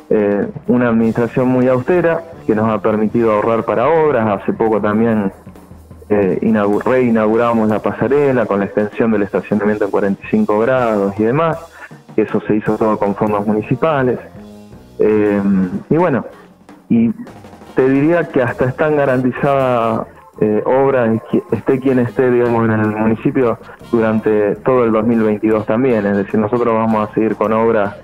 Eh, 0.10 0.48
una 0.68 0.90
administración 0.90 1.50
muy 1.50 1.68
austera 1.68 2.24
que 2.46 2.56
nos 2.56 2.70
ha 2.70 2.82
permitido 2.82 3.34
ahorrar 3.34 3.64
para 3.64 3.88
obras. 3.90 4.42
Hace 4.42 4.54
poco 4.54 4.80
también 4.80 5.32
eh, 6.10 6.40
reinauguramos 6.86 7.70
la 7.70 7.80
pasarela 7.80 8.46
con 8.46 8.60
la 8.60 8.66
extensión 8.66 9.12
del 9.12 9.24
estacionamiento 9.24 9.86
en 9.86 9.92
45 9.92 10.60
grados 10.60 11.20
y 11.20 11.24
demás. 11.24 11.58
Eso 12.16 12.42
se 12.42 12.56
hizo 12.56 12.78
todo 12.78 12.98
con 12.98 13.16
fondos 13.16 13.46
municipales. 13.46 14.20
y 15.00 15.96
bueno, 15.96 16.26
y 16.90 17.12
te 17.76 17.88
diría 17.88 18.24
que 18.30 18.42
hasta 18.42 18.66
están 18.66 18.96
garantizadas 18.96 20.08
eh, 20.40 20.62
obra, 20.66 21.12
esté 21.52 21.80
quien 21.80 21.98
esté, 21.98 22.30
digamos, 22.30 22.66
en 22.66 22.72
el 22.72 22.96
municipio 22.96 23.58
durante 23.92 24.56
todo 24.58 24.84
el 24.84 24.92
2022 24.92 25.66
también. 25.66 26.06
Es 26.06 26.18
decir, 26.18 26.40
nosotros 26.40 26.74
vamos 26.74 27.10
a 27.10 27.14
seguir 27.14 27.36
con 27.36 27.54
obras 27.54 27.96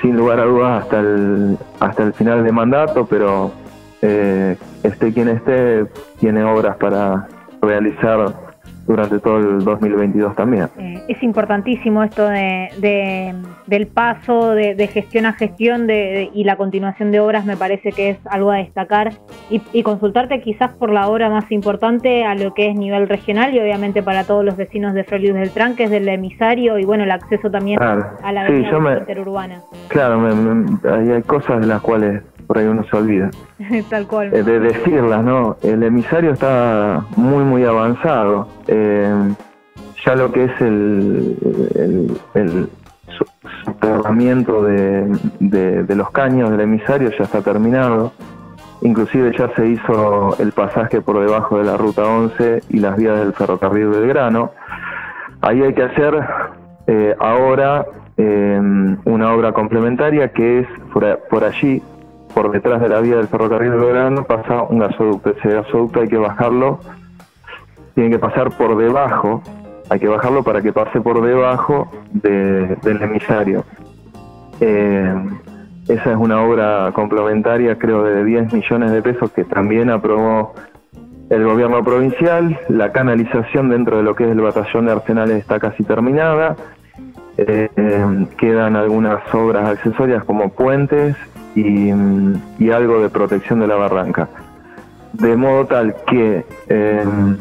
sin 0.00 0.16
lugar 0.16 0.38
a 0.38 0.44
dudas 0.44 0.82
hasta 0.84 1.00
el, 1.00 1.58
hasta 1.80 2.04
el 2.04 2.12
final 2.12 2.44
de 2.44 2.52
mandato, 2.52 3.04
pero 3.06 3.50
eh, 4.02 4.56
esté 4.82 5.12
quien 5.12 5.28
esté, 5.28 5.86
tiene 6.20 6.44
obras 6.44 6.76
para 6.76 7.28
realizar 7.60 8.32
durante 8.88 9.18
todo 9.18 9.36
el 9.36 9.64
2022 9.64 10.34
también. 10.34 10.68
Eh, 10.78 11.02
es 11.08 11.22
importantísimo 11.22 12.02
esto 12.02 12.26
de, 12.26 13.34
del 13.66 13.86
paso 13.86 14.52
de, 14.54 14.86
gestión 14.88 15.26
a 15.26 15.34
gestión 15.34 15.86
de, 15.86 16.30
y 16.32 16.44
la 16.44 16.56
continuación 16.56 17.12
de 17.12 17.20
obras, 17.20 17.44
me 17.44 17.56
parece 17.56 17.92
que 17.92 18.10
es 18.10 18.18
algo 18.24 18.50
a 18.50 18.56
destacar 18.56 19.12
y, 19.50 19.82
consultarte 19.82 20.40
quizás 20.40 20.72
por 20.72 20.90
la 20.90 21.08
obra 21.08 21.28
más 21.28 21.50
importante 21.52 22.24
a 22.24 22.34
lo 22.34 22.54
que 22.54 22.70
es 22.70 22.76
nivel 22.76 23.08
regional 23.08 23.54
y 23.54 23.60
obviamente 23.60 24.02
para 24.02 24.24
todos 24.24 24.44
los 24.44 24.56
vecinos 24.56 24.94
de 24.94 25.04
Frelius 25.04 25.34
del 25.34 25.50
Tran, 25.50 25.76
que 25.76 25.84
es 25.84 25.90
del 25.90 26.08
emisario 26.08 26.78
y 26.78 26.84
bueno, 26.84 27.04
el 27.04 27.10
acceso 27.10 27.50
también 27.50 27.80
a 27.82 28.32
la 28.32 28.40
avenida 28.40 28.98
interurbana. 29.00 29.62
Claro, 29.88 30.26
hay 30.84 31.22
cosas 31.22 31.60
de 31.60 31.66
las 31.66 31.82
cuales 31.82 32.22
por 32.48 32.58
ahí 32.58 32.66
uno 32.66 32.82
se 32.90 32.96
olvida. 32.96 33.30
Tal 33.90 34.06
cual. 34.08 34.34
Eh, 34.34 34.42
de 34.42 34.58
decirlas, 34.58 35.22
¿no? 35.22 35.56
El 35.62 35.82
emisario 35.84 36.32
está 36.32 37.04
muy, 37.14 37.44
muy 37.44 37.62
avanzado. 37.64 38.48
Eh, 38.66 39.34
ya 40.04 40.14
lo 40.16 40.32
que 40.32 40.44
es 40.44 40.60
el, 40.60 41.36
el, 41.74 42.18
el 42.34 42.68
soterramiento 43.64 44.62
de, 44.62 45.18
de, 45.40 45.94
los 45.94 46.10
caños 46.10 46.50
del 46.50 46.60
emisario 46.62 47.10
ya 47.10 47.24
está 47.24 47.42
terminado. 47.42 48.12
Inclusive 48.80 49.36
ya 49.36 49.50
se 49.54 49.66
hizo 49.66 50.36
el 50.38 50.52
pasaje 50.52 51.02
por 51.02 51.20
debajo 51.20 51.58
de 51.58 51.64
la 51.64 51.76
ruta 51.76 52.04
11 52.06 52.62
y 52.70 52.78
las 52.78 52.96
vías 52.96 53.18
del 53.18 53.34
ferrocarril 53.34 53.90
del 53.90 54.06
grano. 54.06 54.52
Ahí 55.42 55.60
hay 55.62 55.74
que 55.74 55.82
hacer 55.82 56.14
eh, 56.86 57.14
ahora 57.18 57.84
una 59.04 59.32
obra 59.32 59.52
complementaria 59.52 60.32
que 60.32 60.60
es 60.60 60.68
por, 60.92 61.20
por 61.30 61.44
allí 61.44 61.80
por 62.38 62.52
detrás 62.52 62.80
de 62.80 62.88
la 62.88 63.00
vía 63.00 63.16
del 63.16 63.26
ferrocarril 63.26 63.72
de 63.72 63.76
Belgrano 63.78 64.22
pasa 64.22 64.62
un 64.62 64.78
gasoducto. 64.78 65.30
Ese 65.30 65.48
gasoducto 65.48 66.02
hay 66.02 66.06
que 66.06 66.18
bajarlo, 66.18 66.78
tiene 67.96 68.10
que 68.10 68.20
pasar 68.20 68.56
por 68.56 68.76
debajo, 68.76 69.42
hay 69.90 69.98
que 69.98 70.06
bajarlo 70.06 70.44
para 70.44 70.62
que 70.62 70.72
pase 70.72 71.00
por 71.00 71.20
debajo 71.20 71.90
del 72.12 73.02
emisario. 73.02 73.64
Eh, 74.60 75.12
esa 75.88 76.12
es 76.12 76.16
una 76.16 76.40
obra 76.40 76.92
complementaria, 76.94 77.76
creo, 77.76 78.04
de 78.04 78.24
10 78.24 78.52
millones 78.52 78.92
de 78.92 79.02
pesos 79.02 79.32
que 79.32 79.42
también 79.42 79.90
aprobó 79.90 80.54
el 81.30 81.44
gobierno 81.44 81.82
provincial. 81.82 82.56
La 82.68 82.92
canalización 82.92 83.68
dentro 83.68 83.96
de 83.96 84.04
lo 84.04 84.14
que 84.14 84.26
es 84.26 84.30
el 84.30 84.40
batallón 84.40 84.86
de 84.86 84.92
arsenales 84.92 85.38
está 85.38 85.58
casi 85.58 85.82
terminada. 85.82 86.54
Eh, 87.36 87.68
eh, 87.74 88.26
quedan 88.36 88.76
algunas 88.76 89.22
obras 89.34 89.70
accesorias 89.70 90.22
como 90.22 90.50
puentes 90.50 91.16
y, 91.54 92.70
algo 92.70 93.00
de 93.00 93.08
protección 93.08 93.60
de 93.60 93.66
la 93.66 93.76
barranca. 93.76 94.28
De 95.12 95.36
modo 95.36 95.66
tal 95.66 95.94
que 96.06 96.44
em, 96.68 97.36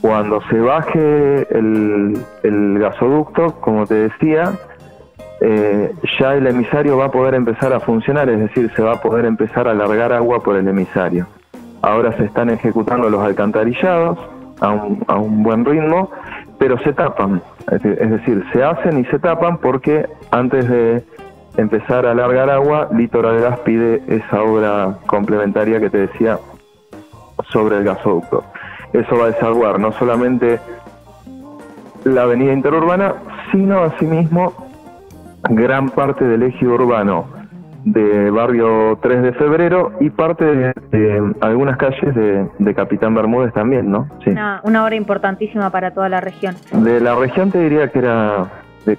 cuando 0.00 0.40
se 0.48 0.58
baje 0.60 1.46
el, 1.50 2.78
gasoducto, 2.78 3.60
como 3.60 3.86
te 3.86 3.94
decía, 3.94 4.52
eh, 5.40 5.92
ya 6.18 6.34
el 6.34 6.46
emisario 6.46 6.96
va 6.96 7.06
a 7.06 7.10
poder 7.10 7.34
empezar 7.34 7.72
a 7.72 7.80
funcionar, 7.80 8.28
es 8.28 8.38
decir, 8.38 8.70
se 8.74 8.82
va 8.82 8.94
a 8.94 9.00
poder 9.00 9.24
empezar 9.24 9.68
a 9.68 9.74
largar 9.74 10.12
agua 10.12 10.40
por 10.40 10.56
el 10.56 10.68
emisario. 10.68 11.26
Ahora 11.82 12.16
se 12.16 12.24
están 12.24 12.50
ejecutando 12.50 13.10
los 13.10 13.22
alcantarillados 13.22 14.18
a 14.60 14.70
un, 14.70 15.04
a 15.06 15.16
un 15.16 15.42
buen 15.42 15.64
ritmo, 15.64 16.10
pero 16.58 16.78
se 16.78 16.92
tapan, 16.92 17.40
es 17.70 18.10
decir, 18.10 18.44
se 18.52 18.64
hacen 18.64 18.98
y 18.98 19.04
se 19.06 19.18
tapan 19.18 19.58
porque 19.58 20.08
antes 20.30 20.68
de 20.68 21.04
empezar 21.58 22.06
a 22.06 22.14
largar 22.14 22.48
agua, 22.48 22.88
Litoral 22.92 23.40
Gas 23.40 23.58
pide 23.60 24.02
esa 24.06 24.42
obra 24.42 24.96
complementaria 25.06 25.80
que 25.80 25.90
te 25.90 25.98
decía 25.98 26.38
sobre 27.50 27.78
el 27.78 27.84
gasoducto. 27.84 28.44
eso 28.92 29.18
va 29.18 29.24
a 29.24 29.30
desaguar 29.30 29.78
no 29.78 29.92
solamente 29.92 30.60
la 32.04 32.22
avenida 32.22 32.52
interurbana, 32.52 33.14
sino 33.50 33.82
asimismo 33.82 34.52
gran 35.50 35.90
parte 35.90 36.24
del 36.24 36.44
eje 36.44 36.66
urbano 36.66 37.26
de 37.84 38.30
barrio 38.30 38.98
3 39.02 39.22
de 39.22 39.32
febrero 39.32 39.92
y 40.00 40.10
parte 40.10 40.44
de, 40.44 41.34
algunas 41.40 41.76
calles 41.76 42.14
de, 42.14 42.74
Capitán 42.74 43.14
Bermúdez 43.14 43.52
también, 43.52 43.90
¿no? 43.90 44.08
Sí. 44.24 44.30
Una, 44.30 44.60
una 44.62 44.84
hora 44.84 44.94
importantísima 44.94 45.70
para 45.70 45.92
toda 45.92 46.08
la 46.08 46.20
región. 46.20 46.54
De 46.72 47.00
la 47.00 47.14
región 47.14 47.50
te 47.50 47.58
diría 47.58 47.88
que 47.88 48.00
era 48.00 48.46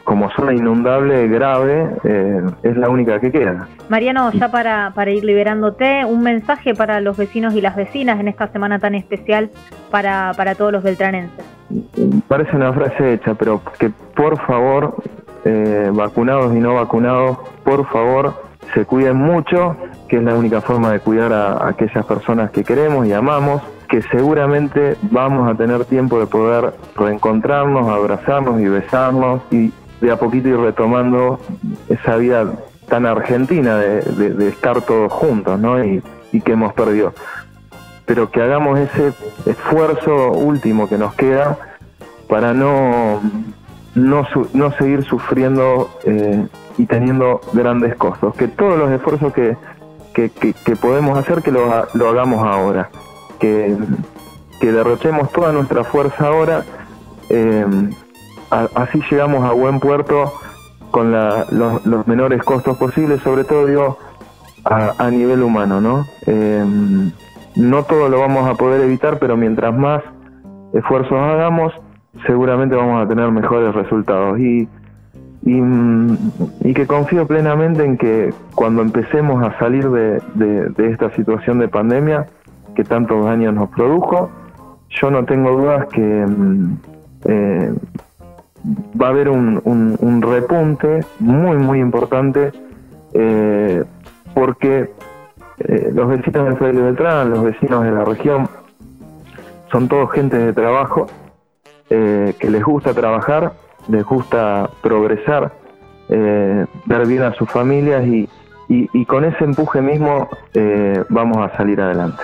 como 0.04 0.30
zona 0.32 0.54
inundable 0.54 1.28
grave, 1.28 1.90
eh, 2.04 2.42
es 2.64 2.78
la 2.78 2.90
única 2.90 3.20
que 3.20 3.32
queda. 3.32 3.68
Mariano, 3.90 4.32
ya 4.32 4.50
para, 4.50 4.92
para 4.94 5.12
ir 5.12 5.24
liberándote, 5.24 6.06
un 6.06 6.22
mensaje 6.22 6.76
para 6.76 7.02
los 7.02 7.18
vecinos 7.18 7.56
y 7.56 7.62
las 7.62 7.76
vecinas 7.76 8.20
en 8.20 8.28
esta 8.28 8.48
semana 8.48 8.80
tan 8.80 8.96
especial 8.96 9.50
para, 9.90 10.34
para 10.38 10.56
todos 10.56 10.72
los 10.72 10.84
beltranenses. 10.84 11.44
Parece 12.28 12.56
una 12.56 12.74
frase 12.74 13.14
hecha, 13.14 13.34
pero 13.36 13.62
que 13.80 13.90
por 14.16 14.40
favor, 14.46 14.96
eh, 15.46 15.90
vacunados 15.94 16.56
y 16.56 16.60
no 16.60 16.76
vacunados, 16.76 17.38
por 17.64 17.86
favor, 17.88 18.34
se 18.74 18.86
cuiden 18.86 19.18
mucho, 19.18 19.76
que 20.08 20.18
es 20.18 20.24
la 20.24 20.36
única 20.36 20.62
forma 20.62 20.92
de 20.92 21.00
cuidar 21.00 21.34
a 21.34 21.68
aquellas 21.68 22.06
personas 22.06 22.52
que 22.52 22.64
queremos 22.64 23.08
y 23.08 23.14
amamos 23.14 23.62
que 23.90 24.04
seguramente 24.04 24.96
vamos 25.02 25.50
a 25.50 25.56
tener 25.56 25.84
tiempo 25.86 26.20
de 26.20 26.28
poder 26.28 26.74
reencontrarnos, 26.96 27.90
abrazarnos 27.90 28.62
y 28.62 28.68
besarnos 28.68 29.42
y 29.50 29.74
de 30.00 30.12
a 30.12 30.18
poquito 30.18 30.48
ir 30.48 30.58
retomando 30.58 31.40
esa 31.90 32.16
vida 32.16 32.54
tan 32.88 33.08
argentina 33.08 33.78
de, 33.78 34.48
estar 34.48 34.82
todos 34.82 35.12
juntos, 35.12 35.60
¿no? 35.60 35.84
Y, 35.84 36.02
que 36.46 36.52
hemos 36.52 36.74
perdido. 36.74 37.14
Pero 38.06 38.30
que 38.30 38.42
hagamos 38.42 38.80
ese 38.80 39.12
esfuerzo 39.48 40.32
último 40.32 40.88
que 40.88 40.98
nos 40.98 41.16
queda 41.16 41.58
para 42.28 42.54
no, 42.54 43.20
no, 43.96 44.28
no 44.54 44.72
seguir 44.74 45.04
sufriendo 45.04 45.90
eh, 46.06 46.46
y 46.78 46.86
teniendo 46.86 47.42
grandes 47.54 47.96
costos. 47.96 48.36
Que 48.36 48.48
todos 48.48 48.78
los 48.78 48.92
esfuerzos 48.92 49.34
que, 49.34 49.58
que, 50.14 50.76
podemos 50.76 51.18
hacer, 51.18 51.42
que 51.42 51.52
lo, 51.52 51.88
lo 51.96 52.10
hagamos 52.10 52.46
ahora 52.46 52.90
que, 53.40 53.76
derrochemos 54.62 55.32
toda 55.32 55.52
nuestra 55.52 55.84
fuerza 55.84 56.28
ahora, 56.28 56.64
eh, 57.30 57.66
así 58.50 59.02
llegamos 59.10 59.44
a 59.50 59.54
buen 59.54 59.80
puerto 59.80 60.34
con 60.92 61.12
los, 61.12 62.08
menores 62.08 62.44
costos 62.44 62.78
posibles, 62.78 63.22
sobre 63.22 63.44
todo 63.44 63.66
digo 63.66 63.98
a, 64.66 65.10
nivel 65.10 65.42
humano, 65.44 65.80
¿no? 65.80 66.06
Eh, 66.28 66.64
no 67.56 67.84
todo 67.84 68.10
lo 68.10 68.20
vamos 68.20 68.48
a 68.48 68.56
poder 68.56 68.82
evitar, 68.82 69.18
pero 69.20 69.38
mientras 69.38 69.76
más 69.76 70.04
esfuerzos 70.74 71.14
hagamos, 71.14 71.74
seguramente 72.28 72.76
vamos 72.76 73.04
a 73.04 73.08
tener 73.08 73.32
mejores 73.32 73.74
resultados. 73.74 74.40
Y, 74.40 74.68
y, 75.44 76.74
que 76.74 76.86
confío 76.86 77.26
plenamente 77.26 77.84
en 77.84 77.98
que 77.98 78.34
cuando 78.56 78.82
empecemos 78.82 79.42
a 79.44 79.58
salir 79.58 79.90
de 79.90 80.74
esta 80.78 81.10
situación 81.16 81.60
de 81.60 81.68
pandemia, 81.70 82.28
que 82.80 82.86
tantos 82.86 83.26
años 83.26 83.54
nos 83.54 83.70
produjo. 83.70 84.30
Yo 84.90 85.12
no 85.12 85.26
tengo 85.26 85.52
dudas 85.52 85.86
que 85.88 86.02
mm, 86.02 86.78
eh, 87.26 87.74
va 89.00 89.08
a 89.08 89.10
haber 89.10 89.28
un, 89.28 90.22
repunte 90.22 91.02
muy, 91.20 91.58
muy 91.58 91.80
importante 91.80 92.54
eh, 93.14 93.84
porque 94.34 94.92
eh, 95.60 95.92
los 95.94 96.08
vecinos 96.08 96.50
de 96.50 96.56
Félix 96.56 96.84
Beltrán, 96.84 97.30
los 97.32 97.44
vecinos 97.44 97.84
de 97.84 97.92
la 97.92 98.06
región, 98.06 98.48
son 99.72 99.90
todos 99.90 100.12
gente 100.14 100.38
de 100.38 100.54
trabajo, 100.54 101.08
que 101.90 102.50
les 102.50 102.64
gusta 102.64 102.94
trabajar, 102.94 103.54
les 103.90 104.06
gusta 104.06 104.70
progresar, 104.82 105.52
dar 106.86 107.08
bien 107.08 107.24
a 107.24 107.34
sus 107.34 107.50
familias 107.50 108.06
y, 108.08 108.30
y 108.68 109.06
con 109.06 109.26
ese 109.26 109.44
empuje 109.44 109.82
mismo 109.82 110.30
vamos 111.10 111.38
a 111.38 111.56
salir 111.58 111.82
adelante. 111.82 112.24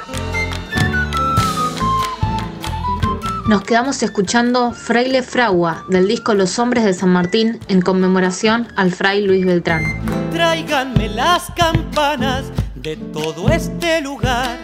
Nos 3.47 3.61
quedamos 3.61 4.01
escuchando 4.01 4.71
Fraile 4.71 5.21
Fragua 5.21 5.85
del 5.87 6.07
disco 6.07 6.33
Los 6.33 6.57
Hombres 6.57 6.83
de 6.83 6.95
San 6.95 7.09
Martín 7.09 7.59
en 7.67 7.79
conmemoración 7.79 8.67
al 8.75 8.91
fray 8.91 9.21
Luis 9.21 9.45
Beltrán. 9.45 9.83
Tráiganme 10.31 11.09
las 11.09 11.51
campanas 11.55 12.45
de 12.73 12.97
todo 12.97 13.49
este 13.49 14.01
lugar. 14.01 14.57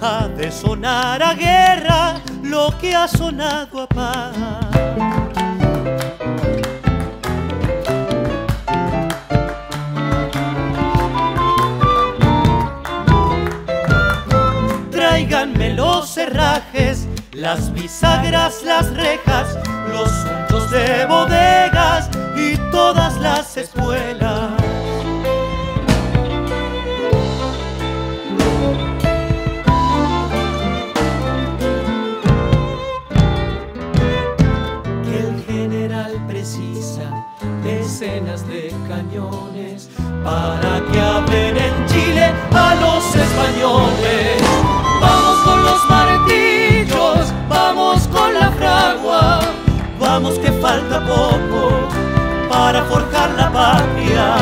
Ha 0.00 0.26
de 0.36 0.50
sonar 0.50 1.22
a 1.22 1.34
guerra 1.34 2.20
lo 2.42 2.74
que 2.80 2.92
ha 2.92 3.06
sonado 3.06 3.82
a 3.82 3.88
paz. 3.88 4.67
Bisagras, 17.88 18.62
las 18.64 18.94
rejas, 18.94 19.56
los 19.88 20.10
puntos 20.10 20.70
de 20.70 21.06
bodegas 21.06 22.10
y 22.36 22.54
todas 22.70 23.16
las 23.16 23.56
escuelas. 23.56 24.50
Que 35.04 35.18
el 35.18 35.44
general 35.46 36.12
precisa 36.28 37.24
decenas 37.64 38.46
de 38.46 38.70
cañones 38.86 39.88
para 40.22 40.82
que 40.92 41.00
hablen 41.00 41.56
en 41.56 41.86
Chile 41.86 42.32
a 42.52 42.74
los 42.74 43.16
españoles. 43.16 44.47
Vamos 50.20 50.36
que 50.40 50.50
falta 50.50 51.00
poco 51.06 51.88
para 52.48 52.82
forjar 52.86 53.30
la 53.36 53.52
patria. 53.52 54.34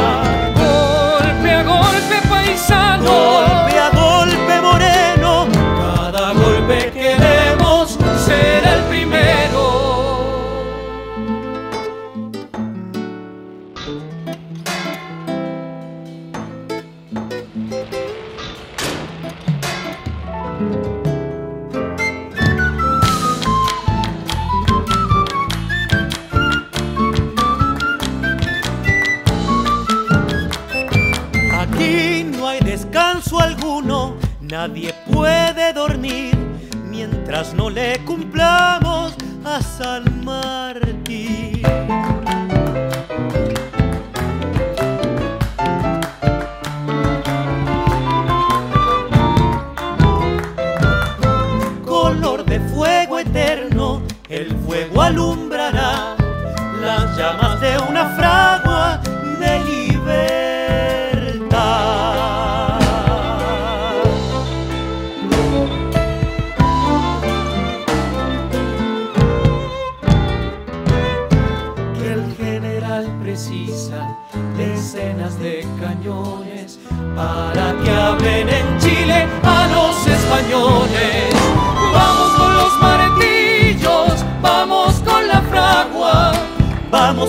Golpe 0.57 1.51
a 1.51 1.63
golpe 1.63 2.29
paisano, 2.31 3.05
golpe 3.05 3.76
Nadie 34.41 34.95
puede 35.13 35.73
dormir 35.73 36.35
mientras 36.89 37.53
no 37.53 37.69
le 37.69 37.99
cumplamos 38.05 39.15
a 39.45 39.61
San 39.61 40.25
Martín. 40.25 41.63
Color 51.85 52.45
de 52.45 52.61
fuego 52.61 53.19
eterno, 53.19 54.03
el 54.29 54.55
fuego 54.67 55.03
alumbrará 55.03 56.17
las 56.81 57.17
llamas 57.17 57.61
de 57.61 57.79
una 57.89 58.07
fragua 58.15 58.26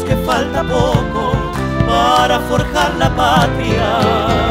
que 0.07 0.15
falta 0.17 0.63
poco 0.63 1.33
para 1.85 2.39
forjar 2.41 2.95
la 2.95 3.09
patria. 3.15 3.99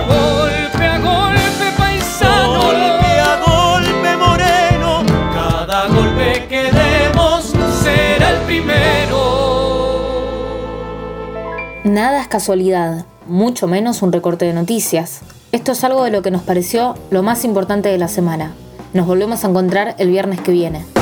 Golpe 0.06 0.84
a 0.84 0.98
golpe, 0.98 1.66
paisano. 1.78 2.60
Golpe 2.60 3.20
a 3.20 3.36
golpe, 3.46 4.16
moreno. 4.16 5.04
Cada 5.32 5.86
golpe 5.88 6.46
que 6.48 6.62
demos 6.64 7.44
será 7.82 8.30
el 8.30 8.40
primero. 8.42 9.16
Nada 11.84 12.20
es 12.20 12.28
casualidad, 12.28 13.06
mucho 13.26 13.66
menos 13.66 14.02
un 14.02 14.12
recorte 14.12 14.44
de 14.44 14.52
noticias. 14.52 15.20
Esto 15.52 15.72
es 15.72 15.84
algo 15.84 16.04
de 16.04 16.10
lo 16.10 16.20
que 16.20 16.30
nos 16.30 16.42
pareció 16.42 16.96
lo 17.10 17.22
más 17.22 17.44
importante 17.44 17.88
de 17.88 17.96
la 17.96 18.08
semana. 18.08 18.52
Nos 18.92 19.06
volvemos 19.06 19.44
a 19.44 19.48
encontrar 19.48 19.94
el 19.98 20.10
viernes 20.10 20.40
que 20.40 20.52
viene. 20.52 20.95